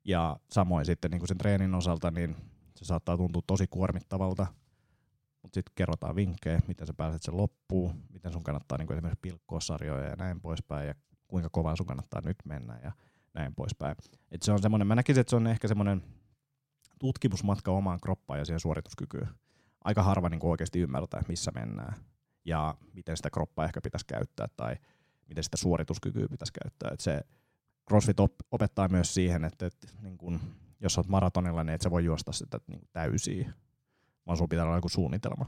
Ja 0.04 0.36
samoin 0.50 0.86
sitten 0.86 1.10
niin 1.10 1.18
kuin 1.18 1.28
sen 1.28 1.38
treenin 1.38 1.74
osalta, 1.74 2.10
niin 2.10 2.36
se 2.76 2.84
saattaa 2.84 3.16
tuntua 3.16 3.42
tosi 3.46 3.66
kuormittavalta, 3.66 4.46
mutta 5.42 5.54
sitten 5.56 5.72
kerrotaan 5.74 6.16
vinkkejä, 6.16 6.60
miten 6.66 6.86
sä 6.86 6.94
pääset 6.94 7.22
sen 7.22 7.36
loppuun, 7.36 8.04
miten 8.12 8.32
sun 8.32 8.44
kannattaa 8.44 8.78
niin 8.78 8.92
esimerkiksi 8.92 9.20
pilkkoa 9.22 9.60
sarjoja 9.60 10.08
ja 10.08 10.16
näin 10.16 10.40
poispäin, 10.40 10.88
ja 10.88 10.94
kuinka 11.28 11.48
kovaa 11.52 11.76
sun 11.76 11.86
kannattaa 11.86 12.20
nyt 12.24 12.36
mennä 12.44 12.78
ja 12.82 12.92
näin 13.34 13.54
poispäin. 13.54 13.96
Et 14.30 14.42
se 14.42 14.52
on 14.52 14.62
semmoinen, 14.62 14.86
mä 14.86 14.94
näkisin, 14.94 15.20
että 15.20 15.30
se 15.30 15.36
on 15.36 15.46
ehkä 15.46 15.68
semmoinen 15.68 16.02
tutkimusmatka 16.98 17.70
omaan 17.70 18.00
kroppaan 18.00 18.38
ja 18.38 18.44
siihen 18.44 18.60
suorituskykyyn. 18.60 19.28
Aika 19.84 20.02
harva 20.02 20.28
niin 20.28 20.40
oikeasti 20.42 20.80
ymmärtää, 20.80 21.22
missä 21.28 21.50
mennään 21.54 21.94
ja 22.44 22.74
miten 22.92 23.16
sitä 23.16 23.30
kroppaa 23.30 23.64
ehkä 23.64 23.80
pitäisi 23.80 24.06
käyttää 24.06 24.46
tai 24.56 24.76
miten 25.28 25.44
sitä 25.44 25.56
suorituskykyä 25.56 26.28
pitäisi 26.28 26.52
käyttää. 26.62 26.90
Et 26.92 27.00
se 27.00 27.20
CrossFit 27.88 28.20
op- 28.20 28.46
opettaa 28.50 28.88
myös 28.88 29.14
siihen, 29.14 29.44
että, 29.44 29.66
että 29.66 29.88
niin 30.02 30.18
kun, 30.18 30.40
jos 30.80 30.98
olet 30.98 31.08
maratonilla, 31.08 31.64
niin 31.64 31.74
et 31.74 31.80
sä 31.80 31.90
voi 31.90 32.04
juosta 32.04 32.32
sitä 32.32 32.60
niin 32.66 32.88
täysiä, 32.92 33.52
vaan 34.26 34.36
sulla 34.36 34.48
pitää 34.48 34.64
olla 34.64 34.76
joku 34.76 34.88
suunnitelma. 34.88 35.46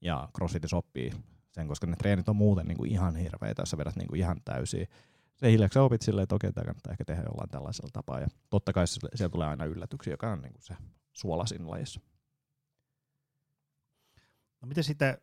Ja 0.00 0.28
CrossFitissa 0.36 0.76
oppii 0.76 1.10
sen, 1.50 1.68
koska 1.68 1.86
ne 1.86 1.96
treenit 1.96 2.28
on 2.28 2.36
muuten 2.36 2.66
niin 2.66 2.78
kuin 2.78 2.90
ihan 2.90 3.16
hirveitä, 3.16 3.62
jos 3.62 3.70
sä 3.70 3.78
vedät 3.78 3.96
niin 3.96 4.08
kuin 4.08 4.20
ihan 4.20 4.40
täysiä. 4.44 4.86
Se 5.36 5.50
hiljaksi 5.50 5.78
opit 5.78 6.02
silleen, 6.02 6.22
että 6.22 6.34
okei, 6.34 6.52
tämä 6.52 6.64
kannattaa 6.64 6.90
ehkä 6.92 7.04
tehdä 7.04 7.22
jollain 7.22 7.48
tällaisella 7.48 7.90
tapaa. 7.92 8.20
Ja 8.20 8.28
totta 8.50 8.72
kai 8.72 8.86
siellä 8.86 9.28
tulee 9.32 9.48
aina 9.48 9.64
yllätyksiä, 9.64 10.12
joka 10.12 10.32
on 10.32 10.42
niin 10.42 10.52
kuin 10.52 10.62
se 10.62 10.76
suola 11.12 11.46
siinä 11.46 11.70
lajissa. 11.70 12.00
No 14.60 14.68
miten 14.68 14.84
sitten, 14.84 15.18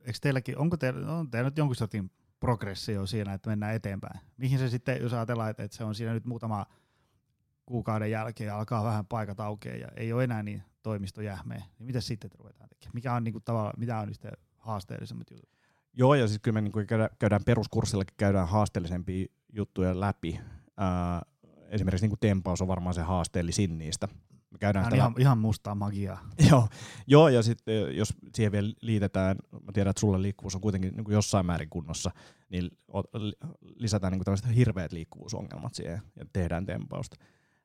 eikö 0.00 0.18
teilläkin, 0.20 0.58
onko 0.58 0.76
teillä, 0.76 1.12
on 1.12 1.30
teillä 1.30 1.50
nyt 1.50 1.58
jonkun 1.58 1.76
sortin 1.76 2.10
progressio 2.40 3.06
siinä, 3.06 3.34
että 3.34 3.50
mennään 3.50 3.74
eteenpäin? 3.74 4.20
Mihin 4.36 4.58
se 4.58 4.68
sitten, 4.68 5.02
jos 5.02 5.12
ajatellaan, 5.12 5.50
että 5.50 5.68
se 5.70 5.84
on 5.84 5.94
siinä 5.94 6.12
nyt 6.12 6.24
muutama 6.24 6.66
kuukauden 7.66 8.10
jälkeen 8.10 8.48
ja 8.48 8.58
alkaa 8.58 8.84
vähän 8.84 9.06
paikat 9.06 9.40
aukeaa 9.40 9.76
ja 9.76 9.88
ei 9.96 10.12
ole 10.12 10.24
enää 10.24 10.42
niin 10.42 10.62
toimistojähmeä, 10.82 11.62
niin 11.78 11.86
mitä 11.86 12.00
sitten 12.00 12.30
ruvetaan 12.38 12.68
tekemään? 12.68 12.94
Mikä 12.94 13.14
on 13.14 13.24
niinku 13.24 13.40
tavallaan, 13.40 13.74
mitä 13.78 13.98
on 13.98 14.14
sitten 14.14 14.32
haasteellisemmat 14.58 15.30
jutut? 15.30 15.48
Joo, 15.92 16.14
ja 16.14 16.28
sitten 16.28 16.40
kyllä 16.42 16.54
me 16.54 16.60
niin 16.60 16.72
kuin 16.72 16.86
käydään, 16.86 17.10
käydään 17.18 17.44
peruskurssillakin 17.44 18.14
käydään 18.16 18.48
haasteellisempia 18.48 19.26
juttuja 19.52 20.00
läpi. 20.00 20.40
Ää, 20.76 21.22
esimerkiksi 21.68 22.04
niin 22.04 22.10
kuin 22.10 22.20
tempaus 22.20 22.62
on 22.62 22.68
varmaan 22.68 22.94
se 22.94 23.02
haasteellisin 23.02 23.78
niistä. 23.78 24.08
Me 24.50 24.58
käydään 24.58 24.84
sitä 24.84 24.96
ihan, 24.96 25.14
ihan 25.18 25.38
mustaa 25.38 25.74
magiaa. 25.74 26.28
Joo, 26.50 26.68
joo, 27.06 27.28
ja 27.28 27.42
sitten 27.42 27.96
jos 27.96 28.14
siihen 28.34 28.52
vielä 28.52 28.72
liitetään, 28.80 29.36
mä 29.52 29.72
tiedän, 29.72 29.90
että 29.90 30.00
sulle 30.00 30.22
liikkuvuus 30.22 30.54
on 30.54 30.60
kuitenkin 30.60 30.94
niin 30.96 31.04
kuin 31.04 31.14
jossain 31.14 31.46
määrin 31.46 31.70
kunnossa, 31.70 32.10
niin 32.48 32.70
lisätään 33.76 34.10
niin 34.10 34.18
kuin 34.18 34.24
tällaiset 34.24 34.56
hirveät 34.56 34.92
liikkuvuusongelmat 34.92 35.74
siihen 35.74 36.02
ja 36.16 36.26
tehdään 36.32 36.66
tempausta, 36.66 37.16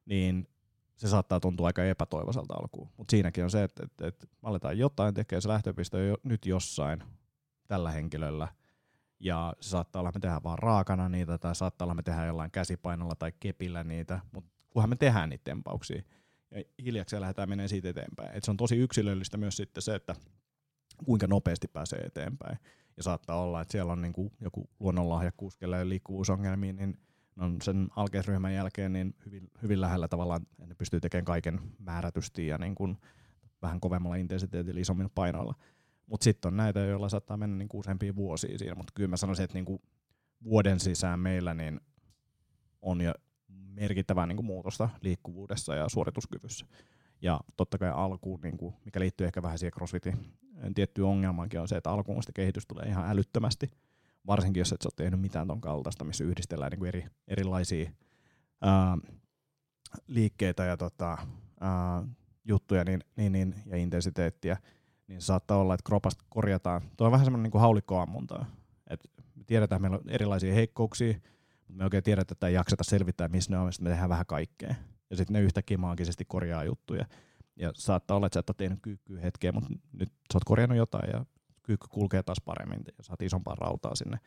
niin 0.09 0.47
se 0.95 1.07
saattaa 1.07 1.39
tuntua 1.39 1.67
aika 1.67 1.83
epätoivoiselta 1.83 2.53
alkuun. 2.53 2.89
Mutta 2.97 3.11
siinäkin 3.11 3.43
on 3.43 3.51
se, 3.51 3.63
että, 3.63 3.83
että, 3.85 4.07
että 4.07 4.27
aletaan 4.43 4.77
jotain 4.77 5.13
tekemään, 5.13 5.41
se 5.41 5.49
lähtöpiste 5.49 5.97
on 5.97 6.07
jo 6.07 6.17
nyt 6.23 6.45
jossain 6.45 7.03
tällä 7.67 7.91
henkilöllä, 7.91 8.47
ja 9.19 9.53
se 9.61 9.69
saattaa 9.69 9.99
olla, 9.99 10.09
että 10.09 10.17
me 10.17 10.21
tehdään 10.21 10.43
vaan 10.43 10.59
raakana 10.59 11.09
niitä, 11.09 11.37
tai 11.37 11.55
saattaa 11.55 11.85
olla, 11.85 11.93
me 11.93 12.03
tehdään 12.03 12.27
jollain 12.27 12.51
käsipainolla 12.51 13.15
tai 13.15 13.31
kepillä 13.39 13.83
niitä, 13.83 14.19
mutta 14.31 14.51
kunhan 14.69 14.89
me 14.89 14.95
tehdään 14.95 15.29
niitä 15.29 15.43
tempauksia, 15.43 16.01
ja 16.51 16.63
hiljakseen 16.85 17.21
lähdetään 17.21 17.49
menemään 17.49 17.69
siitä 17.69 17.89
eteenpäin. 17.89 18.29
Et 18.33 18.43
se 18.43 18.51
on 18.51 18.57
tosi 18.57 18.77
yksilöllistä 18.77 19.37
myös 19.37 19.57
sitten 19.57 19.83
se, 19.83 19.95
että 19.95 20.15
kuinka 21.05 21.27
nopeasti 21.27 21.67
pääsee 21.67 21.99
eteenpäin. 21.99 22.57
Ja 22.97 23.03
saattaa 23.03 23.41
olla, 23.41 23.61
että 23.61 23.71
siellä 23.71 23.91
on 23.91 24.01
niinku 24.01 24.31
joku 24.41 24.69
luonnonlahjakkuus, 24.79 25.57
kellä 25.57 25.79
ei 25.79 25.89
liikkuvuusongelmia, 25.89 26.73
niin 26.73 26.99
ne 27.39 27.45
on 27.45 27.61
sen 27.61 27.87
alkeisryhmän 27.95 28.53
jälkeen 28.53 28.93
niin 28.93 29.15
hyvin, 29.25 29.51
hyvin 29.61 29.81
lähellä 29.81 30.07
tavallaan, 30.07 30.47
ne 30.67 30.75
pystyy 30.75 30.99
tekemään 30.99 31.25
kaiken 31.25 31.59
määrätysti 31.79 32.47
ja 32.47 32.57
niin 32.57 32.75
kuin 32.75 32.97
vähän 33.61 33.79
kovemmalla 33.79 34.15
intensiteetillä, 34.15 34.81
isommilla 34.81 35.11
painoilla. 35.15 35.55
Mutta 36.05 36.23
sitten 36.23 36.49
on 36.49 36.57
näitä, 36.57 36.79
joilla 36.79 37.09
saattaa 37.09 37.37
mennä 37.37 37.57
niin 37.57 37.69
useampia 37.73 38.15
vuosia 38.15 38.57
siinä, 38.57 38.75
mutta 38.75 38.93
kyllä 38.95 39.09
mä 39.09 39.17
sanoisin, 39.17 39.43
että 39.43 39.53
niin 39.53 39.81
vuoden 40.43 40.79
sisään 40.79 41.19
meillä 41.19 41.53
niin 41.53 41.81
on 42.81 43.01
jo 43.01 43.13
merkittävää 43.47 44.25
niin 44.25 44.35
kuin 44.35 44.45
muutosta 44.45 44.89
liikkuvuudessa 45.01 45.75
ja 45.75 45.89
suorituskyvyssä. 45.89 46.65
Ja 47.21 47.39
totta 47.57 47.77
kai 47.77 47.89
alkuun, 47.89 48.41
niin 48.41 48.57
kuin, 48.57 48.75
mikä 48.85 48.99
liittyy 48.99 49.27
ehkä 49.27 49.41
vähän 49.41 49.57
siihen 49.57 49.73
crossfitin 49.73 50.17
tiettyyn 50.75 51.07
ongelmaankin, 51.07 51.59
on 51.59 51.67
se, 51.67 51.77
että 51.77 51.91
alkuun 51.91 52.23
sitä 52.23 52.33
kehitys 52.33 52.65
tulee 52.65 52.85
ihan 52.85 53.09
älyttömästi. 53.09 53.69
Varsinkin 54.27 54.61
jos 54.61 54.71
et 54.71 54.85
ole 54.85 54.93
tehnyt 54.95 55.21
mitään 55.21 55.47
ton 55.47 55.61
kaltaista, 55.61 56.03
missä 56.03 56.23
yhdistellään 56.23 56.71
niin 56.71 56.79
kuin 56.79 56.87
eri, 56.87 57.05
erilaisia 57.27 57.91
ää, 58.61 58.97
liikkeitä 60.07 60.65
ja 60.65 60.77
tota, 60.77 61.17
ää, 61.59 62.03
juttuja 62.45 62.83
niin, 62.83 63.03
niin, 63.15 63.31
niin, 63.31 63.55
ja 63.65 63.77
intensiteettiä, 63.77 64.57
niin 65.07 65.21
saattaa 65.21 65.57
olla, 65.57 65.73
että 65.73 65.83
kropasta 65.85 66.25
korjataan. 66.29 66.81
Tuo 66.97 67.07
on 67.07 67.11
vähän 67.11 67.25
semmoinen 67.25 67.43
niin 67.43 67.51
kuin. 67.51 68.37
Et 68.89 68.99
me 69.35 69.43
tiedetään, 69.43 69.77
että 69.77 69.89
meillä 69.89 69.97
on 70.03 70.09
erilaisia 70.09 70.53
heikkouksia, 70.53 71.13
mutta 71.67 71.77
me 71.77 71.83
oikein 71.83 72.03
tiedetään, 72.03 72.35
että 72.35 72.47
ei 72.47 72.53
jakseta 72.53 72.83
selvittää, 72.83 73.27
missä 73.27 73.51
ne 73.51 73.57
on, 73.57 73.73
sitten 73.73 73.83
me 73.83 73.89
tehdään 73.89 74.09
vähän 74.09 74.25
kaikkea. 74.25 74.75
Ja 75.09 75.17
sitten 75.17 75.33
ne 75.33 75.41
yhtäkkiä 75.41 75.77
maagisesti 75.77 76.25
korjaa 76.25 76.63
juttuja. 76.63 77.05
Ja 77.55 77.71
saattaa 77.75 78.17
olla, 78.17 78.27
että 78.27 78.35
sä 78.35 78.39
et 78.39 78.49
ole 78.49 78.55
tehnyt 78.57 78.79
kyykkyä 78.81 79.21
hetkeä, 79.21 79.51
mutta 79.51 79.69
nyt 79.91 80.09
sä 80.09 80.37
oot 80.37 80.43
korjannut 80.43 80.77
jotain 80.77 81.09
ja 81.13 81.25
kyykky 81.69 81.87
kulkee 81.89 82.23
taas 82.23 82.41
paremmin 82.45 82.81
ja 82.97 83.03
saat 83.03 83.21
isompaa 83.21 83.55
rautaa 83.55 83.95
sinne. 83.95 84.17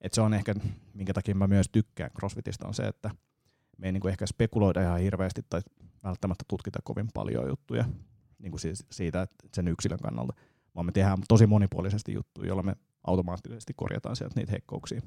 Et 0.00 0.12
se 0.12 0.20
on 0.20 0.34
ehkä, 0.34 0.54
minkä 0.94 1.12
takia 1.12 1.34
mä 1.34 1.46
myös 1.46 1.66
tykkään 1.72 2.10
CrossFitista, 2.10 2.68
on 2.68 2.74
se, 2.74 2.82
että 2.82 3.10
me 3.78 3.86
ei 3.86 3.92
niinku 3.92 4.08
ehkä 4.08 4.26
spekuloida 4.26 4.82
ihan 4.82 5.00
hirveästi 5.00 5.42
tai 5.50 5.60
välttämättä 6.04 6.44
tutkita 6.48 6.78
kovin 6.84 7.08
paljon 7.14 7.48
juttuja 7.48 7.84
niinku 8.38 8.58
siis 8.58 8.86
siitä 8.90 9.22
että 9.22 9.48
sen 9.54 9.68
yksilön 9.68 9.98
kannalta, 9.98 10.32
vaan 10.74 10.86
me 10.86 10.92
tehdään 10.92 11.18
tosi 11.28 11.46
monipuolisesti 11.46 12.12
juttuja, 12.12 12.48
joilla 12.48 12.62
me 12.62 12.76
automaattisesti 13.04 13.74
korjataan 13.76 14.16
sieltä 14.16 14.40
niitä 14.40 14.52
heikkouksia. 14.52 15.02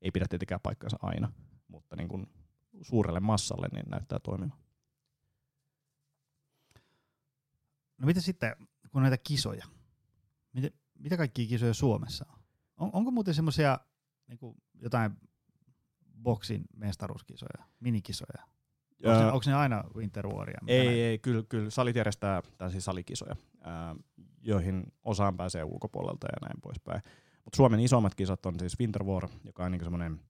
Ei 0.00 0.10
pidä 0.10 0.26
tietenkään 0.30 0.60
paikkansa 0.62 0.96
aina, 1.02 1.32
mutta 1.68 1.96
niin 1.96 2.26
suurelle 2.82 3.20
massalle, 3.20 3.68
niin 3.72 3.86
näyttää 3.90 4.18
toimivan. 4.18 4.58
No 7.98 8.06
mitä 8.06 8.20
sitten, 8.20 8.56
kun 8.92 9.02
näitä 9.02 9.18
kisoja, 9.18 9.66
mitä, 11.02 11.16
kaikkia 11.16 11.46
kisoja 11.46 11.74
Suomessa 11.74 12.26
on? 12.28 12.38
on 12.76 12.90
onko 12.92 13.10
muuten 13.10 13.34
semmoisia 13.34 13.78
niin 14.28 14.56
jotain 14.74 15.12
boksin 16.22 16.64
mestaruuskisoja, 16.76 17.64
minikisoja? 17.80 18.42
Onko, 19.04 19.20
ne, 19.20 19.26
onko 19.26 19.44
ne 19.46 19.54
aina 19.54 19.84
Winter 19.94 20.26
Waria? 20.26 20.58
Ei, 20.66 20.86
näin? 20.86 20.98
ei 20.98 21.18
kyllä, 21.18 21.42
kyllä 21.48 21.70
salit 21.70 21.96
järjestää 21.96 22.42
tällaisia 22.58 22.80
salikisoja, 22.80 23.36
ää, 23.60 23.96
joihin 24.40 24.92
osaan 25.04 25.36
pääsee 25.36 25.64
ulkopuolelta 25.64 26.26
ja 26.26 26.48
näin 26.48 26.60
poispäin. 26.60 27.02
Mutta 27.44 27.56
Suomen 27.56 27.80
isommat 27.80 28.14
kisat 28.14 28.46
on 28.46 28.58
siis 28.58 28.80
Winter 28.80 29.04
War, 29.04 29.28
joka 29.44 29.64
on 29.64 29.72
niinku 29.72 29.84
semmoinen 29.84 30.20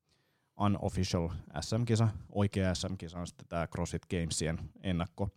unofficial 0.61 1.29
SM-kisa. 1.61 2.09
Oikea 2.33 2.75
SM-kisa 2.75 3.19
on 3.19 3.27
sitten 3.27 3.49
tämä 3.49 3.67
CrossFit 3.67 4.07
Gamesien 4.11 4.59
ennakko 4.83 5.29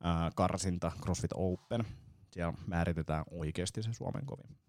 ää, 0.00 0.30
karsinta 0.34 0.92
CrossFit 1.00 1.32
Open. 1.34 1.84
Siellä 2.30 2.54
määritetään 2.66 3.24
oikeasti 3.30 3.82
se 3.82 3.92
Suomen 3.92 4.26
kovin. 4.26 4.61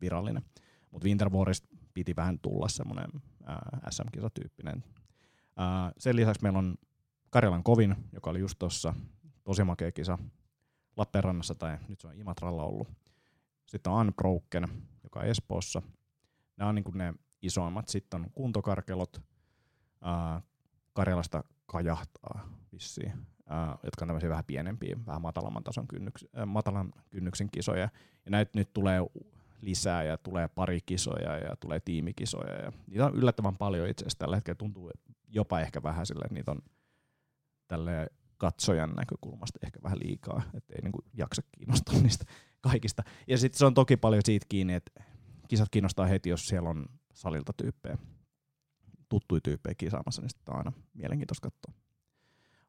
Virallinen. 0.00 0.42
Mutta 0.90 1.06
Winter 1.06 1.30
Warista 1.30 1.68
piti 1.94 2.16
vähän 2.16 2.38
tulla 2.38 2.68
semmoinen 2.68 3.10
SM-kisatyyppinen. 3.90 4.84
Ää, 5.56 5.92
sen 5.98 6.16
lisäksi 6.16 6.42
meillä 6.42 6.58
on 6.58 6.74
Karjalan 7.30 7.62
kovin, 7.62 7.96
joka 8.12 8.30
oli 8.30 8.40
just 8.40 8.58
tuossa 8.58 8.94
tosi 9.44 9.64
makea 9.64 9.92
kisa 9.92 10.18
Lappeenrannassa 10.96 11.54
tai 11.54 11.78
nyt 11.88 12.00
se 12.00 12.06
on 12.06 12.14
Imatralla 12.14 12.62
ollut. 12.62 12.88
Sitten 13.66 13.92
on 13.92 14.06
Unbroken, 14.06 14.68
joka 15.02 15.20
on 15.20 15.26
Espoossa. 15.26 15.82
Nämä 16.56 16.68
on 16.68 16.74
niin 16.74 16.84
ne 16.94 17.14
isoimmat. 17.42 17.88
Sitten 17.88 18.20
on 18.20 18.30
kuntokarkelot, 18.34 19.22
ää, 20.00 20.42
Karjalasta 20.92 21.44
kajahtaa 21.66 22.48
vissiin, 22.72 23.12
ää, 23.46 23.78
jotka 23.82 24.04
on 24.04 24.08
tämmöisiä 24.08 24.30
vähän 24.30 24.44
pienempiä, 24.44 24.96
vähän 25.06 25.22
matalamman 25.22 25.64
tason 25.64 25.88
kynnyks, 25.88 26.26
matalan 26.46 26.92
kynnyksen 27.10 27.50
kisoja. 27.50 27.88
Ja 28.24 28.30
näitä 28.30 28.50
nyt 28.54 28.72
tulee 28.72 29.00
lisää 29.60 30.02
ja 30.02 30.18
tulee 30.18 30.48
pari 30.48 30.80
kisoja 30.86 31.38
ja 31.38 31.56
tulee 31.56 31.80
tiimikisoja. 31.80 32.54
Ja 32.54 32.72
niitä 32.86 33.06
on 33.06 33.14
yllättävän 33.14 33.56
paljon 33.56 33.88
itse 33.88 34.02
asiassa 34.02 34.18
tällä 34.18 34.36
hetkellä. 34.36 34.58
Tuntuu 34.58 34.90
jopa 35.28 35.60
ehkä 35.60 35.82
vähän 35.82 36.06
sille, 36.06 36.24
että 36.24 36.34
niitä 36.34 36.50
on 36.50 36.58
tälle 37.68 38.06
katsojan 38.38 38.90
näkökulmasta 38.90 39.58
ehkä 39.62 39.80
vähän 39.82 39.98
liikaa, 39.98 40.42
että 40.54 40.74
ei 40.74 40.82
niinku 40.82 41.04
jaksa 41.14 41.42
kiinnostaa 41.52 42.00
niistä 42.02 42.24
kaikista. 42.60 43.02
Ja 43.26 43.38
sitten 43.38 43.58
se 43.58 43.66
on 43.66 43.74
toki 43.74 43.96
paljon 43.96 44.22
siitä 44.24 44.46
kiinni, 44.48 44.74
että 44.74 45.02
kisat 45.48 45.68
kiinnostaa 45.70 46.06
heti, 46.06 46.28
jos 46.28 46.48
siellä 46.48 46.68
on 46.68 46.86
salilta 47.12 47.52
tyyppejä, 47.52 47.98
tuttuja 49.08 49.40
tyyppejä 49.40 49.74
kisaamassa, 49.74 50.22
niin 50.22 50.30
sitten 50.30 50.54
on 50.54 50.58
aina 50.58 50.72
mielenkiintoista 50.94 51.50
katsoa. 51.50 51.87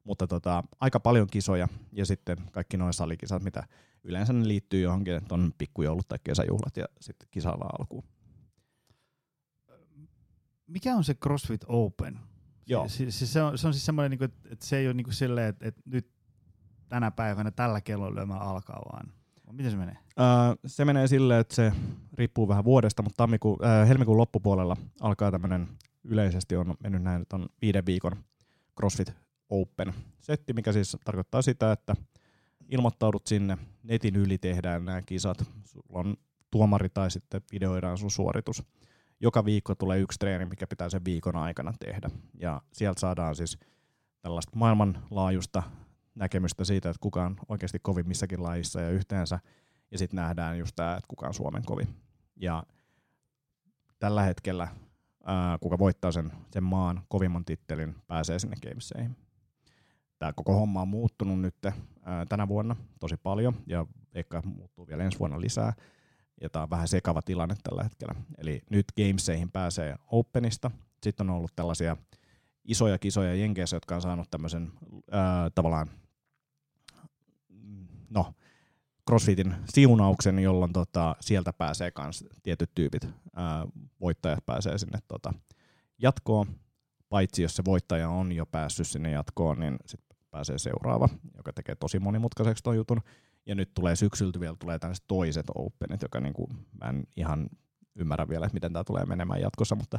Mutta 0.04 0.26
tota, 0.26 0.64
aika 0.80 1.00
paljon 1.00 1.26
kisoja 1.26 1.68
ja 1.92 2.06
sitten 2.06 2.38
kaikki 2.52 2.76
noin 2.76 2.92
salikisat, 2.92 3.42
mitä 3.42 3.66
yleensä 4.04 4.32
ne 4.32 4.48
liittyy 4.48 4.80
johonkin, 4.80 5.14
että 5.14 5.34
on 5.34 5.52
pikkujoulut 5.58 6.08
tai 6.08 6.18
kesäjuhlat 6.24 6.76
ja 6.76 6.84
sitten 7.00 7.28
kisalla 7.30 7.64
alkuun. 7.78 8.04
Mikä 10.66 10.94
on 10.94 11.04
se 11.04 11.14
CrossFit 11.14 11.64
Open? 11.68 12.18
Joo. 12.66 12.88
Se, 12.88 13.10
se, 13.10 13.26
se, 13.26 13.42
on, 13.42 13.58
se 13.58 13.66
on 13.66 13.74
siis 13.74 13.86
semmoinen, 13.86 14.10
niinku, 14.10 14.24
että 14.24 14.66
se 14.66 14.76
ei 14.76 14.86
ole 14.86 14.94
niin 14.94 15.12
silleen, 15.12 15.48
että, 15.48 15.68
että 15.68 15.82
nyt 15.84 16.10
tänä 16.88 17.10
päivänä 17.10 17.50
tällä 17.50 17.80
kellolla 17.80 18.36
alkaa, 18.36 18.82
vaan 18.92 19.12
Miten 19.52 19.70
se 19.70 19.76
menee? 19.76 19.96
Öö, 20.20 20.26
se 20.66 20.84
menee 20.84 21.06
silleen, 21.06 21.40
että 21.40 21.54
se 21.54 21.72
riippuu 22.14 22.48
vähän 22.48 22.64
vuodesta, 22.64 23.02
mutta 23.02 23.16
tammikuun, 23.16 23.64
äh, 23.64 23.88
helmikuun 23.88 24.16
loppupuolella 24.16 24.76
alkaa 25.00 25.30
tämmöinen 25.30 25.68
yleisesti 26.04 26.56
on 26.56 26.74
mennyt 26.82 27.02
näin, 27.02 27.22
että 27.22 27.36
on 27.36 27.46
viiden 27.62 27.86
viikon 27.86 28.12
CrossFit 28.78 29.12
Open-setti, 29.50 30.52
mikä 30.52 30.72
siis 30.72 30.96
tarkoittaa 31.04 31.42
sitä, 31.42 31.72
että 31.72 31.96
ilmoittaudut 32.68 33.26
sinne, 33.26 33.58
netin 33.82 34.16
yli 34.16 34.38
tehdään 34.38 34.84
nämä 34.84 35.02
kisat, 35.02 35.38
sulla 35.64 35.84
on 36.00 36.16
tuomari 36.50 36.88
tai 36.88 37.10
sitten 37.10 37.42
videoidaan 37.52 37.98
sun 37.98 38.10
suoritus. 38.10 38.62
Joka 39.20 39.44
viikko 39.44 39.74
tulee 39.74 39.98
yksi 39.98 40.18
treeni, 40.18 40.44
mikä 40.44 40.66
pitää 40.66 40.88
sen 40.88 41.04
viikon 41.04 41.36
aikana 41.36 41.72
tehdä. 41.80 42.10
Ja 42.40 42.62
sieltä 42.72 43.00
saadaan 43.00 43.36
siis 43.36 43.58
tällaista 44.20 44.52
maailmanlaajuista 44.54 45.62
näkemystä 46.14 46.64
siitä, 46.64 46.90
että 46.90 47.00
kuka 47.00 47.24
on 47.24 47.36
oikeasti 47.48 47.78
kovin 47.78 48.08
missäkin 48.08 48.42
lajissa 48.42 48.80
ja 48.80 48.90
yhteensä. 48.90 49.38
Ja 49.90 49.98
sitten 49.98 50.16
nähdään 50.16 50.58
just 50.58 50.76
tämä, 50.76 50.96
että 50.96 51.08
kuka 51.08 51.26
on 51.26 51.34
Suomen 51.34 51.64
kovin. 51.64 51.88
Ja 52.36 52.62
tällä 53.98 54.22
hetkellä 54.22 54.68
ää, 55.24 55.58
kuka 55.58 55.78
voittaa 55.78 56.12
sen, 56.12 56.32
sen 56.50 56.64
maan 56.64 57.02
kovimman 57.08 57.44
tittelin, 57.44 57.96
pääsee 58.06 58.38
sinne 58.38 58.56
Gameseihin. 58.62 59.16
Tämä 60.20 60.32
koko 60.32 60.54
homma 60.54 60.82
on 60.82 60.88
muuttunut 60.88 61.40
nyt 61.40 61.54
tänä 62.28 62.48
vuonna 62.48 62.76
tosi 62.98 63.16
paljon 63.16 63.54
ja 63.66 63.86
ehkä 64.14 64.42
muuttuu 64.44 64.86
vielä 64.86 65.04
ensi 65.04 65.18
vuonna 65.18 65.40
lisää. 65.40 65.72
Ja 66.40 66.50
tämä 66.50 66.62
on 66.62 66.70
vähän 66.70 66.88
sekava 66.88 67.22
tilanne 67.22 67.54
tällä 67.62 67.82
hetkellä. 67.82 68.14
Eli 68.38 68.62
nyt 68.70 68.84
Gameseihin 68.96 69.50
pääsee 69.50 69.96
Openista. 70.06 70.70
Sitten 71.02 71.30
on 71.30 71.36
ollut 71.36 71.52
tällaisia 71.56 71.96
isoja 72.64 72.98
kisoja 72.98 73.34
Jenkeissä, 73.34 73.76
jotka 73.76 73.94
on 73.94 74.02
saanut 74.02 74.30
tämmöisen 74.30 74.72
ää, 75.10 75.50
tavallaan 75.50 75.90
no, 78.10 78.34
CrossFitin 79.08 79.54
siunauksen, 79.68 80.38
jolloin 80.38 80.72
tota, 80.72 81.16
sieltä 81.20 81.52
pääsee 81.52 81.92
myös 82.02 82.24
tietyt 82.42 82.70
tyypit, 82.74 83.08
ää, 83.36 83.66
voittajat 84.00 84.46
pääsee 84.46 84.78
sinne 84.78 84.98
tota, 85.08 85.32
jatkoon, 85.98 86.46
paitsi 87.08 87.42
jos 87.42 87.56
se 87.56 87.64
voittaja 87.64 88.08
on 88.08 88.32
jo 88.32 88.46
päässyt 88.46 88.86
sinne 88.86 89.10
jatkoon, 89.10 89.60
niin 89.60 89.76
sitten 89.86 90.09
pääsee 90.30 90.58
seuraava, 90.58 91.08
joka 91.36 91.52
tekee 91.52 91.74
tosi 91.74 91.98
monimutkaiseksi 91.98 92.62
ton 92.62 92.76
jutun. 92.76 93.00
Ja 93.46 93.54
nyt 93.54 93.74
tulee 93.74 93.96
syksyltä 93.96 94.40
vielä 94.40 94.56
tulee 94.58 94.78
tällaiset 94.78 95.04
toiset 95.08 95.46
openit, 95.54 96.02
joka 96.02 96.20
niinku, 96.20 96.48
mä 96.80 96.88
en 96.88 97.04
ihan 97.16 97.48
ymmärrä 97.96 98.28
vielä, 98.28 98.46
että 98.46 98.54
miten 98.54 98.72
tämä 98.72 98.84
tulee 98.84 99.04
menemään 99.04 99.40
jatkossa, 99.40 99.74
mutta 99.74 99.98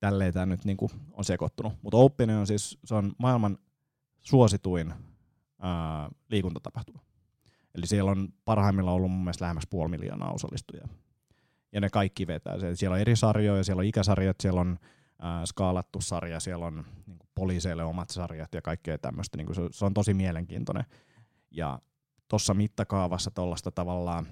tälleen 0.00 0.32
tämä 0.32 0.46
nyt 0.46 0.64
niinku 0.64 0.90
on 1.12 1.24
sekoittunut. 1.24 1.72
Mutta 1.82 1.96
Open 1.96 2.30
on 2.30 2.46
siis 2.46 2.78
se 2.84 2.94
on 2.94 3.12
maailman 3.18 3.58
suosituin 4.22 4.94
ää, 5.60 6.10
liikuntatapahtuma. 6.28 7.00
Eli 7.74 7.86
siellä 7.86 8.10
on 8.10 8.28
parhaimmillaan 8.44 8.96
ollut 8.96 9.10
mun 9.10 9.20
mielestä 9.20 9.42
lähemmäs 9.42 9.66
puoli 9.70 9.90
miljoonaa 9.90 10.32
osallistujaa. 10.32 10.88
Ja 11.72 11.80
ne 11.80 11.90
kaikki 11.90 12.26
vetää. 12.26 12.54
Siellä 12.74 12.94
on 12.94 13.00
eri 13.00 13.16
sarjoja, 13.16 13.64
siellä 13.64 13.80
on 13.80 13.86
ikäsarjat, 13.86 14.36
siellä 14.40 14.60
on 14.60 14.78
skaalattu 15.44 16.00
sarja, 16.00 16.40
siellä 16.40 16.66
on 16.66 16.84
niin 17.06 17.18
kuin, 17.18 17.28
poliiseille 17.34 17.84
omat 17.84 18.10
sarjat 18.10 18.54
ja 18.54 18.62
kaikkea 18.62 18.98
tämmöistä. 18.98 19.36
Niin 19.36 19.54
se, 19.54 19.62
se 19.70 19.84
on 19.84 19.94
tosi 19.94 20.14
mielenkiintoinen. 20.14 20.84
Ja 21.50 21.78
tuossa 22.28 22.54
mittakaavassa 22.54 23.30
tuollaista 23.30 23.70
tavallaan 23.70 24.26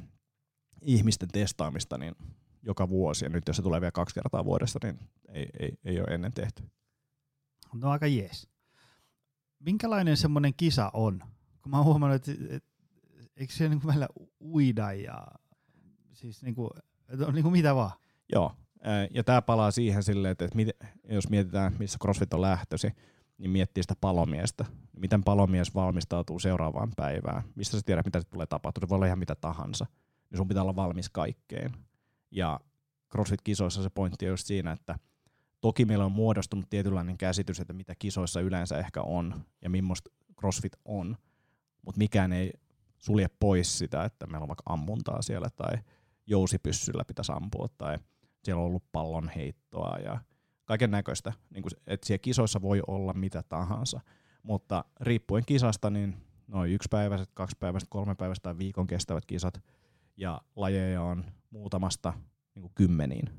ihmisten 0.83 1.29
testaamista 1.29 1.99
niin 1.99 2.15
joka 2.63 2.89
vuosi, 2.89 3.25
ja 3.25 3.29
nyt 3.29 3.49
jos 3.49 3.57
se 3.57 3.63
tulee 3.63 3.81
vielä 3.81 3.93
kaksi 3.93 4.15
kertaa 4.15 4.45
vuodessa, 4.45 4.79
niin 4.83 4.99
ei, 5.29 5.47
ei, 5.59 5.79
ei 5.85 6.01
ole 6.01 6.09
ennen 6.09 6.33
tehty. 6.33 6.63
No 7.75 7.91
aika 7.91 8.07
jees. 8.07 8.49
Minkälainen 9.59 10.17
semmoinen 10.17 10.55
kisa 10.57 10.91
on? 10.93 11.23
Kun 11.63 11.71
mä 11.71 11.77
oon 11.77 11.85
huomannut, 11.87 12.29
että, 12.29 12.45
että 12.57 12.71
eikö 13.37 13.53
se 13.53 13.69
niin 13.69 13.87
meillä 13.87 14.09
uida 14.41 14.93
ja 14.93 15.27
siis 16.13 16.43
niin 16.43 16.55
kuin, 16.55 16.71
että 17.09 17.27
on 17.27 17.35
niin 17.35 17.43
kuin 17.43 17.53
mitä 17.53 17.75
vaan? 17.75 17.93
Joo, 18.33 18.57
ja 19.11 19.25
tämä 19.25 19.43
palaa 19.43 19.71
siihen 19.71 20.03
silleen, 20.03 20.33
että, 20.33 20.49
jos 21.09 21.31
mietitään, 21.31 21.77
missä 21.79 21.99
CrossFit 22.03 22.35
on 22.35 22.41
lähtösi, 22.41 22.93
niin 23.39 23.51
miettii 23.51 23.83
sitä 23.83 23.95
palomiestä. 24.01 24.65
Miten 24.97 25.25
palomies 25.25 25.75
valmistautuu 25.75 26.39
seuraavaan 26.39 26.93
päivään? 26.97 27.43
Mistä 27.55 27.77
sä 27.77 27.83
tiedät, 27.87 28.05
mitä 28.05 28.21
se 28.21 28.29
tulee 28.29 28.47
tapahtumaan? 28.47 28.87
Se 28.87 28.91
voi 28.91 28.97
olla 28.97 29.07
ihan 29.07 29.19
mitä 29.19 29.35
tahansa. 29.35 29.87
Niin 30.31 30.37
sun 30.37 30.49
pitää 30.49 30.63
olla 30.63 30.77
valmis 30.77 31.11
kaikkeen. 31.11 31.73
Ja 32.31 32.61
CrossFit-kisoissa 33.15 33.83
se 33.83 33.91
pointti 33.91 34.27
on 34.27 34.31
just 34.31 34.47
siinä, 34.47 34.73
että 34.73 34.99
toki 35.61 35.85
meillä 35.85 36.05
on 36.05 36.13
muodostunut 36.13 36.71
tietynlainen 36.71 37.19
käsitys, 37.19 37.61
että 37.61 37.73
mitä 37.73 37.95
kisoissa 37.99 38.41
yleensä 38.41 38.79
ehkä 38.79 39.03
on 39.03 39.45
ja 39.63 39.71
millaista 39.71 40.11
CrossFit 40.41 40.73
on, 40.85 41.17
mutta 41.83 41.99
mikään 41.99 42.33
ei 42.33 42.53
sulje 42.99 43.29
pois 43.41 43.79
sitä, 43.79 44.05
että 44.05 44.27
meillä 44.27 44.45
on 44.45 44.49
vaikka 44.49 44.63
ammuntaa 44.67 45.23
siellä 45.23 45.51
tai 45.51 45.79
jousipyssyllä 46.27 47.05
pitäisi 47.05 47.33
ampua 47.33 47.69
tai 47.79 47.99
siellä 48.45 48.61
on 48.61 48.67
ollut 48.67 48.93
pallon 48.93 49.29
heittoa 49.29 49.99
ja 49.99 50.21
kaiken 50.65 50.91
näköistä. 50.91 51.33
Niin 51.51 51.65
että 51.87 52.07
siellä 52.07 52.23
kisoissa 52.23 52.63
voi 52.63 52.83
olla 52.87 53.13
mitä 53.13 53.43
tahansa, 53.43 54.01
mutta 54.43 54.85
riippuen 55.01 55.45
kisasta, 55.47 55.91
niin 55.91 56.17
noin 56.47 56.73
yksipäiväiset, 56.73 57.31
kaksipäiväiset, 57.35 57.89
kolmepäiväiset 57.89 58.43
tai 58.43 58.59
viikon 58.59 58.87
kestävät 58.87 59.27
kisat 59.27 59.63
ja 60.17 60.41
lajeja 60.57 61.03
on 61.03 61.25
muutamasta 61.51 62.13
niin 62.55 62.71
kymmeniin. 62.75 63.31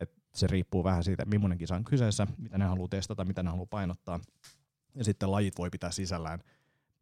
Et 0.00 0.12
se 0.34 0.46
riippuu 0.46 0.84
vähän 0.84 1.04
siitä, 1.04 1.24
millainen 1.24 1.58
kisa 1.58 1.76
on 1.76 1.84
kyseessä, 1.84 2.26
mitä 2.38 2.58
ne 2.58 2.64
haluaa 2.64 2.88
testata, 2.88 3.24
mitä 3.24 3.42
ne 3.42 3.50
haluaa 3.50 3.66
painottaa. 3.66 4.20
Ja 4.94 5.04
sitten 5.04 5.30
lajit 5.30 5.58
voi 5.58 5.70
pitää 5.70 5.90
sisällään 5.90 6.40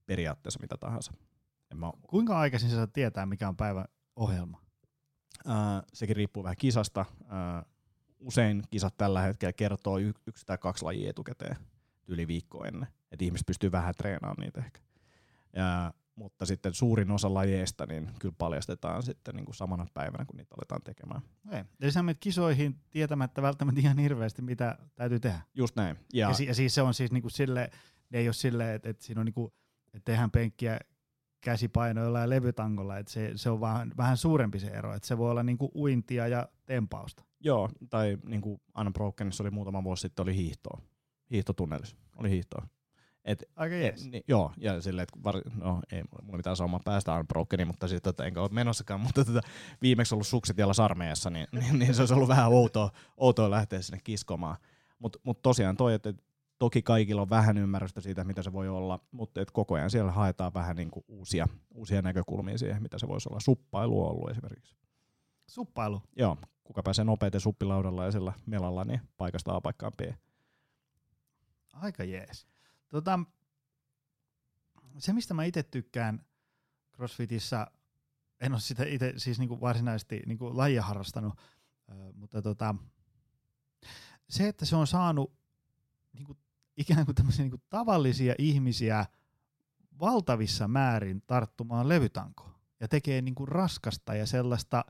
periaatteessa 0.07 0.61
mitä 0.61 0.77
tahansa. 0.77 1.13
Mä... 1.75 1.93
Kuinka 2.09 2.39
aikaisin 2.39 2.71
sä 2.71 2.87
tietää, 2.87 3.27
mikä 3.27 3.49
on 3.49 3.57
päivän 3.57 3.85
ohjelma? 4.17 4.64
Äh, 5.49 5.83
sekin 5.93 6.17
riippuu 6.17 6.43
vähän 6.43 6.57
kisasta. 6.57 7.01
Äh, 7.23 7.65
usein 8.21 8.63
kisat 8.71 8.95
tällä 8.97 9.21
hetkellä 9.21 9.53
kertoo 9.53 9.99
y- 9.99 10.13
yksi 10.27 10.47
tai 10.47 10.59
kaksi 10.59 10.85
lajia 10.85 11.11
etukäteen. 11.11 11.57
yli 12.09 12.27
viikkoa 12.29 12.67
ennen. 12.67 12.89
Että 13.13 13.25
ihmiset 13.25 13.47
pystyy 13.47 13.73
vähän 13.73 13.95
treenaamaan 13.99 14.41
niitä 14.45 14.61
ehkä. 14.61 14.81
Ja, 15.57 15.95
mutta 16.15 16.47
sitten 16.47 16.75
suurin 16.75 17.11
osa 17.11 17.35
lajeista 17.35 17.87
niin 17.87 18.11
kyllä 18.21 18.35
paljastetaan 18.39 19.03
sitten 19.03 19.35
niin 19.37 19.45
kuin 19.45 19.55
samana 19.55 19.87
päivänä, 19.95 20.25
kun 20.25 20.37
niitä 20.37 20.55
aletaan 20.59 20.83
tekemään. 20.83 21.23
Ei. 21.53 21.65
Eli 21.81 21.93
sä 21.93 22.03
menet 22.03 22.19
kisoihin 22.21 22.81
tietämättä 22.91 23.43
välttämättä 23.43 23.81
ihan 23.81 23.99
hirveästi, 23.99 24.43
mitä 24.43 24.79
täytyy 24.95 25.21
tehdä. 25.21 25.41
Just 25.55 25.77
näin. 25.77 25.97
Ja, 26.13 26.29
ja, 26.29 26.35
si- 26.35 26.47
ja 26.47 26.55
siis 26.55 26.75
se 26.75 26.83
on 26.83 26.95
siis 26.95 27.13
niinku 27.13 27.29
sille, 27.29 27.71
ne 28.11 28.19
ei 28.19 28.29
ole 28.29 28.33
silleen, 28.33 28.75
että, 28.75 28.89
että 28.89 29.05
siinä 29.05 29.21
on 29.21 29.25
niinku, 29.25 29.53
että 29.87 30.05
tehdään 30.13 30.31
penkkiä 30.31 30.79
käsipainoilla 31.45 32.21
ja 32.21 32.31
levytangolla, 32.31 32.99
että 32.99 33.13
se, 33.13 33.33
se 33.37 33.51
on 33.51 33.61
vähän, 33.61 33.93
vähän 33.97 34.17
suurempi 34.17 34.61
se 34.61 34.67
ero, 34.67 34.95
että 34.95 35.09
se 35.09 35.19
voi 35.19 35.31
olla 35.31 35.43
niinku 35.43 35.71
uintia 35.75 36.29
ja 36.29 36.49
tempausta. 36.67 37.25
Joo, 37.41 37.71
tai 37.91 38.19
niin 38.27 38.41
kuin 38.41 38.61
Unbrokenissa 38.81 39.43
oli 39.43 39.51
muutama 39.51 39.85
vuosi 39.85 40.01
sitten, 40.01 40.23
oli 40.23 40.37
hiihtoa. 40.37 40.81
Hiihtotunnelis, 41.31 41.97
oli 42.17 42.31
hiihtoa. 42.31 42.67
Et, 43.25 43.45
Aika 43.57 43.75
jees. 43.75 44.11
niin, 44.11 44.25
joo, 44.29 44.53
ja 44.57 44.81
silleen, 44.81 45.03
että 45.03 45.19
var, 45.25 45.35
no 45.55 45.81
ei 45.93 46.03
mulla 46.23 46.37
mitään 46.37 46.57
saumaa 46.57 46.81
päästä 46.85 47.15
Unbrokeniin, 47.15 47.67
mutta 47.67 47.89
siis 47.89 48.03
tota, 48.03 48.25
enkä 48.25 48.41
ole 48.41 48.49
menossakaan, 48.53 49.01
mutta 49.07 49.25
tota, 49.25 49.41
viimeksi 49.83 50.15
ollut 50.15 50.27
sukset 50.27 50.59
jalla 50.59 50.75
sarmeessa, 50.75 51.31
niin, 51.31 51.47
niin, 51.61 51.79
niin, 51.79 51.95
se 51.95 52.03
olisi 52.03 52.15
ollut 52.15 52.29
vähän 52.29 52.49
outoa, 52.53 52.91
outoa 53.17 53.51
lähteä 53.51 53.83
sinne 53.83 54.01
kiskomaan. 54.05 54.57
Mutta 54.99 55.19
mut 55.23 55.43
tosiaan 55.43 55.77
toi, 55.77 55.95
että 55.95 56.13
toki 56.65 56.83
kaikilla 56.83 57.23
on 57.23 57.31
vähän 57.31 57.59
ymmärrystä 57.59 58.01
siitä, 58.01 58.25
mitä 58.25 58.43
se 58.43 58.53
voi 58.53 58.69
olla, 58.69 59.01
mutta 59.11 59.41
et 59.41 59.51
koko 59.51 59.75
ajan 59.75 59.91
siellä 59.91 60.13
haetaan 60.13 60.55
vähän 60.55 60.77
niinku 60.77 61.05
uusia, 61.09 61.49
uusia 61.75 62.03
näkökulmia 62.03 62.59
siihen, 62.59 62.83
mitä 62.83 62.99
se 62.99 63.09
voisi 63.09 63.29
olla. 63.29 63.41
Suppailu 63.41 64.05
on 64.05 64.11
ollut 64.11 64.31
esimerkiksi. 64.31 64.77
Suppailu. 65.47 66.03
Joo, 66.17 66.37
kuka 66.65 66.83
pääsee 66.83 67.05
nopeiten 67.05 67.41
suppilaudalla 67.41 68.05
ja 68.05 68.11
sillä 68.11 68.33
melalla, 68.47 68.85
niin 68.85 69.01
paikasta 69.17 69.57
A 69.57 69.61
paikkaan 69.61 69.93
B. 69.97 70.01
Aika 71.73 72.05
jees. 72.05 72.47
Tota, 72.89 73.19
se, 74.99 75.13
mistä 75.13 75.35
mä 75.35 75.45
itse 75.45 75.63
tykkään 75.63 76.27
CrossFitissä, 76.93 77.67
en 78.41 78.53
ole 78.53 78.61
sitä 78.61 78.85
itse 78.85 79.15
siis 79.17 79.39
niinku 79.39 79.61
varsinaisesti 79.61 80.23
niinku 80.27 80.57
lajia 80.57 80.83
harrastanut, 80.83 81.35
mutta 82.15 82.43
tota, 82.43 82.75
se, 84.29 84.49
että 84.49 84.65
se 84.65 84.77
on 84.77 84.87
saanut 84.87 85.33
niinku, 86.13 86.37
ikään 86.77 87.05
kuin 87.05 87.15
tämmöisiä 87.15 87.43
niinku 87.43 87.61
tavallisia 87.69 88.35
ihmisiä 88.39 89.07
valtavissa 90.01 90.69
määrin 90.69 91.23
tarttumaan 91.27 91.89
levytankoon 91.89 92.55
ja 92.81 92.89
tekee 92.89 93.23
niinku 93.23 93.47
raskasta 93.47 94.15
ja 94.15 94.27
sellaista 94.27 94.85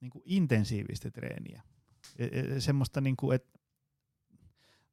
niinku 0.00 0.22
intensiivistä 0.24 1.10
treeniä. 1.10 1.62
Ja, 2.18 2.26
ja 2.26 2.60
semmoista, 2.60 3.00
niinku, 3.00 3.30
että 3.30 3.58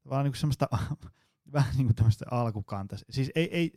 vaan 0.10 0.24
niinku 0.24 0.38
semmoista 0.38 0.68
vähän 1.54 1.76
niin 1.78 1.86
kuin 1.86 1.96
tämmöistä 1.96 2.26
alkukantaista. 2.32 3.12
Siis, 3.12 3.32
ei, 3.36 3.56
ei, 3.56 3.72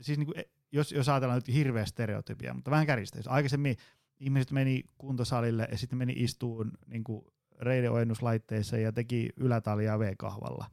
siis 0.00 0.18
niin 0.18 0.26
kuin, 0.26 0.44
jos, 0.72 0.92
jos 0.92 1.08
ajatellaan 1.08 1.36
nyt 1.36 1.54
hirveä 1.54 1.86
stereotypia, 1.86 2.54
mutta 2.54 2.70
vähän 2.70 2.86
kärjistäisi. 2.86 3.28
Aikaisemmin 3.28 3.76
ihmiset 4.20 4.50
meni 4.50 4.82
kuntosalille 4.98 5.68
ja 5.70 5.78
sitten 5.78 5.98
meni 5.98 6.12
istuun 6.16 6.72
niin 6.86 7.04
kuin 7.04 7.24
reideojennuslaitteissa 7.60 8.78
ja 8.78 8.92
teki 8.92 9.28
ylätalia 9.36 9.98
V-kahvalla. 9.98 10.70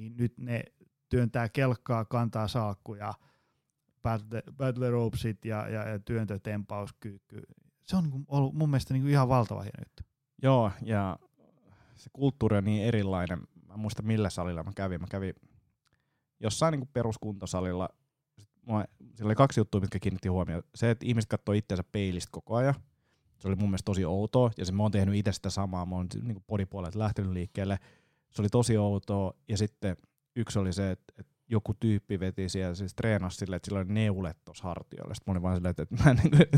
Niin 0.00 0.16
nyt 0.16 0.38
ne 0.38 0.62
työntää 1.08 1.48
kelkkaa, 1.48 2.04
kantaa 2.04 2.48
saakkuja, 2.48 3.14
battle, 4.02 4.42
battle 4.56 4.90
ropesit 4.90 5.44
ja, 5.44 5.68
ja, 5.68 5.88
ja 5.88 5.98
työntötempauskyykky. 5.98 7.42
Se 7.82 7.96
on 7.96 8.02
niin 8.02 8.10
kuin 8.10 8.24
ollut 8.28 8.54
mun 8.54 8.70
mielestä 8.70 8.94
niin 8.94 9.02
kuin 9.02 9.12
ihan 9.12 9.28
valtava 9.28 9.62
hieno 9.62 9.84
juttu. 9.84 10.02
Joo, 10.42 10.70
ja 10.82 11.18
se 11.96 12.10
kulttuuri 12.12 12.56
on 12.56 12.64
niin 12.64 12.84
erilainen. 12.84 13.38
Mä 13.66 13.74
en 13.74 13.80
muista 13.80 14.02
millä 14.02 14.30
salilla 14.30 14.62
mä 14.62 14.72
kävin. 14.76 15.00
Mä 15.00 15.06
kävin 15.10 15.34
jossain 16.40 16.72
niin 16.72 16.88
peruskuntosalilla, 16.92 17.88
mua, 18.66 18.84
sillä 19.14 19.28
oli 19.28 19.34
kaksi 19.34 19.60
juttua, 19.60 19.80
mitkä 19.80 19.98
kiinnitti 19.98 20.28
huomioon. 20.28 20.62
Se, 20.74 20.90
että 20.90 21.06
ihmiset 21.06 21.30
katsoo 21.30 21.52
itseänsä 21.52 21.84
peilistä 21.92 22.28
koko 22.32 22.56
ajan, 22.56 22.74
se 23.38 23.48
oli 23.48 23.56
mun 23.56 23.68
mielestä 23.68 23.84
tosi 23.84 24.04
outoa, 24.04 24.50
ja 24.56 24.64
se 24.64 24.72
mä 24.72 24.82
oon 24.82 24.92
tehnyt 24.92 25.14
itse 25.14 25.32
sitä 25.32 25.50
samaa, 25.50 25.86
mä 25.86 25.94
oon 25.94 26.06
niin 26.22 26.44
podipuolelta 26.46 26.98
lähtenyt 26.98 27.32
liikkeelle, 27.32 27.78
se 28.30 28.42
oli 28.42 28.48
tosi 28.48 28.76
outoa, 28.76 29.32
ja 29.48 29.56
sitten 29.56 29.96
yksi 30.36 30.58
oli 30.58 30.72
se, 30.72 30.90
että, 30.90 31.14
että 31.18 31.32
joku 31.48 31.74
tyyppi 31.74 32.20
veti 32.20 32.48
siellä, 32.48 32.74
siis 32.74 32.94
treenasi 32.94 33.36
silleen, 33.36 33.56
että 33.56 33.66
sillä 33.66 33.78
oli 33.78 33.92
neulet 33.92 34.36
tuossa 34.44 34.64
hartioilla. 34.64 35.14
Sitten 35.14 35.32
mä 35.32 35.32
olin 35.32 35.42
vaan 35.42 35.56
silleen, 35.56 35.74
että, 35.78 36.04
mä 36.04 36.14
niin 36.14 36.42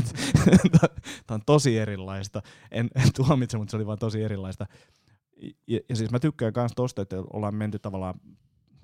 että 0.65 0.87
tämä 1.27 1.35
on 1.35 1.41
tosi 1.45 1.77
erilaista. 1.77 2.41
En, 2.71 2.89
en 2.95 3.13
tuomitse, 3.15 3.57
mutta 3.57 3.71
se 3.71 3.77
oli 3.77 3.85
vaan 3.85 3.99
tosi 3.99 4.23
erilaista. 4.23 4.65
Ja, 5.67 5.79
ja 5.89 5.95
siis 5.95 6.11
mä 6.11 6.19
tykkään 6.19 6.53
myös 6.55 6.71
tosta, 6.75 7.01
että 7.01 7.15
ollaan 7.33 7.55
menty 7.55 7.79
tavallaan 7.79 8.19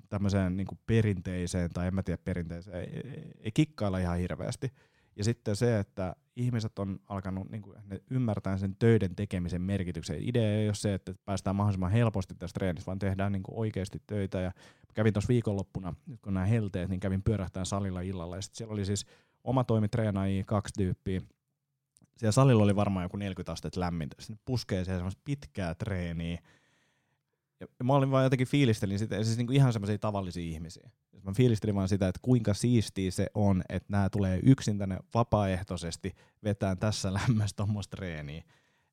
tämmöiseen 0.08 0.56
niin 0.56 0.66
perinteiseen, 0.86 1.70
tai 1.70 1.86
en 1.86 1.94
mä 1.94 2.02
tiedä 2.02 2.22
perinteiseen, 2.24 2.76
ei, 2.76 3.00
ei, 3.04 3.32
ei 3.40 3.52
kikkailla 3.52 3.98
ihan 3.98 4.18
hirveästi. 4.18 4.72
Ja 5.16 5.24
sitten 5.24 5.56
se, 5.56 5.78
että 5.78 6.16
ihmiset 6.36 6.78
on 6.78 7.00
alkanut 7.06 7.50
niin 7.50 7.62
kuin, 7.62 7.76
ne 7.86 8.00
ymmärtää 8.10 8.58
sen 8.58 8.76
töiden 8.78 9.16
tekemisen 9.16 9.62
merkityksen. 9.62 10.28
Idea 10.28 10.58
ei 10.58 10.68
ole 10.68 10.74
se, 10.74 10.94
että 10.94 11.14
päästään 11.24 11.56
mahdollisimman 11.56 11.90
helposti 11.90 12.34
tästä 12.34 12.58
treenistä, 12.58 12.86
vaan 12.86 12.98
tehdään 12.98 13.32
niin 13.32 13.42
kuin 13.42 13.58
oikeasti 13.58 14.02
töitä. 14.06 14.40
Ja 14.40 14.52
kävin 14.94 15.12
tuossa 15.12 15.28
viikonloppuna, 15.28 15.94
nyt 16.06 16.20
kun 16.20 16.34
nämä 16.34 16.46
helteet, 16.46 16.88
niin 16.88 17.00
kävin 17.00 17.22
pyörähtään 17.22 17.66
salilla 17.66 18.00
illalla. 18.00 18.36
Ja 18.36 18.42
siellä 18.42 18.72
oli 18.72 18.84
siis 18.84 19.06
oma 19.44 19.64
toimitreenaajia, 19.64 20.44
kaksi 20.44 20.74
tyyppiä. 20.74 21.20
Siellä 22.16 22.32
salilla 22.32 22.62
oli 22.62 22.76
varmaan 22.76 23.04
joku 23.04 23.16
40 23.16 23.52
astetta 23.52 23.80
lämmintä. 23.80 24.16
Sitten 24.18 24.40
puskee 24.44 24.84
siellä 24.84 24.98
semmoista 24.98 25.22
pitkää 25.24 25.74
treeniä 25.74 26.42
ja 27.60 27.84
mä 27.84 27.94
olin 27.94 28.10
vaan 28.10 28.24
jotenkin 28.24 28.46
fiilistelin 28.46 28.98
sitä, 28.98 29.24
siis 29.24 29.36
niinku 29.36 29.52
ihan 29.52 29.72
semmoisia 29.72 29.98
tavallisia 29.98 30.42
ihmisiä. 30.42 30.90
Mä 31.22 31.32
fiilistelin 31.32 31.74
vaan 31.74 31.88
sitä, 31.88 32.08
että 32.08 32.20
kuinka 32.22 32.54
siistiä 32.54 33.10
se 33.10 33.26
on, 33.34 33.62
että 33.68 33.86
nämä 33.88 34.10
tulee 34.10 34.40
yksin 34.42 34.78
tänne 34.78 34.98
vapaaehtoisesti 35.14 36.14
vetään 36.44 36.78
tässä 36.78 37.12
lämmössä 37.28 37.56
tuommoista 37.56 37.96
treeniä. 37.96 38.44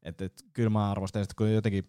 Että 0.03 0.25
et, 0.25 0.45
kyllä 0.53 0.69
mä 0.69 0.91
arvostan 0.91 1.23
sitä, 1.23 1.33
kun 1.37 1.53
jotenkin 1.53 1.87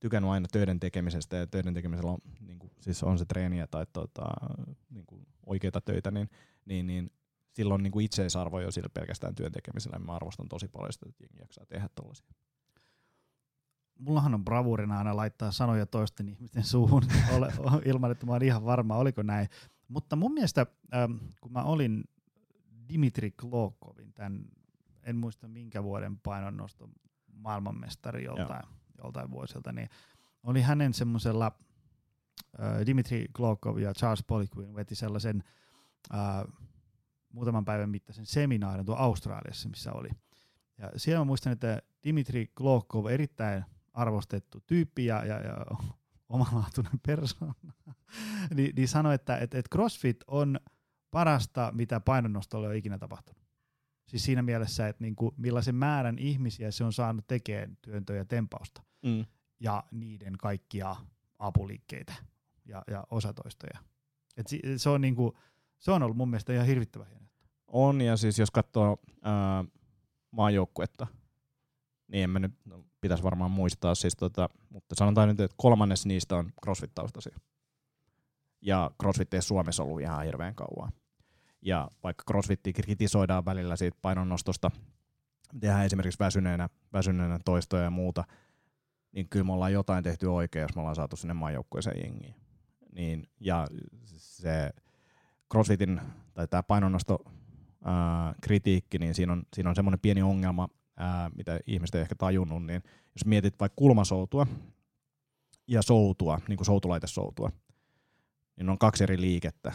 tykännyt 0.00 0.30
aina 0.30 0.48
töiden 0.52 0.80
tekemisestä 0.80 1.36
ja 1.36 1.46
töiden 1.46 1.74
tekemisellä 1.74 2.10
on, 2.10 2.18
niin 2.40 2.58
kuin, 2.58 2.72
siis 2.80 3.02
on 3.02 3.18
se 3.18 3.24
treeniä 3.24 3.66
tai 3.66 3.86
tota, 3.92 4.24
niin 4.90 5.06
kuin 5.06 5.26
oikeita 5.46 5.80
töitä, 5.80 6.10
niin, 6.10 6.30
niin, 6.64 6.86
niin 6.86 7.10
silloin 7.52 7.82
niin 7.82 8.00
itseisarvo 8.00 8.60
jo 8.60 8.70
sillä 8.70 8.88
pelkästään 8.88 9.34
työn 9.34 9.52
tekemisellä. 9.52 9.98
Mä 9.98 10.12
arvostan 10.12 10.48
tosi 10.48 10.68
paljon 10.68 10.92
sitä, 10.92 11.06
että 11.08 11.24
jengi 11.24 11.40
jaksaa 11.40 11.66
tehdä 11.66 11.88
tollaisia 11.94 12.26
mullahan 13.98 14.34
on 14.34 14.44
bravurina 14.44 14.98
aina 14.98 15.16
laittaa 15.16 15.50
sanoja 15.50 15.86
toisten 15.86 16.28
ihmisten 16.28 16.64
suuhun 16.64 17.02
ole, 17.34 17.52
ilman, 17.84 18.10
että 18.10 18.26
mä 18.26 18.32
oon 18.32 18.42
ihan 18.42 18.64
varma, 18.64 18.96
oliko 18.96 19.22
näin. 19.22 19.48
Mutta 19.88 20.16
mun 20.16 20.32
mielestä, 20.32 20.66
ähm, 20.94 21.12
kun 21.40 21.52
mä 21.52 21.62
olin 21.62 22.04
Dimitri 22.88 23.30
Klokovin, 23.30 24.12
tämän, 24.12 24.44
en 25.02 25.16
muista 25.16 25.48
minkä 25.48 25.82
vuoden 25.82 26.18
painonnoston 26.18 26.92
maailmanmestari 27.32 28.24
joltain, 28.24 28.62
joltain 28.98 29.30
vuosilta, 29.30 29.72
niin 29.72 29.88
oli 30.42 30.60
hänen 30.60 30.94
semmoisella, 30.94 31.52
äh, 32.60 32.86
Dimitri 32.86 33.26
Klokov 33.36 33.78
ja 33.78 33.94
Charles 33.94 34.24
Poliquin 34.26 34.74
veti 34.74 34.94
sellaisen 34.94 35.44
äh, 36.14 36.52
muutaman 37.32 37.64
päivän 37.64 37.90
mittaisen 37.90 38.26
seminaarin 38.26 38.86
tuo 38.86 38.94
Australiassa, 38.94 39.68
missä 39.68 39.92
oli. 39.92 40.08
Ja 40.78 40.90
siellä 40.96 41.20
mä 41.20 41.24
muistan, 41.24 41.52
että 41.52 41.82
Dimitri 42.04 42.46
Klokov 42.46 43.06
erittäin 43.06 43.64
arvostettu 43.94 44.60
tyyppi 44.66 45.06
ja, 45.06 45.24
ja, 45.24 45.40
ja 45.40 45.66
omalaatuinen 46.28 47.00
persoona, 47.06 47.54
niin, 48.54 48.72
niin 48.76 48.88
sanoi, 48.88 49.14
että 49.14 49.36
et, 49.36 49.54
et 49.54 49.66
CrossFit 49.72 50.16
on 50.26 50.60
parasta, 51.10 51.72
mitä 51.74 52.00
painonnostolle 52.00 52.68
on 52.68 52.74
ikinä 52.74 52.98
tapahtunut. 52.98 53.44
Siis 54.06 54.24
siinä 54.24 54.42
mielessä, 54.42 54.88
että 54.88 55.04
niinku, 55.04 55.34
millaisen 55.36 55.74
määrän 55.74 56.18
ihmisiä 56.18 56.70
se 56.70 56.84
on 56.84 56.92
saanut 56.92 57.26
tekemään 57.26 57.78
työntöä 57.82 58.16
ja 58.16 58.24
tempausta. 58.24 58.82
Mm. 59.02 59.24
Ja 59.60 59.84
niiden 59.90 60.38
kaikkia 60.38 60.96
apuliikkeitä 61.38 62.14
ja, 62.64 62.82
ja 62.90 63.06
osatoistoja. 63.10 63.78
Et 64.36 64.46
si, 64.46 64.60
se, 64.76 64.88
on 64.88 65.00
niinku, 65.00 65.38
se 65.78 65.90
on 65.90 66.02
ollut 66.02 66.16
mun 66.16 66.30
mielestä 66.30 66.52
ihan 66.52 66.66
hirvittävä 66.66 67.04
hieno. 67.04 67.26
On, 67.66 68.00
ja 68.00 68.16
siis 68.16 68.38
jos 68.38 68.50
katsoo 68.50 68.98
ää, 69.22 69.64
maajoukkuetta, 70.30 71.06
niin 72.08 72.24
en 72.24 72.30
mä 72.30 72.38
nyt, 72.38 72.54
no, 72.64 72.84
pitäisi 73.04 73.24
varmaan 73.24 73.50
muistaa, 73.50 73.94
siis 73.94 74.16
tota, 74.16 74.48
mutta 74.70 74.94
sanotaan 74.94 75.28
nyt, 75.28 75.40
että 75.40 75.54
kolmannes 75.58 76.06
niistä 76.06 76.36
on 76.36 76.50
CrossFit-taustaisia. 76.66 77.40
Ja 78.60 78.90
CrossFit 79.02 79.34
ei 79.34 79.42
Suomessa 79.42 79.82
ollut 79.82 80.00
ihan 80.00 80.24
hirveän 80.24 80.54
kauan. 80.54 80.92
Ja 81.62 81.90
vaikka 82.02 82.24
CrossFitti 82.28 82.72
kritisoidaan 82.72 83.44
välillä 83.44 83.76
siitä 83.76 83.98
painonnostosta, 84.02 84.70
tehdään 85.60 85.84
esimerkiksi 85.84 86.18
väsyneenä, 86.18 86.68
väsyneenä 86.92 87.38
toistoja 87.44 87.82
ja 87.82 87.90
muuta, 87.90 88.24
niin 89.12 89.28
kyllä 89.28 89.44
me 89.44 89.52
ollaan 89.52 89.72
jotain 89.72 90.04
tehty 90.04 90.26
oikein, 90.26 90.62
jos 90.62 90.74
me 90.74 90.80
ollaan 90.80 90.96
saatu 90.96 91.16
sinne 91.16 91.34
maajoukkueeseen 91.34 92.00
jengiin. 92.04 92.34
Niin, 92.92 93.28
ja 93.40 93.66
se 94.04 94.70
CrossFitin 95.52 96.00
tai 96.34 96.48
tämä 96.48 96.62
painonnosto 96.62 97.18
kritiikki, 98.40 98.98
niin 98.98 99.14
siinä 99.14 99.32
on, 99.32 99.42
siinä 99.54 99.70
on 99.70 99.76
semmoinen 99.76 100.00
pieni 100.00 100.22
ongelma, 100.22 100.68
ää, 100.96 101.30
mitä 101.36 101.60
ihmiset 101.66 101.94
ei 101.94 102.00
ehkä 102.00 102.14
tajunnut, 102.14 102.66
niin 102.66 102.82
jos 103.14 103.26
mietit 103.26 103.60
vaikka 103.60 103.76
kulmasoutua 103.76 104.46
ja 105.66 105.82
soutua, 105.82 106.40
niin 106.48 106.56
kuin 106.56 106.66
soutulaitesoutua, 106.66 107.50
niin 108.56 108.70
on 108.70 108.78
kaksi 108.78 109.04
eri 109.04 109.20
liikettä, 109.20 109.72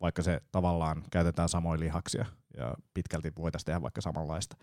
vaikka 0.00 0.22
se 0.22 0.40
tavallaan 0.52 1.04
käytetään 1.10 1.48
samoja 1.48 1.80
lihaksia 1.80 2.26
ja 2.56 2.74
pitkälti 2.94 3.32
voitaisiin 3.36 3.66
tehdä 3.66 3.82
vaikka 3.82 4.00
samanlaista, 4.00 4.56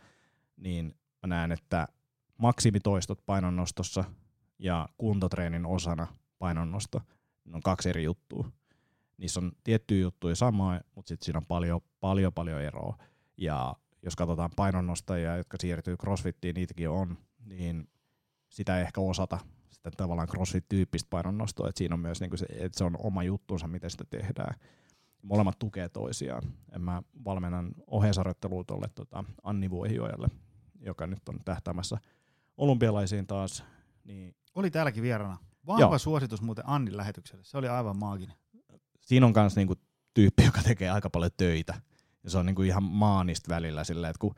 niin 0.58 0.86
mä 1.22 1.28
näen, 1.28 1.52
että 1.52 1.88
maksimitoistot 2.38 3.26
painonnostossa 3.26 4.04
ja 4.60 4.90
kuntotreenin 4.98 5.66
osana 5.66 6.08
painonnosto 6.40 7.02
ne 7.46 7.56
on 7.56 7.62
kaksi 7.62 7.90
eri 7.90 8.04
juttua. 8.04 8.52
Niissä 9.18 9.40
on 9.40 9.52
tiettyjä 9.64 10.02
juttuja 10.02 10.36
samoja, 10.36 10.82
mutta 10.96 11.10
sitten 11.10 11.26
siinä 11.26 11.38
on 11.38 11.46
paljon, 11.46 11.82
paljon, 12.00 12.34
paljon 12.34 12.62
eroa. 12.62 12.98
Ja 13.38 13.76
jos 14.04 14.16
katsotaan 14.16 14.52
painonnostajia, 14.56 15.38
jotka 15.38 15.58
siirtyy 15.60 15.98
crossfittiin, 15.98 16.56
niitäkin 16.56 16.90
on, 16.90 17.18
niin 17.46 17.88
sitä 18.50 18.78
ei 18.78 18.82
ehkä 18.82 19.02
osata 19.02 19.40
sitä 19.72 19.92
tavallaan 19.98 20.28
crossfit-tyyppistä 20.28 21.08
painonnostoa, 21.10 21.70
että 21.70 21.78
siinä 21.78 21.94
on 21.94 22.00
myös 22.00 22.20
niinku 22.22 22.38
se, 22.38 22.46
että 22.50 22.78
se 22.78 22.84
on 22.84 22.96
oma 23.00 23.24
juttunsa, 23.24 23.68
miten 23.68 23.90
sitä 23.90 24.04
tehdään. 24.10 24.56
Molemmat 25.22 25.60
tukee 25.60 25.90
toisiaan. 25.90 26.44
En 26.72 26.82
mä 26.82 27.04
valmennan 27.26 27.72
oheisarjoittelua 27.88 28.64
tuolle 28.64 28.88
tota 28.96 29.24
Anni 29.44 29.70
Vuohiojalle, 29.70 30.28
joka 30.80 31.08
nyt 31.08 31.30
on 31.30 31.40
tähtäämässä 31.46 31.98
olympialaisiin 32.58 33.28
taas. 33.28 33.64
Niin 34.04 34.36
Oli 34.56 34.72
täälläkin 34.72 35.04
vierana. 35.04 35.38
Vahva 35.68 35.82
Joo. 35.82 35.98
suositus 35.98 36.42
muuten 36.42 36.70
Annin 36.70 36.98
lähetykselle. 36.98 37.44
Se 37.44 37.58
oli 37.58 37.68
aivan 37.68 37.98
maaginen. 38.00 38.36
Siinä 39.02 39.26
on 39.26 39.34
myös 39.36 39.56
niinku 39.56 39.76
tyyppi, 40.14 40.44
joka 40.44 40.62
tekee 40.64 40.90
aika 40.90 41.10
paljon 41.10 41.32
töitä. 41.38 41.82
Ja 42.24 42.30
se 42.30 42.38
on 42.38 42.46
niinku 42.46 42.62
ihan 42.62 42.84
maanista 42.84 43.56
välillä 43.56 43.84
silleen, 43.84 44.10
että 44.10 44.20
kun 44.20 44.36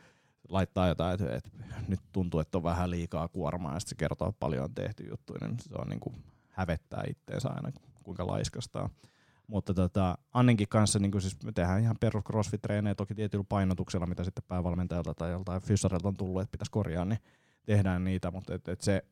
laittaa 0.50 0.88
jotain, 0.88 1.14
että, 1.14 1.36
että 1.36 1.50
nyt 1.88 2.00
tuntuu, 2.12 2.40
että 2.40 2.58
on 2.58 2.64
vähän 2.64 2.90
liikaa 2.90 3.28
kuormaa 3.28 3.74
ja 3.74 3.80
sitten 3.80 3.90
se 3.90 4.00
kertoo 4.00 4.34
paljon 4.40 4.64
on 4.64 4.76
tehty 4.76 5.04
juttuja, 5.10 5.48
niin 5.48 5.60
se 5.60 5.76
on 5.78 5.88
niinku 5.90 6.14
hävettää 6.50 7.04
itteensä 7.10 7.50
aina, 7.50 7.72
kuinka 8.04 8.28
laiskastaa. 8.28 8.90
Mutta 9.48 9.74
tota, 9.74 10.18
Anninkin 10.34 10.68
kanssa 10.68 11.00
niin 11.00 11.22
siis 11.22 11.44
me 11.44 11.52
tehdään 11.52 11.82
ihan 11.82 11.96
perus 12.00 12.24
crossfit-treenejä, 12.24 12.96
toki 12.96 13.16
tietyllä 13.16 13.46
painotuksella, 13.50 14.06
mitä 14.06 14.24
sitten 14.24 14.44
päävalmentajalta 14.48 15.14
tai 15.14 15.32
joltain 15.32 15.62
fyssarilta 15.62 16.08
on 16.08 16.18
tullut, 16.18 16.42
että 16.42 16.52
pitäisi 16.52 16.72
korjaa, 16.72 17.06
niin 17.06 17.20
tehdään 17.66 18.04
niitä, 18.04 18.32
mutta 18.32 18.54
et, 18.54 18.68
et 18.68 18.82
se 18.82 19.06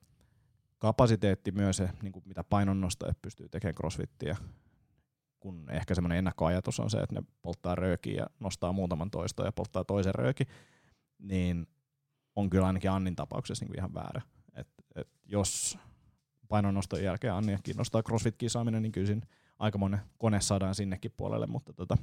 kapasiteetti 0.80 1.52
myös, 1.52 1.78
se, 1.78 1.90
niin 2.02 2.12
kuin 2.12 2.24
mitä 2.28 2.44
painonnosta 2.44 3.14
pystyy 3.22 3.50
tekemään 3.50 3.76
crossfittiä, 3.76 4.38
kun 5.42 5.70
ehkä 5.70 5.96
semmoinen 5.96 6.18
ennakkoajatus 6.18 6.80
on 6.80 6.90
se, 6.90 6.98
että 6.98 7.16
ne 7.16 7.24
polttaa 7.42 7.76
röökiä 7.76 8.18
ja 8.18 8.28
nostaa 8.40 8.72
muutaman 8.72 9.12
toistoa 9.12 9.46
ja 9.46 9.52
polttaa 9.52 9.84
toisen 9.84 10.16
rööki, 10.16 10.44
niin 11.20 11.68
on 12.36 12.50
kyllä 12.50 12.68
ainakin 12.68 12.92
Annin 12.92 13.16
tapauksessa 13.16 13.66
niin 13.66 13.78
ihan 13.78 13.94
väärä. 13.94 14.22
Et, 14.54 14.68
et 14.96 15.08
jos 15.26 15.78
painonnoston 16.48 17.04
jälkeen 17.04 17.34
Annia 17.34 17.60
kiinnostaa 17.64 18.02
crossfit-kisaaminen, 18.02 18.82
niin 18.82 18.92
kyllä 18.92 19.08
siinä 19.08 19.22
aikamoinen 19.60 20.00
kone 20.18 20.42
saadaan 20.42 20.76
sinnekin 20.76 21.12
puolelle, 21.18 21.48
mutta 21.48 21.74
tota, 21.74 21.98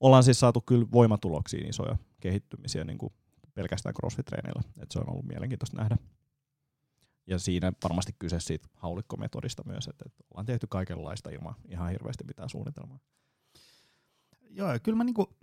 ollaan 0.00 0.24
siis 0.24 0.40
saatu 0.40 0.60
kyllä 0.60 0.86
voimatuloksiin 0.92 1.68
isoja 1.68 1.96
kehittymisiä 2.20 2.84
niin 2.84 2.98
kuin 2.98 3.12
pelkästään 3.54 3.94
crossfit-treenillä, 3.94 4.62
että 4.82 4.92
se 4.92 4.98
on 4.98 5.10
ollut 5.10 5.26
mielenkiintoista 5.26 5.76
nähdä. 5.76 5.96
Ja 7.26 7.38
siinä 7.38 7.72
varmasti 7.82 8.12
kyse 8.18 8.40
siitä 8.40 8.68
haulikkometodista 8.74 9.62
myös, 9.66 9.88
että, 9.88 10.04
että 10.06 10.24
ollaan 10.30 10.46
tehty 10.46 10.66
kaikenlaista 10.66 11.30
ilman 11.30 11.54
ihan 11.68 11.90
hirveästi 11.90 12.24
mitään 12.24 12.48
suunnitelmaa. 12.48 12.98
Joo, 14.50 14.68
kyllä 14.82 14.96
mä, 14.96 15.04
niinku, 15.04 15.36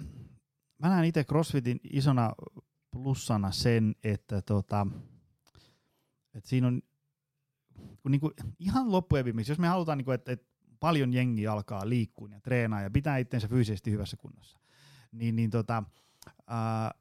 mä 0.78 0.90
näen 0.90 1.06
itse 1.06 1.24
CrossFitin 1.24 1.80
isona 1.94 2.32
plussana 2.92 3.52
sen, 3.52 3.96
että 4.04 4.42
tota, 4.42 4.88
että 6.34 6.50
siinä 6.50 6.68
on 6.68 6.82
kun 8.02 8.12
niinku, 8.12 8.32
ihan 8.60 8.92
loppujen 8.92 9.26
jos 9.50 9.60
me 9.60 9.68
halutaan, 9.68 9.98
niinku, 9.98 10.12
että, 10.12 10.32
että 10.32 10.46
paljon 10.80 11.14
jengi 11.14 11.48
alkaa 11.48 11.90
liikkua 11.90 12.30
ja 12.32 12.42
treenaa 12.42 12.82
ja 12.82 12.90
pitää 12.90 13.18
itsensä 13.18 13.48
fyysisesti 13.48 13.92
hyvässä 13.92 14.18
kunnossa, 14.18 14.60
niin, 15.12 15.36
niin, 15.36 15.50
tota, 15.50 15.84
ää, 16.48 16.92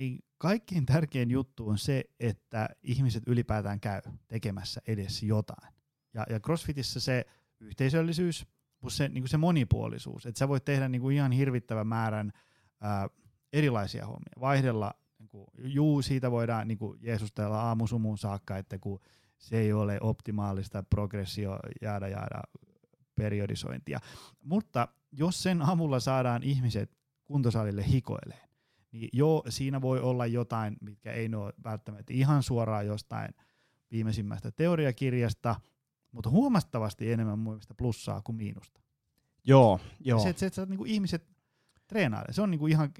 niin 0.00 0.18
kaikkein 0.38 0.86
tärkein 0.86 1.30
juttu 1.30 1.68
on 1.68 1.78
se, 1.78 2.04
että 2.20 2.68
ihmiset 2.82 3.22
ylipäätään 3.26 3.80
käy 3.80 4.00
tekemässä 4.28 4.80
edes 4.86 5.22
jotain. 5.22 5.74
Ja, 6.14 6.26
ja 6.30 6.40
CrossFitissä 6.40 7.00
se 7.00 7.24
yhteisöllisyys 7.60 8.46
plus 8.80 8.96
se, 8.96 9.08
niin 9.08 9.28
se 9.28 9.36
monipuolisuus, 9.36 10.26
että 10.26 10.38
sä 10.38 10.48
voit 10.48 10.64
tehdä 10.64 10.88
niin 10.88 11.00
kuin 11.00 11.16
ihan 11.16 11.32
hirvittävän 11.32 11.86
määrän 11.86 12.32
ää, 12.80 13.08
erilaisia 13.52 14.06
hommia, 14.06 14.40
vaihdella, 14.40 14.94
niin 15.18 15.28
kuin, 15.28 15.46
juu, 15.58 16.02
siitä 16.02 16.30
voidaan 16.30 16.68
niin 16.68 16.78
kuin 16.78 16.98
jeesustella 17.02 17.62
aamusumuun 17.62 18.18
saakka, 18.18 18.56
että 18.56 18.78
kun 18.78 19.00
se 19.38 19.58
ei 19.58 19.72
ole 19.72 19.98
optimaalista 20.00 20.82
progressio 20.82 21.58
jäädä 21.82 22.08
jäädä 22.08 22.42
periodisointia. 23.14 24.00
Mutta 24.44 24.88
jos 25.12 25.42
sen 25.42 25.62
avulla 25.62 26.00
saadaan 26.00 26.42
ihmiset 26.42 26.90
kuntosalille 27.24 27.88
hikoileen, 27.88 28.49
niin 28.92 29.08
joo, 29.12 29.42
siinä 29.48 29.80
voi 29.80 30.00
olla 30.00 30.26
jotain, 30.26 30.76
mitkä 30.80 31.12
ei 31.12 31.34
ole 31.34 31.52
välttämättä 31.64 32.12
ihan 32.12 32.42
suoraan 32.42 32.86
jostain 32.86 33.34
viimeisimmästä 33.90 34.50
teoriakirjasta, 34.50 35.56
mutta 36.12 36.30
huomattavasti 36.30 37.12
enemmän 37.12 37.38
mun 37.38 37.52
mielestä 37.52 37.74
plussaa 37.74 38.22
kuin 38.22 38.36
miinusta. 38.36 38.80
Joo, 39.44 39.80
joo. 40.00 40.20
Se, 40.20 40.28
että, 40.28 40.40
se, 40.40 40.46
että 40.46 40.66
niinku 40.66 40.84
ihmiset 40.84 41.26
treenailee, 41.86 42.32
se 42.32 42.42
on 42.42 42.50
niinku 42.50 42.66
ihan 42.66 42.92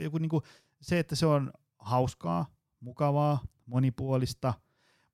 joku 0.00 0.18
niinku, 0.18 0.42
se, 0.80 0.98
että 0.98 1.16
se 1.16 1.26
on 1.26 1.52
hauskaa, 1.78 2.46
mukavaa, 2.80 3.42
monipuolista, 3.66 4.54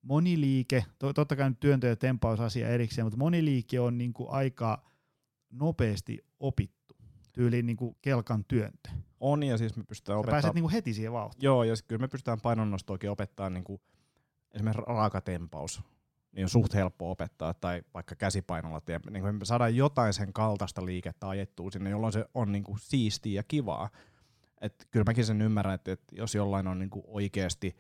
moniliike, 0.03 0.85
to, 0.99 1.13
totta 1.13 1.37
kai 1.37 1.49
nyt 1.49 1.61
työntö- 1.61 1.87
ja 1.87 1.97
tempausasia 1.97 2.69
erikseen, 2.69 3.07
mutta 3.07 3.19
moniliike 3.19 3.81
on 3.81 3.99
niinku 3.99 4.27
aika 4.31 4.91
nopeasti 5.51 6.19
opittu, 6.41 6.97
tyyliin 7.33 7.67
niinku 7.67 7.99
kelkan 8.03 8.45
työntö. 8.45 8.91
On, 9.27 9.43
ja 9.43 9.59
siis 9.59 9.77
me 9.77 9.85
pystytään 9.85 10.19
opettamaan... 10.19 10.43
pääset 10.43 10.55
niinku 10.55 10.71
heti 10.71 10.95
siihen 10.95 11.13
vauhtiin. 11.13 11.47
Joo, 11.47 11.65
ja 11.65 11.75
kyllä 11.89 12.01
me 12.01 12.09
pystytään 12.09 12.41
painonnostoakin 12.41 13.11
opettaa 13.11 13.51
niinku, 13.51 13.81
esimerkiksi 14.55 14.85
raakatempaus, 14.87 15.83
niin 16.33 16.45
on 16.45 16.49
suht 16.49 16.75
helppo 16.75 17.11
opettaa, 17.11 17.55
tai 17.55 17.83
vaikka 17.95 18.15
käsipainolla, 18.15 18.81
niin 19.11 19.35
me 19.35 19.45
saadaan 19.45 19.77
jotain 19.77 20.13
sen 20.13 20.33
kaltaista 20.33 20.87
liikettä 20.87 21.29
ajettua 21.29 21.71
sinne, 21.71 21.91
jolloin 21.91 22.13
se 22.13 22.25
on 22.35 22.53
niinku 22.53 22.77
siistiä 22.81 23.35
ja 23.35 23.43
kivaa. 23.43 23.91
Et 24.61 24.89
kyllä 24.91 25.05
mäkin 25.07 25.27
sen 25.27 25.43
ymmärrän, 25.43 25.75
että, 25.75 25.93
että 25.93 26.15
jos 26.17 26.35
jollain 26.35 26.67
on 26.67 26.79
niinku 26.79 27.05
oikeasti 27.07 27.77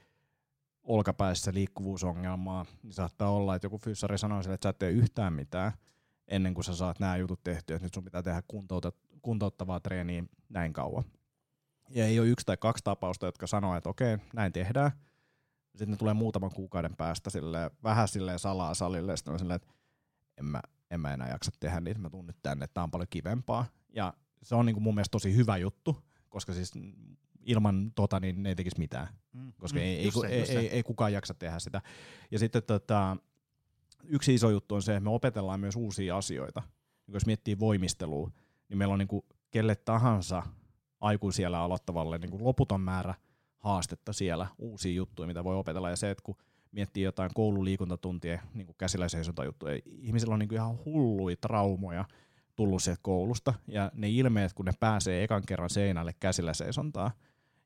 olkapäässä 0.82 1.54
liikkuvuusongelmaa, 1.54 2.66
niin 2.82 2.92
saattaa 2.92 3.30
olla, 3.30 3.54
että 3.54 3.66
joku 3.66 3.78
fyssari 3.78 4.18
sanoo 4.18 4.42
sille, 4.42 4.54
että 4.54 4.66
sä 4.66 4.70
et 4.70 4.78
tee 4.78 4.90
yhtään 4.90 5.32
mitään 5.32 5.72
ennen 6.28 6.54
kuin 6.54 6.64
sä 6.64 6.74
saat 6.74 7.00
nämä 7.00 7.16
jutut 7.16 7.42
tehtyä, 7.42 7.76
että 7.76 7.86
nyt 7.86 7.94
sun 7.94 8.04
pitää 8.04 8.22
tehdä 8.22 8.42
kuntouttavaa 9.22 9.80
treeniä 9.80 10.24
näin 10.48 10.72
kauan. 10.72 11.04
Ja 11.90 12.06
ei 12.06 12.20
ole 12.20 12.28
yksi 12.28 12.46
tai 12.46 12.56
kaksi 12.56 12.84
tapausta, 12.84 13.26
jotka 13.26 13.46
sanoo, 13.46 13.76
että 13.76 13.88
okei, 13.88 14.18
näin 14.34 14.52
tehdään. 14.52 14.90
Sitten 15.70 15.90
ne 15.90 15.96
tulee 15.96 16.14
muutaman 16.14 16.50
kuukauden 16.50 16.96
päästä 16.96 17.30
sille 17.30 17.70
vähän 17.82 18.08
silleen 18.08 18.38
salaa 18.38 18.74
salille, 18.74 19.16
sitten 19.16 19.32
on 19.32 19.38
silleen, 19.38 19.56
että 19.56 19.74
en 20.38 20.44
mä, 20.44 20.60
en 20.90 21.00
mä 21.00 21.14
enää 21.14 21.28
jaksa 21.28 21.50
tehdä 21.60 21.80
niitä, 21.80 22.00
mä 22.00 22.10
tunnen 22.10 22.34
tänne, 22.42 22.64
että 22.64 22.74
tää 22.74 22.84
on 22.84 22.90
paljon 22.90 23.08
kivempaa. 23.10 23.66
Ja 23.94 24.14
se 24.42 24.54
on 24.54 24.66
niin 24.66 24.74
kuin 24.74 24.82
mun 24.82 24.94
mielestä 24.94 25.12
tosi 25.12 25.36
hyvä 25.36 25.56
juttu, 25.56 26.04
koska 26.28 26.52
siis 26.52 26.72
ilman 27.42 27.92
tota 27.94 28.20
niin 28.20 28.42
ne 28.42 28.48
ei 28.48 28.54
tekisi 28.54 28.78
mitään, 28.78 29.08
mm, 29.32 29.52
koska 29.58 29.78
mm, 29.78 29.84
ei, 29.84 29.98
ei, 29.98 30.10
se, 30.10 30.26
ei, 30.26 30.56
ei, 30.58 30.68
ei 30.68 30.82
kukaan 30.82 31.12
jaksa 31.12 31.34
tehdä 31.34 31.58
sitä. 31.58 31.82
Ja 32.30 32.38
sitten 32.38 32.62
tota, 32.62 33.16
yksi 34.04 34.34
iso 34.34 34.50
juttu 34.50 34.74
on 34.74 34.82
se, 34.82 34.96
että 34.96 35.04
me 35.04 35.10
opetellaan 35.10 35.60
myös 35.60 35.76
uusia 35.76 36.16
asioita. 36.16 36.62
Jos 37.08 37.26
miettii 37.26 37.58
voimistelua, 37.58 38.30
niin 38.68 38.78
meillä 38.78 38.92
on 38.92 38.98
niin 38.98 39.08
kuin 39.08 39.24
kelle 39.50 39.76
tahansa 39.76 40.42
aikuisiellä 41.04 41.60
aloittavalle 41.60 42.18
niin 42.18 42.30
kuin 42.30 42.44
loputon 42.44 42.80
määrä 42.80 43.14
haastetta 43.58 44.12
siellä, 44.12 44.46
uusia 44.58 44.94
juttuja, 44.94 45.26
mitä 45.26 45.44
voi 45.44 45.56
opetella. 45.56 45.90
Ja 45.90 45.96
se, 45.96 46.10
että 46.10 46.24
kun 46.24 46.36
miettii 46.72 47.02
jotain 47.02 47.30
koululiikuntatuntien 47.34 48.40
niin 48.54 48.68
seisontajuttuja, 49.06 49.80
ihmisillä 49.86 50.32
on 50.32 50.38
niin 50.38 50.48
kuin 50.48 50.56
ihan 50.56 50.78
hulluja 50.84 51.36
traumoja 51.36 52.04
tullut 52.56 52.82
sieltä 52.82 53.00
koulusta, 53.02 53.54
ja 53.68 53.90
ne 53.94 54.08
ilmeet, 54.08 54.52
kun 54.52 54.64
ne 54.64 54.72
pääsee 54.80 55.24
ekan 55.24 55.42
kerran 55.46 55.70
seinälle 55.70 56.14
käsillä 56.20 56.54
seisontaa, 56.54 57.10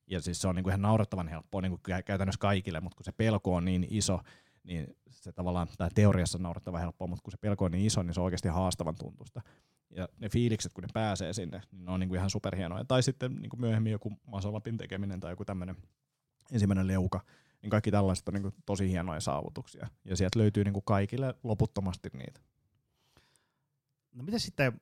ja 0.06 0.20
siis 0.20 0.40
se 0.40 0.48
on 0.48 0.54
niin 0.54 0.64
kuin 0.64 0.70
ihan 0.70 0.82
naurettavan 0.82 1.28
helppoa 1.28 1.60
niin 1.60 1.70
kuin 1.70 2.02
käytännössä 2.04 2.38
kaikille, 2.40 2.80
mutta 2.80 2.96
kun 2.96 3.04
se 3.04 3.12
pelko 3.12 3.54
on 3.54 3.64
niin 3.64 3.86
iso, 3.90 4.20
niin 4.64 4.96
se 5.10 5.32
tavallaan, 5.32 5.68
tai 5.78 5.88
teoriassa 5.94 6.38
on 6.38 6.42
naurettavan 6.42 6.80
helppoa, 6.80 7.08
mutta 7.08 7.22
kun 7.22 7.30
se 7.30 7.38
pelko 7.38 7.64
on 7.64 7.72
niin 7.72 7.86
iso, 7.86 8.02
niin 8.02 8.14
se 8.14 8.20
on 8.20 8.24
oikeasti 8.24 8.48
haastavan 8.48 8.94
tuntusta 8.98 9.40
ja 9.90 10.08
ne 10.18 10.28
fiilikset, 10.28 10.72
kun 10.72 10.82
ne 10.82 10.88
pääsee 10.94 11.32
sinne, 11.32 11.62
niin 11.72 11.84
ne 11.84 11.90
on 11.90 12.08
kuin 12.08 12.18
ihan 12.18 12.30
superhienoja. 12.30 12.84
Tai 12.84 13.02
sitten 13.02 13.34
niin 13.34 13.50
kuin 13.50 13.60
myöhemmin 13.60 13.92
joku 13.92 14.12
masolapin 14.26 14.76
tekeminen 14.76 15.20
tai 15.20 15.32
joku 15.32 15.44
tämmöinen 15.44 15.76
ensimmäinen 16.52 16.86
leuka, 16.86 17.20
niin 17.62 17.70
kaikki 17.70 17.90
tällaiset 17.90 18.28
on 18.28 18.42
kuin 18.42 18.54
tosi 18.66 18.90
hienoja 18.90 19.20
saavutuksia. 19.20 19.88
Ja 20.04 20.16
sieltä 20.16 20.38
löytyy 20.38 20.64
niin 20.64 20.72
kuin 20.72 20.84
kaikille 20.84 21.34
loputtomasti 21.42 22.10
niitä. 22.12 22.40
No 24.12 24.24
mitä 24.24 24.38
sitten 24.38 24.80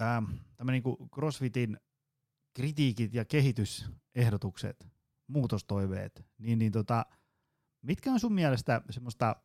ähm, 0.00 0.24
tämmöinen 0.56 0.82
niin 0.84 1.08
CrossFitin 1.10 1.80
kritiikit 2.54 3.14
ja 3.14 3.24
kehitysehdotukset, 3.24 4.88
muutostoiveet, 5.26 6.26
niin, 6.38 6.58
niin 6.58 6.72
tota, 6.72 7.06
mitkä 7.82 8.12
on 8.12 8.20
sun 8.20 8.32
mielestä 8.32 8.82
semmoista 8.90 9.36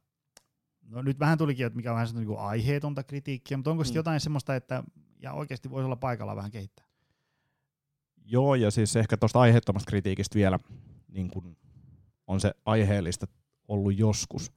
no 0.91 1.01
nyt 1.01 1.19
vähän 1.19 1.37
tulikin, 1.37 1.65
että 1.65 1.77
mikä 1.77 1.91
on 1.91 1.95
vähän 1.95 2.07
niin 2.13 2.27
kuin 2.27 2.39
aiheetonta 2.39 3.03
kritiikkiä, 3.03 3.57
mutta 3.57 3.71
onko 3.71 3.83
mm. 3.83 3.95
jotain 3.95 4.19
semmoista, 4.19 4.55
että 4.55 4.83
ja 5.19 5.33
oikeasti 5.33 5.69
voisi 5.69 5.85
olla 5.85 5.95
paikalla 5.95 6.35
vähän 6.35 6.51
kehittää? 6.51 6.85
Joo, 8.25 8.55
ja 8.55 8.71
siis 8.71 8.95
ehkä 8.95 9.17
tuosta 9.17 9.39
aiheettomasta 9.39 9.89
kritiikistä 9.89 10.35
vielä 10.35 10.59
niin 11.07 11.29
kun 11.29 11.57
on 12.27 12.39
se 12.39 12.51
aiheellista 12.65 13.27
ollut 13.67 13.99
joskus. 13.99 14.51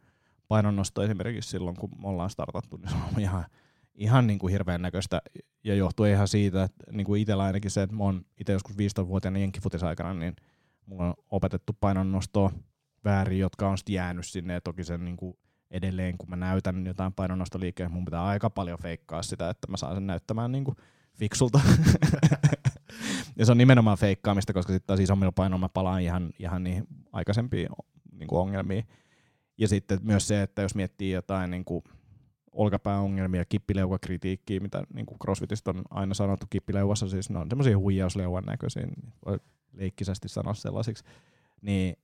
Painonnosto 0.48 1.02
esimerkiksi 1.02 1.50
silloin, 1.50 1.76
kun 1.76 1.90
me 2.02 2.08
ollaan 2.08 2.30
startattu, 2.30 2.76
niin 2.76 2.88
se 2.88 2.96
on 2.96 3.20
ihan, 3.20 3.44
ihan 3.94 4.26
niin 4.26 4.38
kuin 4.38 4.50
hirveän 4.50 4.82
näköistä 4.82 5.22
ja 5.64 5.74
johtuu 5.74 6.06
ihan 6.06 6.28
siitä, 6.28 6.62
että 6.62 6.92
niin 6.92 7.06
kuin 7.06 7.20
itsellä 7.20 7.44
ainakin 7.44 7.70
se, 7.70 7.82
että 7.82 7.96
mä 7.96 8.04
oon 8.04 8.24
itse 8.40 8.52
joskus 8.52 8.76
15-vuotiaana 8.76 9.38
jenkkifutisaikana, 9.38 10.14
niin 10.14 10.36
mulla 10.86 11.06
on 11.06 11.14
opetettu 11.30 11.72
painonnostoa 11.80 12.50
väärin, 13.04 13.38
jotka 13.38 13.68
on 13.68 13.78
sitten 13.78 13.94
jäänyt 13.94 14.26
sinne 14.26 14.52
ja 14.52 14.60
toki 14.60 14.84
sen 14.84 15.04
niin 15.04 15.16
kuin 15.16 15.36
edelleen, 15.74 16.18
kun 16.18 16.30
mä 16.30 16.36
näytän 16.36 16.86
jotain 16.86 17.12
painonnostoliikkeen, 17.12 17.92
mun 17.92 18.04
pitää 18.04 18.24
aika 18.24 18.50
paljon 18.50 18.78
feikkaa 18.78 19.22
sitä, 19.22 19.50
että 19.50 19.70
mä 19.70 19.76
saan 19.76 19.94
sen 19.96 20.06
näyttämään 20.06 20.52
niin 20.52 20.64
kuin 20.64 20.76
fiksulta. 21.14 21.60
ja 23.38 23.46
se 23.46 23.52
on 23.52 23.58
nimenomaan 23.58 23.98
feikkaamista, 23.98 24.52
koska 24.52 24.72
sitten 24.72 24.86
taas 24.86 25.00
isommilla 25.00 25.32
painoilla 25.32 25.64
mä 25.64 25.68
palaan 25.68 26.02
ihan, 26.02 26.30
ihan 26.38 26.64
niihin 26.64 26.86
aikaisempiin 27.12 27.68
niin 28.12 28.28
kuin 28.28 28.40
ongelmiin. 28.40 28.84
Ja 29.58 29.68
sitten 29.68 29.98
myös 30.02 30.28
se, 30.28 30.42
että 30.42 30.62
jos 30.62 30.74
miettii 30.74 31.10
jotain 31.10 31.50
niin 31.50 31.64
kuin 31.64 31.84
olkapääongelmia, 32.52 33.44
kippileukakritiikkiä, 33.44 34.60
mitä 34.60 34.84
niin 34.94 35.06
kuin 35.06 35.18
CrossFitista 35.18 35.70
on 35.70 35.82
aina 35.90 36.14
sanottu 36.14 36.46
kippileuvassa, 36.50 37.08
siis 37.08 37.30
ne 37.30 37.38
on 37.38 37.48
semmoisia 37.48 37.78
huijausleuan 37.78 38.44
näköisiä, 38.44 38.86
voi 39.26 39.38
leikkisesti 39.72 40.28
sanoa 40.28 40.54
sellaisiksi, 40.54 41.04
niin 41.62 41.96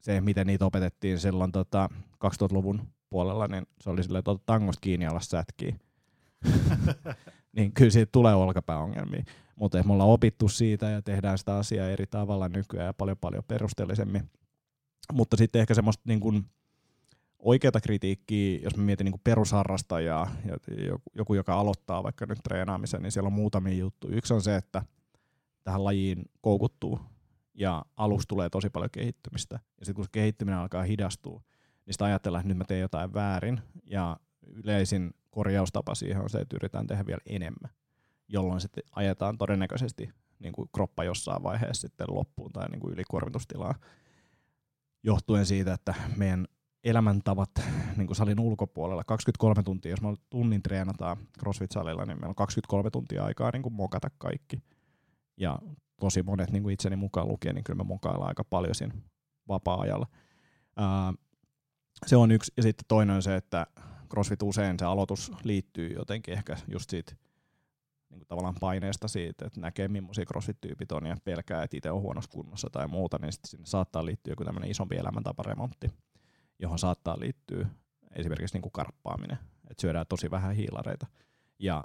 se, 0.00 0.20
miten 0.20 0.46
niitä 0.46 0.66
opetettiin 0.66 1.18
silloin 1.18 1.52
tota, 1.52 1.88
2000-luvun 2.24 2.88
puolella, 3.14 3.48
niin 3.48 3.66
se 3.80 3.90
oli 3.90 4.02
silleen, 4.02 4.18
että 4.18 4.44
tangosta 4.46 4.80
kiinni 4.80 5.06
alas 5.06 5.30
sätkiä. 5.30 5.76
niin 7.56 7.72
kyllä 7.72 7.90
siitä 7.90 8.12
tulee 8.12 8.34
olkapääongelmia. 8.34 9.24
Mutta 9.56 9.82
me 9.82 9.92
ollaan 9.92 10.10
opittu 10.10 10.48
siitä 10.48 10.90
ja 10.90 11.02
tehdään 11.02 11.38
sitä 11.38 11.56
asiaa 11.56 11.88
eri 11.88 12.06
tavalla 12.06 12.48
nykyään 12.48 12.86
ja 12.86 12.94
paljon 12.94 13.16
paljon 13.16 13.44
perusteellisemmin. 13.48 14.30
Mutta 15.12 15.36
sitten 15.36 15.60
ehkä 15.60 15.74
semmoista 15.74 16.02
niin 16.06 16.20
kuin 16.20 16.46
oikeata 17.38 17.80
kritiikkiä, 17.80 18.58
jos 18.62 18.76
mä 18.76 18.82
mietin 18.82 19.04
niin 19.04 19.20
perusharrastajaa, 19.24 20.30
joku, 21.14 21.34
joka 21.34 21.54
aloittaa 21.54 22.02
vaikka 22.02 22.26
nyt 22.26 22.38
treenaamisen, 22.44 23.02
niin 23.02 23.12
siellä 23.12 23.26
on 23.26 23.32
muutamia 23.32 23.74
juttuja. 23.74 24.16
Yksi 24.16 24.34
on 24.34 24.42
se, 24.42 24.56
että 24.56 24.82
tähän 25.64 25.84
lajiin 25.84 26.24
koukuttuu 26.40 27.00
ja 27.54 27.84
alusta 27.96 28.28
tulee 28.28 28.50
tosi 28.50 28.70
paljon 28.70 28.90
kehittymistä. 28.90 29.54
Ja 29.54 29.86
sitten 29.86 29.94
kun 29.94 30.04
se 30.04 30.10
kehittyminen 30.12 30.58
alkaa 30.60 30.82
hidastua, 30.82 31.42
niin 31.86 31.94
sitä 31.94 32.04
ajatellaan, 32.04 32.40
että 32.40 32.48
nyt 32.48 32.58
mä 32.58 32.64
teen 32.64 32.80
jotain 32.80 33.14
väärin. 33.14 33.60
Ja 33.84 34.16
yleisin 34.46 35.10
korjaustapa 35.30 35.94
siihen 35.94 36.22
on 36.22 36.30
se, 36.30 36.38
että 36.38 36.56
yritetään 36.56 36.86
tehdä 36.86 37.06
vielä 37.06 37.20
enemmän, 37.26 37.70
jolloin 38.28 38.60
sitten 38.60 38.84
ajetaan 38.96 39.38
todennäköisesti 39.38 40.10
niin 40.38 40.52
kuin 40.52 40.68
kroppa 40.74 41.04
jossain 41.04 41.42
vaiheessa 41.42 41.88
sitten 41.88 42.06
loppuun 42.10 42.52
tai 42.52 42.68
niin 42.68 42.80
kuin 42.80 42.92
ylikuormitustilaa 42.92 43.74
johtuen 45.02 45.46
siitä, 45.46 45.74
että 45.74 45.94
meidän 46.16 46.46
elämäntavat 46.84 47.50
niin 47.96 48.06
kuin 48.06 48.16
salin 48.16 48.40
ulkopuolella 48.40 49.04
23 49.04 49.62
tuntia, 49.62 49.90
jos 49.90 50.02
me 50.02 50.14
tunnin 50.30 50.62
treenataan 50.62 51.16
CrossFit-salilla, 51.38 52.06
niin 52.06 52.16
meillä 52.16 52.28
on 52.28 52.34
23 52.34 52.90
tuntia 52.90 53.24
aikaa 53.24 53.50
niin 53.52 53.62
kuin 53.62 53.72
mokata 53.72 54.08
kaikki. 54.18 54.58
Ja 55.36 55.58
tosi 56.00 56.22
monet 56.22 56.50
niin 56.50 56.62
kuin 56.62 56.72
itseni 56.72 56.96
mukaan 56.96 57.28
lukien, 57.28 57.54
niin 57.54 57.64
kyllä 57.64 57.76
me 57.76 57.84
mokaillaan 57.84 58.28
aika 58.28 58.44
paljon 58.44 58.74
siinä 58.74 58.94
vapaa-ajalla. 59.48 60.06
Ää, 60.76 61.12
se 62.06 62.16
on 62.16 62.30
yksi. 62.30 62.52
Ja 62.56 62.62
sitten 62.62 62.84
toinen 62.88 63.16
on 63.16 63.22
se, 63.22 63.36
että 63.36 63.66
CrossFit 64.10 64.42
usein 64.42 64.78
se 64.78 64.84
aloitus 64.84 65.32
liittyy 65.44 65.92
jotenkin 65.92 66.34
ehkä 66.34 66.56
just 66.72 66.90
siitä 66.90 67.12
niin 68.10 68.20
kuin 68.20 68.28
tavallaan 68.28 68.54
paineesta 68.60 69.08
siitä, 69.08 69.46
että 69.46 69.60
näkee 69.60 69.88
millaisia 69.88 70.24
CrossFit-tyypit 70.24 70.92
on 70.92 71.06
ja 71.06 71.16
pelkää, 71.24 71.62
että 71.62 71.76
itse 71.76 71.90
on 71.90 72.02
huonossa 72.02 72.30
kunnossa 72.30 72.70
tai 72.72 72.88
muuta, 72.88 73.18
niin 73.20 73.32
sitten 73.32 73.50
sinne 73.50 73.66
saattaa 73.66 74.04
liittyä 74.04 74.32
joku 74.32 74.44
tämmöinen 74.44 74.70
isompi 74.70 74.96
elämäntaparemontti, 74.96 75.90
johon 76.58 76.78
saattaa 76.78 77.20
liittyä 77.20 77.66
esimerkiksi 78.12 78.54
niin 78.54 78.62
kuin 78.62 78.72
karppaaminen, 78.72 79.38
että 79.70 79.80
syödään 79.80 80.06
tosi 80.08 80.30
vähän 80.30 80.54
hiilareita. 80.54 81.06
Ja 81.58 81.84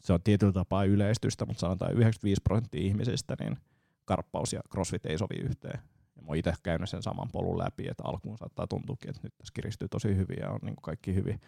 se 0.00 0.12
on 0.12 0.22
tietyllä 0.22 0.52
tapaa 0.52 0.84
yleistystä, 0.84 1.46
mutta 1.46 1.60
sanotaan 1.60 1.92
95 1.92 2.40
prosenttia 2.44 2.80
ihmisistä, 2.80 3.36
niin 3.40 3.56
karppaus 4.04 4.52
ja 4.52 4.60
crossfit 4.72 5.06
ei 5.06 5.18
sovi 5.18 5.36
yhteen. 5.36 5.78
Mä 6.24 6.28
oon 6.28 6.36
itse 6.36 6.54
käynyt 6.62 6.90
sen 6.90 7.02
saman 7.02 7.28
polun 7.32 7.58
läpi, 7.58 7.88
että 7.88 8.02
alkuun 8.06 8.38
saattaa 8.38 8.66
tuntuukin, 8.66 9.10
että 9.10 9.20
nyt 9.22 9.36
tässä 9.36 9.52
kiristyy 9.54 9.88
tosi 9.88 10.16
hyvin 10.16 10.36
ja 10.40 10.50
on 10.50 10.58
niin 10.62 10.74
kuin 10.74 10.82
kaikki 10.82 11.14
hyvin. 11.14 11.40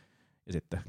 Ja 0.47 0.53
sitten 0.53 0.81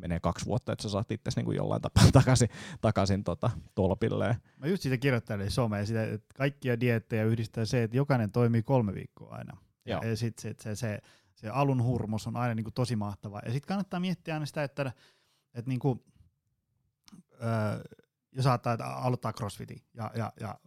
menee 0.00 0.20
kaksi 0.20 0.46
vuotta, 0.46 0.72
että 0.72 0.82
sä 0.82 0.88
saat 0.88 1.10
itse 1.10 1.30
niin 1.36 1.56
jollain 1.56 1.82
tapaa 1.82 2.10
takaisin, 2.12 2.48
takaisin 2.80 3.24
tota, 3.24 3.50
tolpilleen. 3.74 4.36
Mä 4.56 4.66
just 4.66 4.82
siitä 4.82 4.96
kirjoittelin 4.96 5.50
someen, 5.50 5.86
sitä, 5.86 6.04
että 6.04 6.34
kaikkia 6.34 6.80
diettejä 6.80 7.24
yhdistää 7.24 7.64
se, 7.64 7.82
että 7.82 7.96
jokainen 7.96 8.32
toimii 8.32 8.62
kolme 8.62 8.94
viikkoa 8.94 9.36
aina. 9.36 9.56
Ja, 9.86 10.00
ja 10.04 10.16
sitten 10.16 10.42
sit 10.42 10.60
se, 10.60 10.74
se, 10.74 10.98
se, 11.34 11.48
alun 11.48 11.84
hurmos 11.84 12.26
on 12.26 12.36
aina 12.36 12.54
niin 12.54 12.64
kuin 12.64 12.74
tosi 12.74 12.96
mahtava. 12.96 13.40
Ja 13.44 13.52
sitten 13.52 13.68
kannattaa 13.68 14.00
miettiä 14.00 14.34
aina 14.34 14.46
sitä, 14.46 14.64
että, 14.64 14.92
että 15.54 15.68
niin 15.68 15.80
kuin, 15.80 16.04
öö, 17.32 17.84
jos 18.32 18.44
saattaa 18.44 18.72
että 18.72 18.86
aloittaa 18.86 19.32
crossfitin 19.32 19.82
ja, 19.94 20.10
ja, 20.14 20.32
ja 20.40 20.58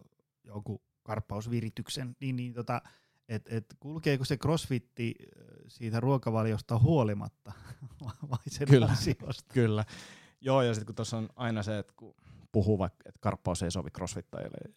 joku 0.44 0.82
karppausvirityksen, 1.04 2.16
niin, 2.20 2.36
niin 2.36 2.52
tota, 2.52 2.82
että 3.28 3.56
et 3.56 3.76
kulkeeko 3.80 4.24
se 4.24 4.36
crossfitti 4.36 5.14
siitä 5.68 6.00
ruokavaliosta 6.00 6.78
huolimatta 6.78 7.52
vai 8.30 8.38
sen 8.46 8.68
kyllä, 8.68 8.86
asioista? 8.86 9.54
Kyllä. 9.54 9.84
Joo, 10.40 10.62
ja 10.62 10.74
sitten 10.74 10.86
kun 10.86 10.94
tuossa 10.94 11.16
on 11.16 11.28
aina 11.36 11.62
se, 11.62 11.78
että 11.78 11.92
kun 11.96 12.14
puhuu 12.52 12.78
vaikka, 12.78 13.02
että 13.06 13.18
karppaus 13.20 13.62
ei 13.62 13.70
sovi 13.70 13.90
crossfittajille, 13.90 14.74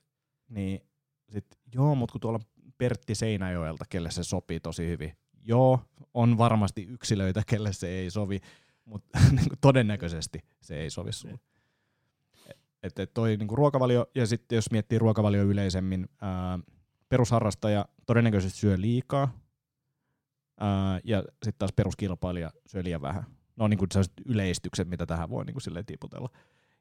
niin 0.50 0.82
sitten 1.30 1.60
joo, 1.76 1.96
mutta 1.96 2.12
kun 2.12 2.22
tuolla 2.22 2.40
Pertti 2.78 3.16
Seinäjoelta, 3.16 3.86
kelle 3.90 4.12
se 4.12 4.24
sopii 4.24 4.60
tosi 4.60 4.88
hyvin. 4.88 5.18
Joo, 5.44 5.80
on 6.14 6.38
varmasti 6.38 6.84
yksilöitä, 6.84 7.44
kelle 7.48 7.74
se 7.74 7.88
ei 7.88 8.12
sovi, 8.12 8.40
mutta 8.86 9.20
niin 9.36 9.50
todennäköisesti 9.62 10.40
se 10.62 10.80
ei 10.80 10.90
sovi 10.90 11.14
sinulle. 11.14 11.40
Että 12.88 13.04
et 13.04 13.14
toi 13.14 13.38
niinku 13.38 13.56
ruokavalio, 13.56 14.08
ja 14.16 14.26
sitten 14.26 14.56
jos 14.56 14.72
miettii 14.72 15.00
ruokavalio 15.00 15.44
yleisemmin, 15.44 16.10
ää, 16.22 16.60
perusharrastaja 17.10 17.86
todennäköisesti 18.06 18.60
syö 18.60 18.82
liikaa, 18.82 19.40
ää, 20.60 21.00
ja 21.04 21.22
sitten 21.22 21.54
taas 21.58 21.74
peruskilpailija 21.76 22.52
syö 22.68 22.84
liian 22.84 23.02
vähän. 23.02 23.24
No 23.56 23.64
on 23.64 23.70
niinku 23.70 23.86
yleistykset, 24.26 24.88
mitä 24.88 25.06
tähän 25.06 25.30
voi 25.30 25.46
niinku 25.46 25.60
silleen 25.60 25.86
tiputella. 25.86 26.30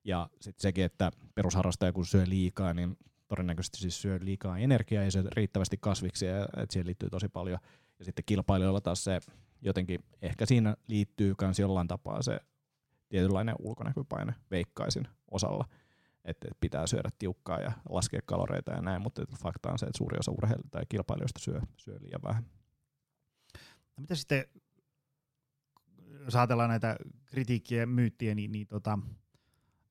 Ja 0.05 0.29
sitten 0.41 0.63
sekin, 0.63 0.85
että 0.85 1.11
perusharrastaja 1.35 1.93
kun 1.93 2.07
syö 2.07 2.25
liikaa, 2.27 2.75
niin 2.75 2.97
todennäköisesti 3.29 3.79
siis 3.79 4.03
syö 4.03 4.19
liikaa 4.23 4.59
energiaa 4.59 5.05
ja 5.05 5.11
syö 5.11 5.23
riittävästi 5.33 5.77
kasviksia, 5.81 6.45
että 6.45 6.67
siihen 6.71 6.87
liittyy 6.87 7.11
tosi 7.11 7.29
paljon. 7.29 7.59
Ja 7.99 8.05
sitten 8.05 8.25
kilpailijoilla 8.27 8.81
taas 8.81 9.05
se 9.05 9.21
jotenkin, 9.63 10.05
ehkä 10.23 10.47
siinä 10.47 10.77
liittyy 10.89 11.35
myös 11.41 11.59
jollain 11.59 11.89
tapaa 11.89 12.23
se 12.23 12.41
tietynlainen 13.09 13.55
ulkonäköpaine 13.59 14.35
veikkaisin 14.51 15.09
osalla 15.31 15.65
että 16.27 16.49
pitää 16.61 16.87
syödä 16.87 17.09
tiukkaa 17.19 17.61
ja 17.61 17.73
laskea 17.89 18.21
kaloreita 18.27 18.71
ja 18.71 18.81
näin, 18.81 19.03
mutta 19.03 19.23
fakta 19.43 19.73
on 19.73 19.79
se, 19.79 19.87
että 19.87 19.99
suuri 19.99 20.19
osa 20.19 20.33
urheilijoista 20.33 20.71
tai 20.71 20.83
kilpailijoista 20.89 21.41
syö, 21.41 21.61
syö 21.77 21.99
liian 22.01 22.23
vähän. 22.25 22.45
No 23.97 24.01
mitä 24.01 24.15
sitten, 24.15 24.45
jos 26.25 26.37
ajatellaan 26.37 26.71
näitä 26.71 26.97
kritiikkiä 27.25 27.81
ja 27.81 27.87
myyttiä, 27.87 28.35
niin, 28.35 28.53
niin 28.53 28.67
tota, 28.67 28.99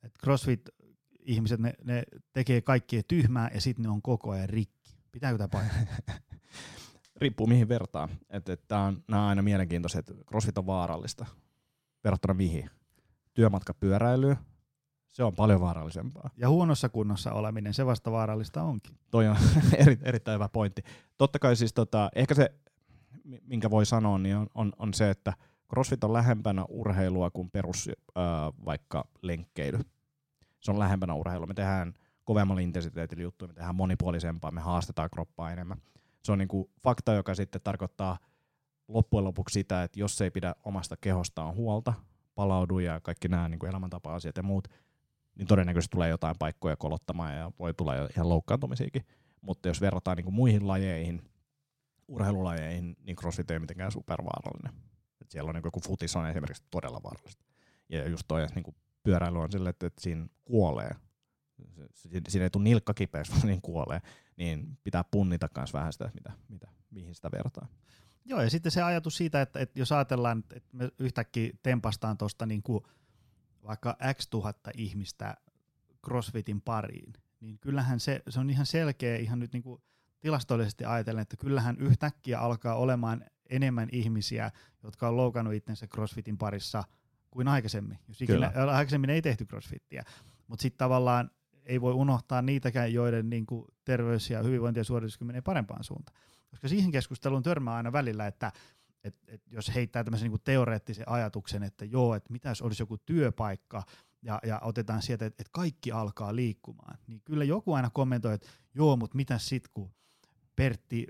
että 0.03 0.19
CrossFit-ihmiset, 0.23 1.59
ne, 1.59 1.73
ne 1.83 2.03
tekee 2.33 2.61
kaikkea 2.61 3.01
tyhmää 3.07 3.49
ja 3.53 3.61
sitten 3.61 3.83
ne 3.83 3.89
on 3.89 4.01
koko 4.01 4.31
ajan 4.31 4.49
rikki. 4.49 4.95
Pitääkö 5.11 5.37
tämä 5.37 5.47
paikkaa? 5.47 6.15
Riippuu 7.21 7.47
mihin 7.47 7.69
vertaa. 7.69 8.09
Että, 8.29 8.53
että 8.53 8.79
on, 8.79 9.03
nämä 9.07 9.23
on 9.23 9.29
aina 9.29 9.41
mielenkiintoisia, 9.41 9.99
että 9.99 10.13
CrossFit 10.13 10.57
on 10.57 10.65
vaarallista. 10.65 11.25
Verrattuna 12.03 12.33
mihin? 12.33 12.69
Työmatkapyöräilyyn, 13.33 14.37
se 15.15 15.23
on 15.23 15.35
paljon 15.35 15.61
vaarallisempaa. 15.61 16.29
Ja 16.37 16.49
huonossa 16.49 16.89
kunnossa 16.89 17.31
oleminen, 17.31 17.73
se 17.73 17.85
vasta 17.85 18.11
vaarallista 18.11 18.63
onkin. 18.63 18.97
Toi 19.11 19.27
on 19.27 19.35
eri, 19.77 19.97
erittäin 20.03 20.35
hyvä 20.35 20.49
pointti. 20.49 20.83
Totta 21.17 21.39
kai 21.39 21.55
siis 21.55 21.73
tota, 21.73 22.09
ehkä 22.15 22.33
se, 22.33 22.49
minkä 23.41 23.69
voi 23.69 23.85
sanoa, 23.85 24.17
niin 24.17 24.35
on, 24.35 24.47
on, 24.55 24.73
on 24.79 24.93
se, 24.93 25.09
että 25.09 25.33
CrossFit 25.69 26.03
on 26.03 26.13
lähempänä 26.13 26.65
urheilua 26.69 27.31
kuin 27.31 27.49
perus 27.51 27.89
äh, 27.89 28.23
vaikka 28.65 29.07
lenkkeily. 29.21 29.79
Se 30.59 30.71
on 30.71 30.79
lähempänä 30.79 31.13
urheilua. 31.13 31.47
Me 31.47 31.53
tehdään 31.53 31.93
kovemmalla 32.23 32.61
intensiteetillä 32.61 33.23
juttuja, 33.23 33.47
me 33.47 33.53
tehdään 33.53 33.75
monipuolisempaa, 33.75 34.51
me 34.51 34.61
haastetaan 34.61 35.09
kroppaa 35.09 35.51
enemmän. 35.51 35.81
Se 36.23 36.31
on 36.31 36.37
niinku 36.37 36.71
fakta, 36.83 37.13
joka 37.13 37.35
sitten 37.35 37.61
tarkoittaa 37.63 38.17
loppujen 38.87 39.25
lopuksi 39.25 39.53
sitä, 39.53 39.83
että 39.83 39.99
jos 39.99 40.21
ei 40.21 40.31
pidä 40.31 40.55
omasta 40.63 40.97
kehostaan 41.01 41.55
huolta, 41.55 41.93
palaudu 42.35 42.79
ja 42.79 42.99
kaikki 43.01 43.27
nämä 43.27 43.49
niin 43.49 43.65
elämäntapa-asiat 43.65 44.37
ja 44.37 44.43
muut, 44.43 44.67
niin 45.35 45.47
todennäköisesti 45.47 45.91
tulee 45.91 46.09
jotain 46.09 46.35
paikkoja 46.39 46.75
kolottamaan 46.75 47.35
ja 47.35 47.51
voi 47.59 47.73
tulla 47.73 47.93
ihan 47.95 48.29
loukkaantumisiakin. 48.29 49.05
Mutta 49.41 49.67
jos 49.67 49.81
verrataan 49.81 50.17
niin 50.17 50.25
kuin 50.25 50.35
muihin 50.35 50.67
lajeihin, 50.67 51.21
urheilulajeihin, 52.07 52.95
niin 53.03 53.15
CrossFit 53.15 53.51
ei 53.51 53.59
mitenkään 53.59 53.91
supervaarallinen. 53.91 54.73
Et 55.21 55.31
siellä 55.31 55.49
on 55.49 55.55
niin 55.55 55.65
joku 55.65 55.79
futis 55.79 56.15
on 56.15 56.29
esimerkiksi 56.29 56.63
todella 56.71 57.03
vaarallista. 57.03 57.45
Ja 57.89 58.09
just 58.09 58.23
toi, 58.27 58.43
että 58.43 58.55
niin 58.55 58.75
pyöräily 59.03 59.39
on 59.39 59.51
sille, 59.51 59.69
että, 59.69 59.87
että 59.87 60.01
siinä 60.01 60.27
kuolee. 60.45 60.95
Siinä 61.93 62.43
ei 62.43 62.49
tule 62.49 62.63
nilkka 62.63 62.93
kipeäksi, 62.93 63.31
vaan 63.35 63.47
niin 63.47 63.61
kuolee. 63.61 64.01
Niin 64.37 64.77
pitää 64.83 65.03
punnita 65.03 65.49
myös 65.57 65.73
vähän 65.73 65.93
sitä, 65.93 66.11
mitä, 66.13 66.31
mitä, 66.47 66.67
mihin 66.91 67.15
sitä 67.15 67.31
vertaa. 67.31 67.67
Joo, 68.25 68.41
ja 68.41 68.49
sitten 68.49 68.71
se 68.71 68.81
ajatus 68.81 69.17
siitä, 69.17 69.41
että, 69.41 69.59
että 69.59 69.79
jos 69.79 69.91
ajatellaan, 69.91 70.43
että 70.55 70.69
me 70.71 70.89
yhtäkkiä 70.99 71.53
tempastaan 71.63 72.17
tuosta 72.17 72.45
niin 72.45 72.63
kuin 72.63 72.83
vaikka 73.67 73.97
X 74.13 74.27
tuhatta 74.29 74.71
ihmistä 74.77 75.37
CrossFitin 76.05 76.61
pariin, 76.61 77.13
niin 77.39 77.59
kyllähän 77.59 77.99
se, 77.99 78.21
se 78.29 78.39
on 78.39 78.49
ihan 78.49 78.65
selkeä 78.65 79.17
ihan 79.17 79.39
nyt 79.39 79.53
niin 79.53 79.63
kuin 79.63 79.81
tilastollisesti 80.19 80.85
ajatellen, 80.85 81.21
että 81.21 81.37
kyllähän 81.37 81.77
yhtäkkiä 81.79 82.39
alkaa 82.39 82.75
olemaan 82.75 83.25
enemmän 83.49 83.89
ihmisiä, 83.91 84.51
jotka 84.83 85.07
on 85.07 85.17
loukannut 85.17 85.53
itsensä 85.53 85.87
CrossFitin 85.87 86.37
parissa 86.37 86.83
kuin 87.31 87.47
aikaisemmin. 87.47 87.99
Jos 88.07 88.21
ikinä, 88.21 88.51
aikaisemmin 88.55 89.09
ei 89.09 89.21
tehty 89.21 89.45
CrossFittiä, 89.45 90.03
mutta 90.47 90.61
sitten 90.61 90.77
tavallaan 90.77 91.31
ei 91.65 91.81
voi 91.81 91.93
unohtaa 91.93 92.41
niitäkään, 92.41 92.93
joiden 92.93 93.29
niin 93.29 93.45
kuin 93.45 93.65
terveys 93.85 94.29
ja 94.29 94.43
hyvinvointi 94.43 94.79
ja 94.79 94.83
suorituskyky 94.83 95.25
menee 95.25 95.41
parempaan 95.41 95.83
suuntaan. 95.83 96.17
Koska 96.49 96.67
siihen 96.67 96.91
keskusteluun 96.91 97.43
törmää 97.43 97.75
aina 97.75 97.91
välillä, 97.91 98.27
että 98.27 98.51
et, 99.05 99.15
et 99.27 99.41
jos 99.51 99.75
heittää 99.75 100.03
tämmöisen 100.03 100.31
niin 100.31 100.41
teoreettisen 100.43 101.09
ajatuksen, 101.09 101.63
että 101.63 101.85
joo, 101.85 102.15
että 102.15 102.33
mitä 102.33 102.49
jos 102.49 102.61
olisi 102.61 102.81
joku 102.81 102.97
työpaikka, 102.97 103.83
ja, 104.21 104.39
ja 104.45 104.59
otetaan 104.59 105.01
sieltä, 105.01 105.25
että, 105.25 105.41
että 105.41 105.51
kaikki 105.51 105.91
alkaa 105.91 106.35
liikkumaan, 106.35 106.97
niin 107.07 107.21
kyllä 107.25 107.43
joku 107.43 107.73
aina 107.73 107.89
kommentoi, 107.89 108.33
että 108.33 108.47
joo, 108.73 108.95
mutta 108.95 109.15
mitä 109.15 109.37
sitten, 109.37 109.71
kun 109.73 109.93
Pertti 110.55 111.07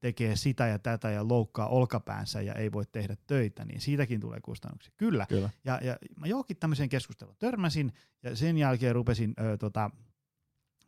tekee 0.00 0.36
sitä 0.36 0.66
ja 0.66 0.78
tätä 0.78 1.10
ja 1.10 1.28
loukkaa 1.28 1.68
olkapäänsä 1.68 2.40
ja 2.40 2.54
ei 2.54 2.72
voi 2.72 2.84
tehdä 2.92 3.16
töitä, 3.26 3.64
niin 3.64 3.80
siitäkin 3.80 4.20
tulee 4.20 4.40
kustannuksia. 4.40 4.92
Kyllä. 4.96 5.26
Kyllä. 5.28 5.50
Ja, 5.64 5.80
ja 5.82 5.96
mä 6.16 6.26
johonkin 6.26 6.56
tämmöiseen 6.56 6.88
keskusteluun 6.88 7.36
törmäsin 7.38 7.92
ja 8.22 8.36
sen 8.36 8.58
jälkeen 8.58 8.94
rupesin 8.94 9.34
ö, 9.40 9.56
tota, 9.56 9.90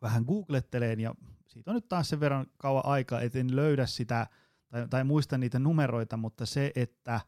vähän 0.03 0.25
googletteleen 0.25 1.01
ja 1.01 1.15
siitä 1.47 1.71
on 1.71 1.75
nyt 1.75 1.89
taas 1.89 2.09
sen 2.09 2.21
verran 2.21 2.47
kauan 2.57 2.87
aikaa, 2.87 3.21
että 3.21 3.39
en 3.39 3.57
löydä 3.57 3.87
sitä 3.87 4.27
tai, 4.75 4.89
tai 4.89 5.05
muista 5.05 5.39
niitä 5.39 5.59
numeroita, 5.59 6.17
mutta 6.17 6.47
se, 6.47 6.73
että, 6.75 7.21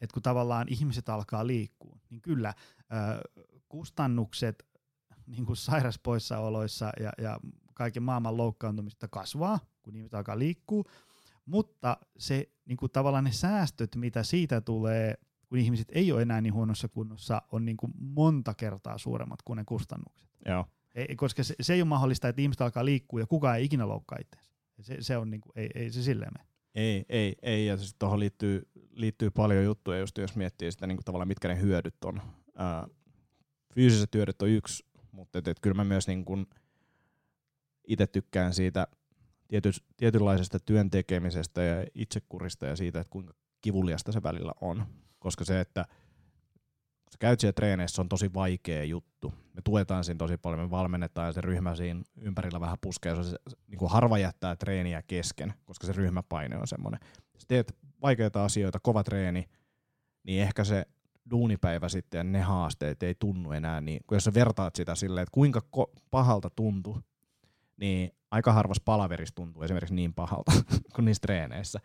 että 0.00 0.14
kun 0.14 0.22
tavallaan 0.22 0.68
ihmiset 0.68 1.08
alkaa 1.08 1.46
liikkua, 1.46 1.98
niin 2.10 2.22
kyllä 2.22 2.54
ö, 2.80 3.44
kustannukset 3.68 4.66
niin 5.26 5.46
kuin 5.46 5.56
sairaspoissaoloissa 5.56 6.92
ja, 7.00 7.12
ja 7.18 7.40
kaiken 7.74 8.02
maailman 8.02 8.36
loukkaantumista 8.36 9.08
kasvaa, 9.08 9.58
kun 9.82 9.96
ihmiset 9.96 10.14
alkaa 10.14 10.38
liikkua, 10.38 10.84
mutta 11.46 11.96
se 12.18 12.50
niin 12.64 12.76
kuin 12.76 12.92
tavallaan 12.92 13.24
ne 13.24 13.32
säästöt, 13.32 13.96
mitä 13.96 14.22
siitä 14.22 14.60
tulee, 14.60 15.14
kun 15.48 15.58
ihmiset 15.58 15.88
ei 15.92 16.12
ole 16.12 16.22
enää 16.22 16.40
niin 16.40 16.54
huonossa 16.54 16.88
kunnossa, 16.88 17.42
on 17.52 17.64
niin 17.64 17.76
kuin 17.76 17.92
monta 17.98 18.54
kertaa 18.54 18.98
suuremmat 18.98 19.42
kuin 19.42 19.56
ne 19.56 19.64
kustannukset. 19.64 20.28
Joo. 20.46 20.66
Ei, 20.94 21.16
koska 21.16 21.42
se, 21.42 21.54
se 21.60 21.74
ei 21.74 21.82
ole 21.82 21.88
mahdollista, 21.88 22.28
että 22.28 22.42
ihmiset 22.42 22.60
alkaa 22.60 22.84
liikkua 22.84 23.20
ja 23.20 23.26
kukaan 23.26 23.56
ei 23.56 23.64
ikinä 23.64 23.88
loukkaa 23.88 24.18
itseänsä. 24.20 24.50
Se, 24.80 24.96
se 25.00 25.16
on 25.16 25.30
niin 25.30 25.40
kuin, 25.40 25.52
ei, 25.56 25.70
ei 25.74 25.90
se 25.90 26.02
silleen 26.02 26.32
mene. 26.38 26.49
Ei, 26.74 27.04
ei, 27.08 27.34
ei, 27.42 27.66
ja 27.66 27.76
siis 27.76 27.94
tuohon 27.98 28.20
liittyy, 28.20 28.68
liittyy 28.90 29.30
paljon 29.30 29.64
juttuja, 29.64 29.98
just 29.98 30.18
jos 30.18 30.36
miettii 30.36 30.72
sitä 30.72 30.86
niin 30.86 30.96
kuin 30.96 31.04
tavallaan, 31.04 31.28
mitkä 31.28 31.48
ne 31.48 31.60
hyödyt 31.60 32.04
on. 32.04 32.22
Ää, 32.56 32.86
fyysiset 33.74 34.14
hyödyt 34.14 34.42
on 34.42 34.48
yksi, 34.48 34.86
mutta 35.12 35.38
et, 35.38 35.48
et 35.48 35.60
kyllä 35.60 35.74
mä 35.74 35.84
myös 35.84 36.06
niin 36.06 36.24
kuin 36.24 36.46
itse 37.88 38.06
tykkään 38.06 38.54
siitä 38.54 38.86
tiety, 39.48 39.70
tietynlaisesta 39.96 40.58
työn 40.60 40.90
tekemisestä 40.90 41.62
ja 41.62 41.86
itsekurista 41.94 42.66
ja 42.66 42.76
siitä, 42.76 43.00
että 43.00 43.10
kuinka 43.10 43.34
kivuliasta 43.60 44.12
se 44.12 44.22
välillä 44.22 44.52
on. 44.60 44.86
Koska 45.18 45.44
se, 45.44 45.60
että 45.60 45.86
sä 47.12 47.16
käyt 47.18 47.40
siellä 47.40 47.52
treeneissä, 47.52 48.02
on 48.02 48.08
tosi 48.08 48.34
vaikea 48.34 48.84
juttu. 48.84 49.34
Me 49.54 49.62
tuetaan 49.64 50.04
siinä 50.04 50.18
tosi 50.18 50.36
paljon, 50.36 50.60
me 50.60 50.70
valmennetaan 50.70 51.26
ja 51.26 51.32
se 51.32 51.40
ryhmä 51.40 51.74
siinä 51.74 52.02
ympärillä 52.20 52.60
vähän 52.60 52.78
puskee. 52.80 53.24
Se, 53.24 53.36
niin 53.66 53.78
kuin 53.78 53.90
harva 53.90 54.18
jättää 54.18 54.56
treeniä 54.56 55.02
kesken, 55.02 55.54
koska 55.64 55.86
se 55.86 55.92
ryhmäpaine 55.92 56.58
on 56.58 56.66
semmoinen. 56.66 57.00
Jos 57.34 57.46
teet 57.48 57.76
vaikeita 58.02 58.44
asioita, 58.44 58.80
kova 58.80 59.04
treeni, 59.04 59.48
niin 60.22 60.42
ehkä 60.42 60.64
se 60.64 60.86
duunipäivä 61.30 61.88
sitten 61.88 62.18
ja 62.18 62.24
ne 62.24 62.40
haasteet 62.40 63.02
ei 63.02 63.14
tunnu 63.18 63.52
enää 63.52 63.80
niin, 63.80 64.00
kun 64.06 64.16
jos 64.16 64.24
sä 64.24 64.34
vertaat 64.34 64.76
sitä 64.76 64.94
silleen, 64.94 65.22
että 65.22 65.34
kuinka 65.34 65.60
ko- 65.76 66.00
pahalta 66.10 66.50
tuntuu, 66.50 66.98
niin 67.76 68.10
aika 68.30 68.52
harvassa 68.52 68.82
palaverissa 68.84 69.34
tuntuu 69.34 69.62
esimerkiksi 69.62 69.94
niin 69.94 70.14
pahalta 70.14 70.52
kuin 70.94 71.04
niissä 71.04 71.20
treeneissä. 71.20 71.80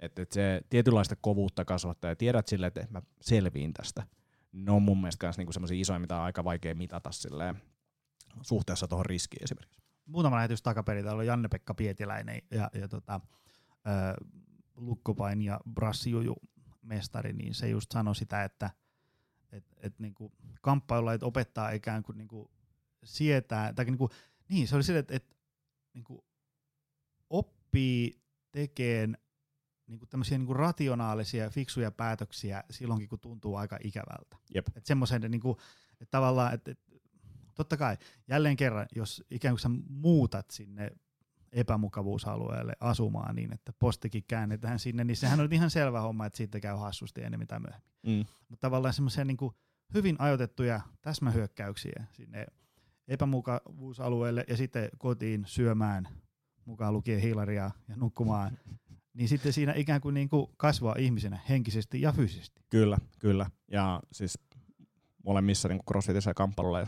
Että 0.00 0.22
et 0.22 0.32
se 0.32 0.60
tietynlaista 0.70 1.16
kovuutta 1.20 1.64
kasvattaa 1.64 2.10
ja 2.10 2.16
tiedät 2.16 2.46
silleen, 2.46 2.68
että 2.68 2.86
mä 2.90 3.02
selviin 3.20 3.72
tästä. 3.72 4.06
Ne 4.52 4.70
on 4.70 4.82
mun 4.82 5.00
mielestä 5.00 5.32
niinku 5.36 5.52
semmoisia 5.52 5.80
isoja, 5.80 5.98
mitä 5.98 6.16
on 6.16 6.22
aika 6.22 6.44
vaikea 6.44 6.74
mitata 6.74 7.12
silleen, 7.12 7.62
suhteessa 8.42 8.88
tuohon 8.88 9.06
riskiin 9.06 9.44
esimerkiksi. 9.44 9.80
Muutama 10.06 10.36
lähetys 10.36 10.62
takaperin, 10.62 11.04
täällä 11.04 11.20
on 11.20 11.26
Janne-Pekka 11.26 11.74
Pietiläinen 11.74 12.42
ja, 12.50 12.70
ja 12.74 12.88
tota, 12.88 13.20
ö, 13.70 14.26
Lukkopain 14.76 15.42
ja 15.42 15.60
Brassijuju 15.74 16.36
mestari, 16.82 17.32
niin 17.32 17.54
se 17.54 17.68
just 17.68 17.92
sanoi 17.92 18.16
sitä, 18.16 18.44
että 18.44 18.70
et, 19.52 19.64
et 19.82 19.98
niinku 19.98 20.32
kamppailulajit 20.62 21.22
opettaa 21.22 21.70
ikään 21.70 22.02
kuin 22.02 22.18
niinku 22.18 22.50
sietää, 23.04 23.72
tai 23.72 23.84
niinku, 23.84 24.08
niin 24.48 24.68
se 24.68 24.74
oli 24.76 24.82
sille, 24.82 24.98
että 24.98 25.16
et, 25.16 25.36
niinku 25.94 26.24
oppii 27.30 28.22
tekemään 29.88 29.96
niinku 29.96 30.06
tämmöisiä 30.06 30.38
niinku 30.38 30.54
rationaalisia, 30.54 31.50
fiksuja 31.50 31.90
päätöksiä 31.90 32.64
silloinkin, 32.70 33.08
kun 33.08 33.18
tuntuu 33.20 33.56
aika 33.56 33.78
ikävältä. 33.84 34.36
Jep. 34.54 34.68
Että 34.68 34.88
semmoisen, 34.88 35.22
niinku, 35.28 35.56
että 36.00 36.10
tavallaan, 36.10 36.54
että 36.54 36.70
et, 36.70 36.78
totta 37.54 37.76
kai, 37.76 37.96
jälleen 38.28 38.56
kerran, 38.56 38.86
jos 38.94 39.24
ikään 39.30 39.54
kuin 39.54 39.60
sä 39.60 39.70
muutat 39.88 40.50
sinne 40.50 40.90
epämukavuusalueelle 41.52 42.72
asumaan 42.80 43.34
niin, 43.34 43.52
että 43.52 43.72
postikin 43.72 44.24
käännetään 44.28 44.78
sinne, 44.78 45.04
niin 45.04 45.16
sehän 45.16 45.40
on 45.40 45.52
ihan 45.52 45.70
selvä 45.70 46.00
homma, 46.00 46.26
että 46.26 46.36
siitä 46.36 46.60
käy 46.60 46.76
hassusti 46.76 47.22
ennen 47.22 47.40
mitä 47.40 47.58
myöhemmin. 47.58 47.92
Mm. 48.06 48.24
Mutta 48.48 48.60
tavallaan 48.60 48.94
semmoisia 48.94 49.24
niin 49.24 49.52
hyvin 49.94 50.16
ajoitettuja 50.18 50.80
täsmähyökkäyksiä 51.00 52.04
sinne 52.12 52.46
epämukavuusalueelle 53.08 54.44
ja 54.48 54.56
sitten 54.56 54.88
kotiin 54.98 55.44
syömään, 55.46 56.08
mukaan 56.64 56.92
lukien 56.92 57.20
hiilaria 57.20 57.70
ja 57.88 57.96
nukkumaan, 57.96 58.58
niin 59.18 59.28
sitten 59.28 59.52
siinä 59.52 59.72
ikään 59.76 60.00
kuin, 60.00 60.14
niin 60.14 60.28
kuin 60.28 60.46
kasvaa 60.56 60.94
ihmisenä 60.98 61.38
henkisesti 61.48 62.00
ja 62.00 62.12
fyysisesti. 62.12 62.62
Kyllä, 62.70 62.98
kyllä. 63.18 63.50
Ja 63.70 64.00
siis 64.12 64.38
molemmissa 65.24 65.68
niin 65.68 65.80
crossfitissä 65.88 66.30
ja 66.30 66.34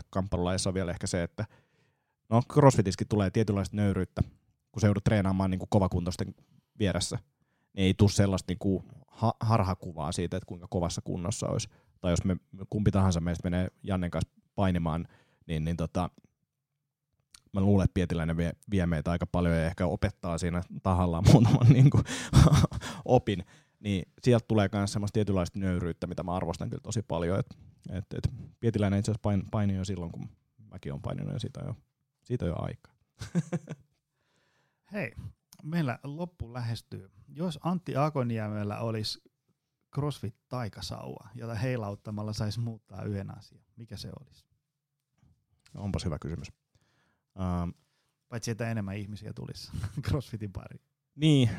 kamppailulajissa 0.09 0.69
on 0.69 0.73
vielä 0.73 0.91
ehkä 0.91 1.07
se, 1.07 1.23
että 1.23 1.45
no 2.29 2.41
crossfitiskin 2.51 3.07
tulee 3.07 3.29
tietynlaista 3.29 3.75
nöyryyttä, 3.75 4.23
kun 4.71 4.81
se 4.81 4.87
joudut 4.87 5.03
treenaamaan 5.03 5.51
niin 5.51 5.59
kuin 5.59 5.69
kovakuntoisten 5.69 6.35
vieressä, 6.79 7.19
niin 7.73 7.85
ei 7.85 7.93
tule 7.93 8.09
sellaista 8.09 8.51
niin 8.51 8.59
kuin 8.59 8.83
ha- 9.07 9.37
harhakuvaa 9.39 10.11
siitä, 10.11 10.37
että 10.37 10.47
kuinka 10.47 10.67
kovassa 10.69 11.01
kunnossa 11.01 11.47
olisi. 11.47 11.69
Tai 12.01 12.11
jos 12.11 12.23
me 12.23 12.37
kumpi 12.69 12.91
tahansa 12.91 13.19
meistä 13.19 13.49
menee 13.49 13.67
Jannen 13.83 14.11
kanssa 14.11 14.31
painimaan, 14.55 15.07
niin, 15.47 15.65
niin 15.65 15.77
tota, 15.77 16.09
mä 17.53 17.61
luulen, 17.61 17.85
että 17.85 17.93
Pietiläinen 17.93 18.37
vie, 18.37 18.53
vie 18.71 18.85
meitä 18.85 19.11
aika 19.11 19.25
paljon 19.25 19.55
ja 19.55 19.65
ehkä 19.65 19.85
opettaa 19.85 20.37
siinä 20.37 20.63
tahallaan 20.83 21.23
muutaman 21.31 21.67
niin 21.67 21.89
kuin, 21.89 22.03
opin, 23.05 23.45
niin 23.79 24.05
sieltä 24.21 24.45
tulee 24.47 24.69
myös 24.73 24.93
semmoista 24.93 25.13
tietynlaista 25.13 25.59
nöyryyttä, 25.59 26.07
mitä 26.07 26.23
mä 26.23 26.35
arvostan 26.35 26.69
kyllä 26.69 26.81
tosi 26.81 27.01
paljon. 27.01 27.39
Et, 27.39 27.57
et, 27.89 28.05
et 28.13 28.33
Pietiläinen 28.59 28.99
itse 28.99 29.11
asiassa 29.11 29.21
pain, 29.21 29.43
paini 29.51 29.75
jo 29.75 29.85
silloin, 29.85 30.11
kun 30.11 30.29
mäkin 30.71 30.91
olen 30.91 31.01
paininut 31.01 31.33
ja 31.33 31.39
siitä 31.39 31.59
on 31.59 31.67
jo, 31.67 31.75
siitä 32.23 32.45
on 32.45 32.49
jo 32.49 32.55
aikaa. 32.57 32.93
Hei, 34.93 35.11
meillä 35.63 35.99
loppu 36.03 36.53
lähestyy. 36.53 37.11
Jos 37.27 37.59
Antti 37.63 37.95
Akoniemellä 37.95 38.79
olisi 38.79 39.21
CrossFit 39.95 40.35
taikasauva, 40.49 41.29
jota 41.35 41.55
heilauttamalla 41.55 42.33
saisi 42.33 42.59
muuttaa 42.59 43.03
yhden 43.03 43.37
asian, 43.37 43.63
mikä 43.75 43.97
se 43.97 44.09
olisi? 44.19 44.45
Onpas 45.75 46.05
hyvä 46.05 46.19
kysymys. 46.19 46.60
Uh, 47.35 47.81
Paitsi 48.31 48.51
että 48.51 48.71
enemmän 48.71 48.97
ihmisiä 48.97 49.33
tulisi 49.33 49.71
CrossFitin 50.07 50.51
pariin. 50.51 50.81
Niin, 51.15 51.49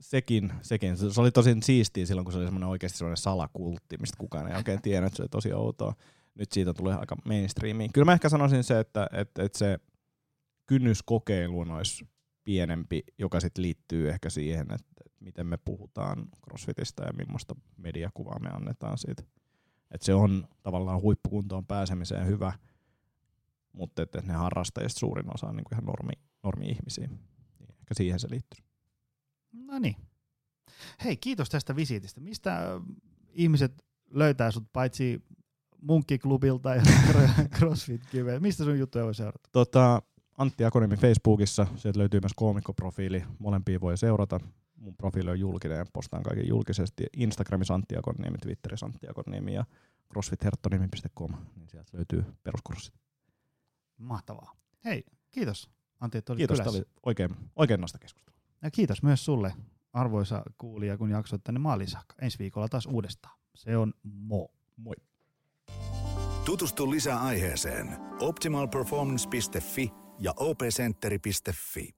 sekin, 0.00 0.52
sekin. 0.62 0.96
Se 0.96 1.20
oli 1.20 1.30
tosi 1.30 1.56
siistiä 1.62 2.06
silloin, 2.06 2.24
kun 2.24 2.32
se 2.32 2.38
oli 2.38 2.46
semmoinen 2.46 2.68
oikeasti 2.68 2.98
semmoinen 2.98 3.16
salakultti, 3.16 3.96
mistä 4.00 4.18
kukaan 4.18 4.48
ei 4.48 4.56
oikein 4.56 4.78
että 4.78 5.16
se 5.16 5.22
oli 5.22 5.28
tosi 5.28 5.52
outoa. 5.52 5.94
Nyt 6.34 6.52
siitä 6.52 6.74
tulee 6.74 6.94
aika 6.94 7.16
mainstreamiin. 7.24 7.92
Kyllä 7.92 8.04
mä 8.04 8.12
ehkä 8.12 8.28
sanoisin 8.28 8.64
se, 8.64 8.80
että, 8.80 9.06
että, 9.12 9.42
että 9.42 9.58
se 9.58 9.78
kynnys 10.66 11.02
kokeiluun 11.02 11.70
olisi 11.70 12.08
pienempi, 12.44 13.02
joka 13.18 13.40
sitten 13.40 13.62
liittyy 13.62 14.10
ehkä 14.10 14.30
siihen, 14.30 14.66
että, 14.72 15.04
miten 15.20 15.46
me 15.46 15.56
puhutaan 15.56 16.28
CrossFitistä 16.44 17.04
ja 17.04 17.12
millaista 17.12 17.54
mediakuvaa 17.76 18.38
me 18.38 18.50
annetaan 18.50 18.98
siitä. 18.98 19.22
Että 19.90 20.04
se 20.04 20.14
on 20.14 20.48
tavallaan 20.62 21.02
huippukuntoon 21.02 21.66
pääsemiseen 21.66 22.26
hyvä, 22.26 22.52
mutta 23.72 24.02
että 24.02 24.22
ne 24.22 24.32
harrastajista 24.32 24.98
suurin 24.98 25.34
osa 25.34 25.46
on 25.46 25.56
niin 25.56 25.64
kuin 25.64 25.74
ihan 25.74 25.84
normi, 25.84 26.12
normi-ihmisiä. 26.42 27.06
Niin 27.06 27.20
ehkä 27.80 27.94
siihen 27.94 28.20
se 28.20 28.30
liittyy. 28.30 28.64
No 29.52 29.78
niin. 29.78 29.96
Hei, 31.04 31.16
kiitos 31.16 31.48
tästä 31.50 31.76
visiitistä. 31.76 32.20
Mistä 32.20 32.80
ihmiset 33.32 33.84
löytää 34.10 34.50
sut 34.50 34.72
paitsi 34.72 35.22
munkkiklubilta 35.80 36.74
ja 36.74 36.82
crossfit 37.58 38.06
kiveä 38.10 38.40
Mistä 38.40 38.64
sun 38.64 38.78
juttuja 38.78 39.04
voi 39.04 39.14
seurata? 39.14 39.48
Tota, 39.52 40.02
Antti 40.38 40.64
Akonimi 40.64 40.96
Facebookissa, 40.96 41.66
sieltä 41.76 41.98
löytyy 41.98 42.20
myös 42.20 42.32
koomikkoprofiili, 42.36 43.24
molempia 43.38 43.80
voi 43.80 43.98
seurata. 43.98 44.40
Mun 44.76 44.96
profiili 44.96 45.30
on 45.30 45.40
julkinen 45.40 45.78
ja 45.78 45.86
postaan 45.92 46.22
kaiken 46.22 46.48
julkisesti. 46.48 47.04
Instagramissa 47.16 47.74
Antti 47.74 47.96
Akonimi, 47.96 48.38
Twitterissä 48.38 48.86
Antti 48.86 49.06
Akonimi 49.10 49.54
ja 49.54 49.64
crossfitherttonimi.com, 50.12 51.30
niin 51.56 51.68
sieltä 51.68 51.90
löytyy 51.96 52.24
peruskurssit. 52.42 52.94
Mahtavaa. 54.04 54.56
Hei, 54.84 55.04
kiitos 55.30 55.70
Antti, 56.02 56.18
että 56.18 56.32
olit 56.32 56.38
Kiitos, 56.38 56.54
kylässä. 56.60 56.72
tämä 56.72 56.84
oli 56.88 57.00
oikein, 57.06 57.30
oikein 57.56 57.80
nasta 57.80 57.98
keskustelua. 57.98 58.40
Ja 58.62 58.70
kiitos 58.70 59.02
myös 59.02 59.24
sulle, 59.24 59.54
arvoisa 59.92 60.42
kuulija, 60.58 60.98
kun 60.98 61.10
jaksoit 61.10 61.44
tänne 61.44 61.58
maaliin 61.58 61.90
saakka. 61.90 62.14
Ensi 62.22 62.38
viikolla 62.38 62.68
taas 62.68 62.86
uudestaan. 62.86 63.38
Se 63.54 63.76
on 63.76 63.94
mo. 64.02 64.48
Moi. 64.76 64.94
Tutustu 66.44 66.90
lisää 66.90 67.20
aiheeseen 67.20 67.96
optimalperformance.fi 68.20 69.92
ja 70.18 70.34
opcenteri.fi. 70.36 71.94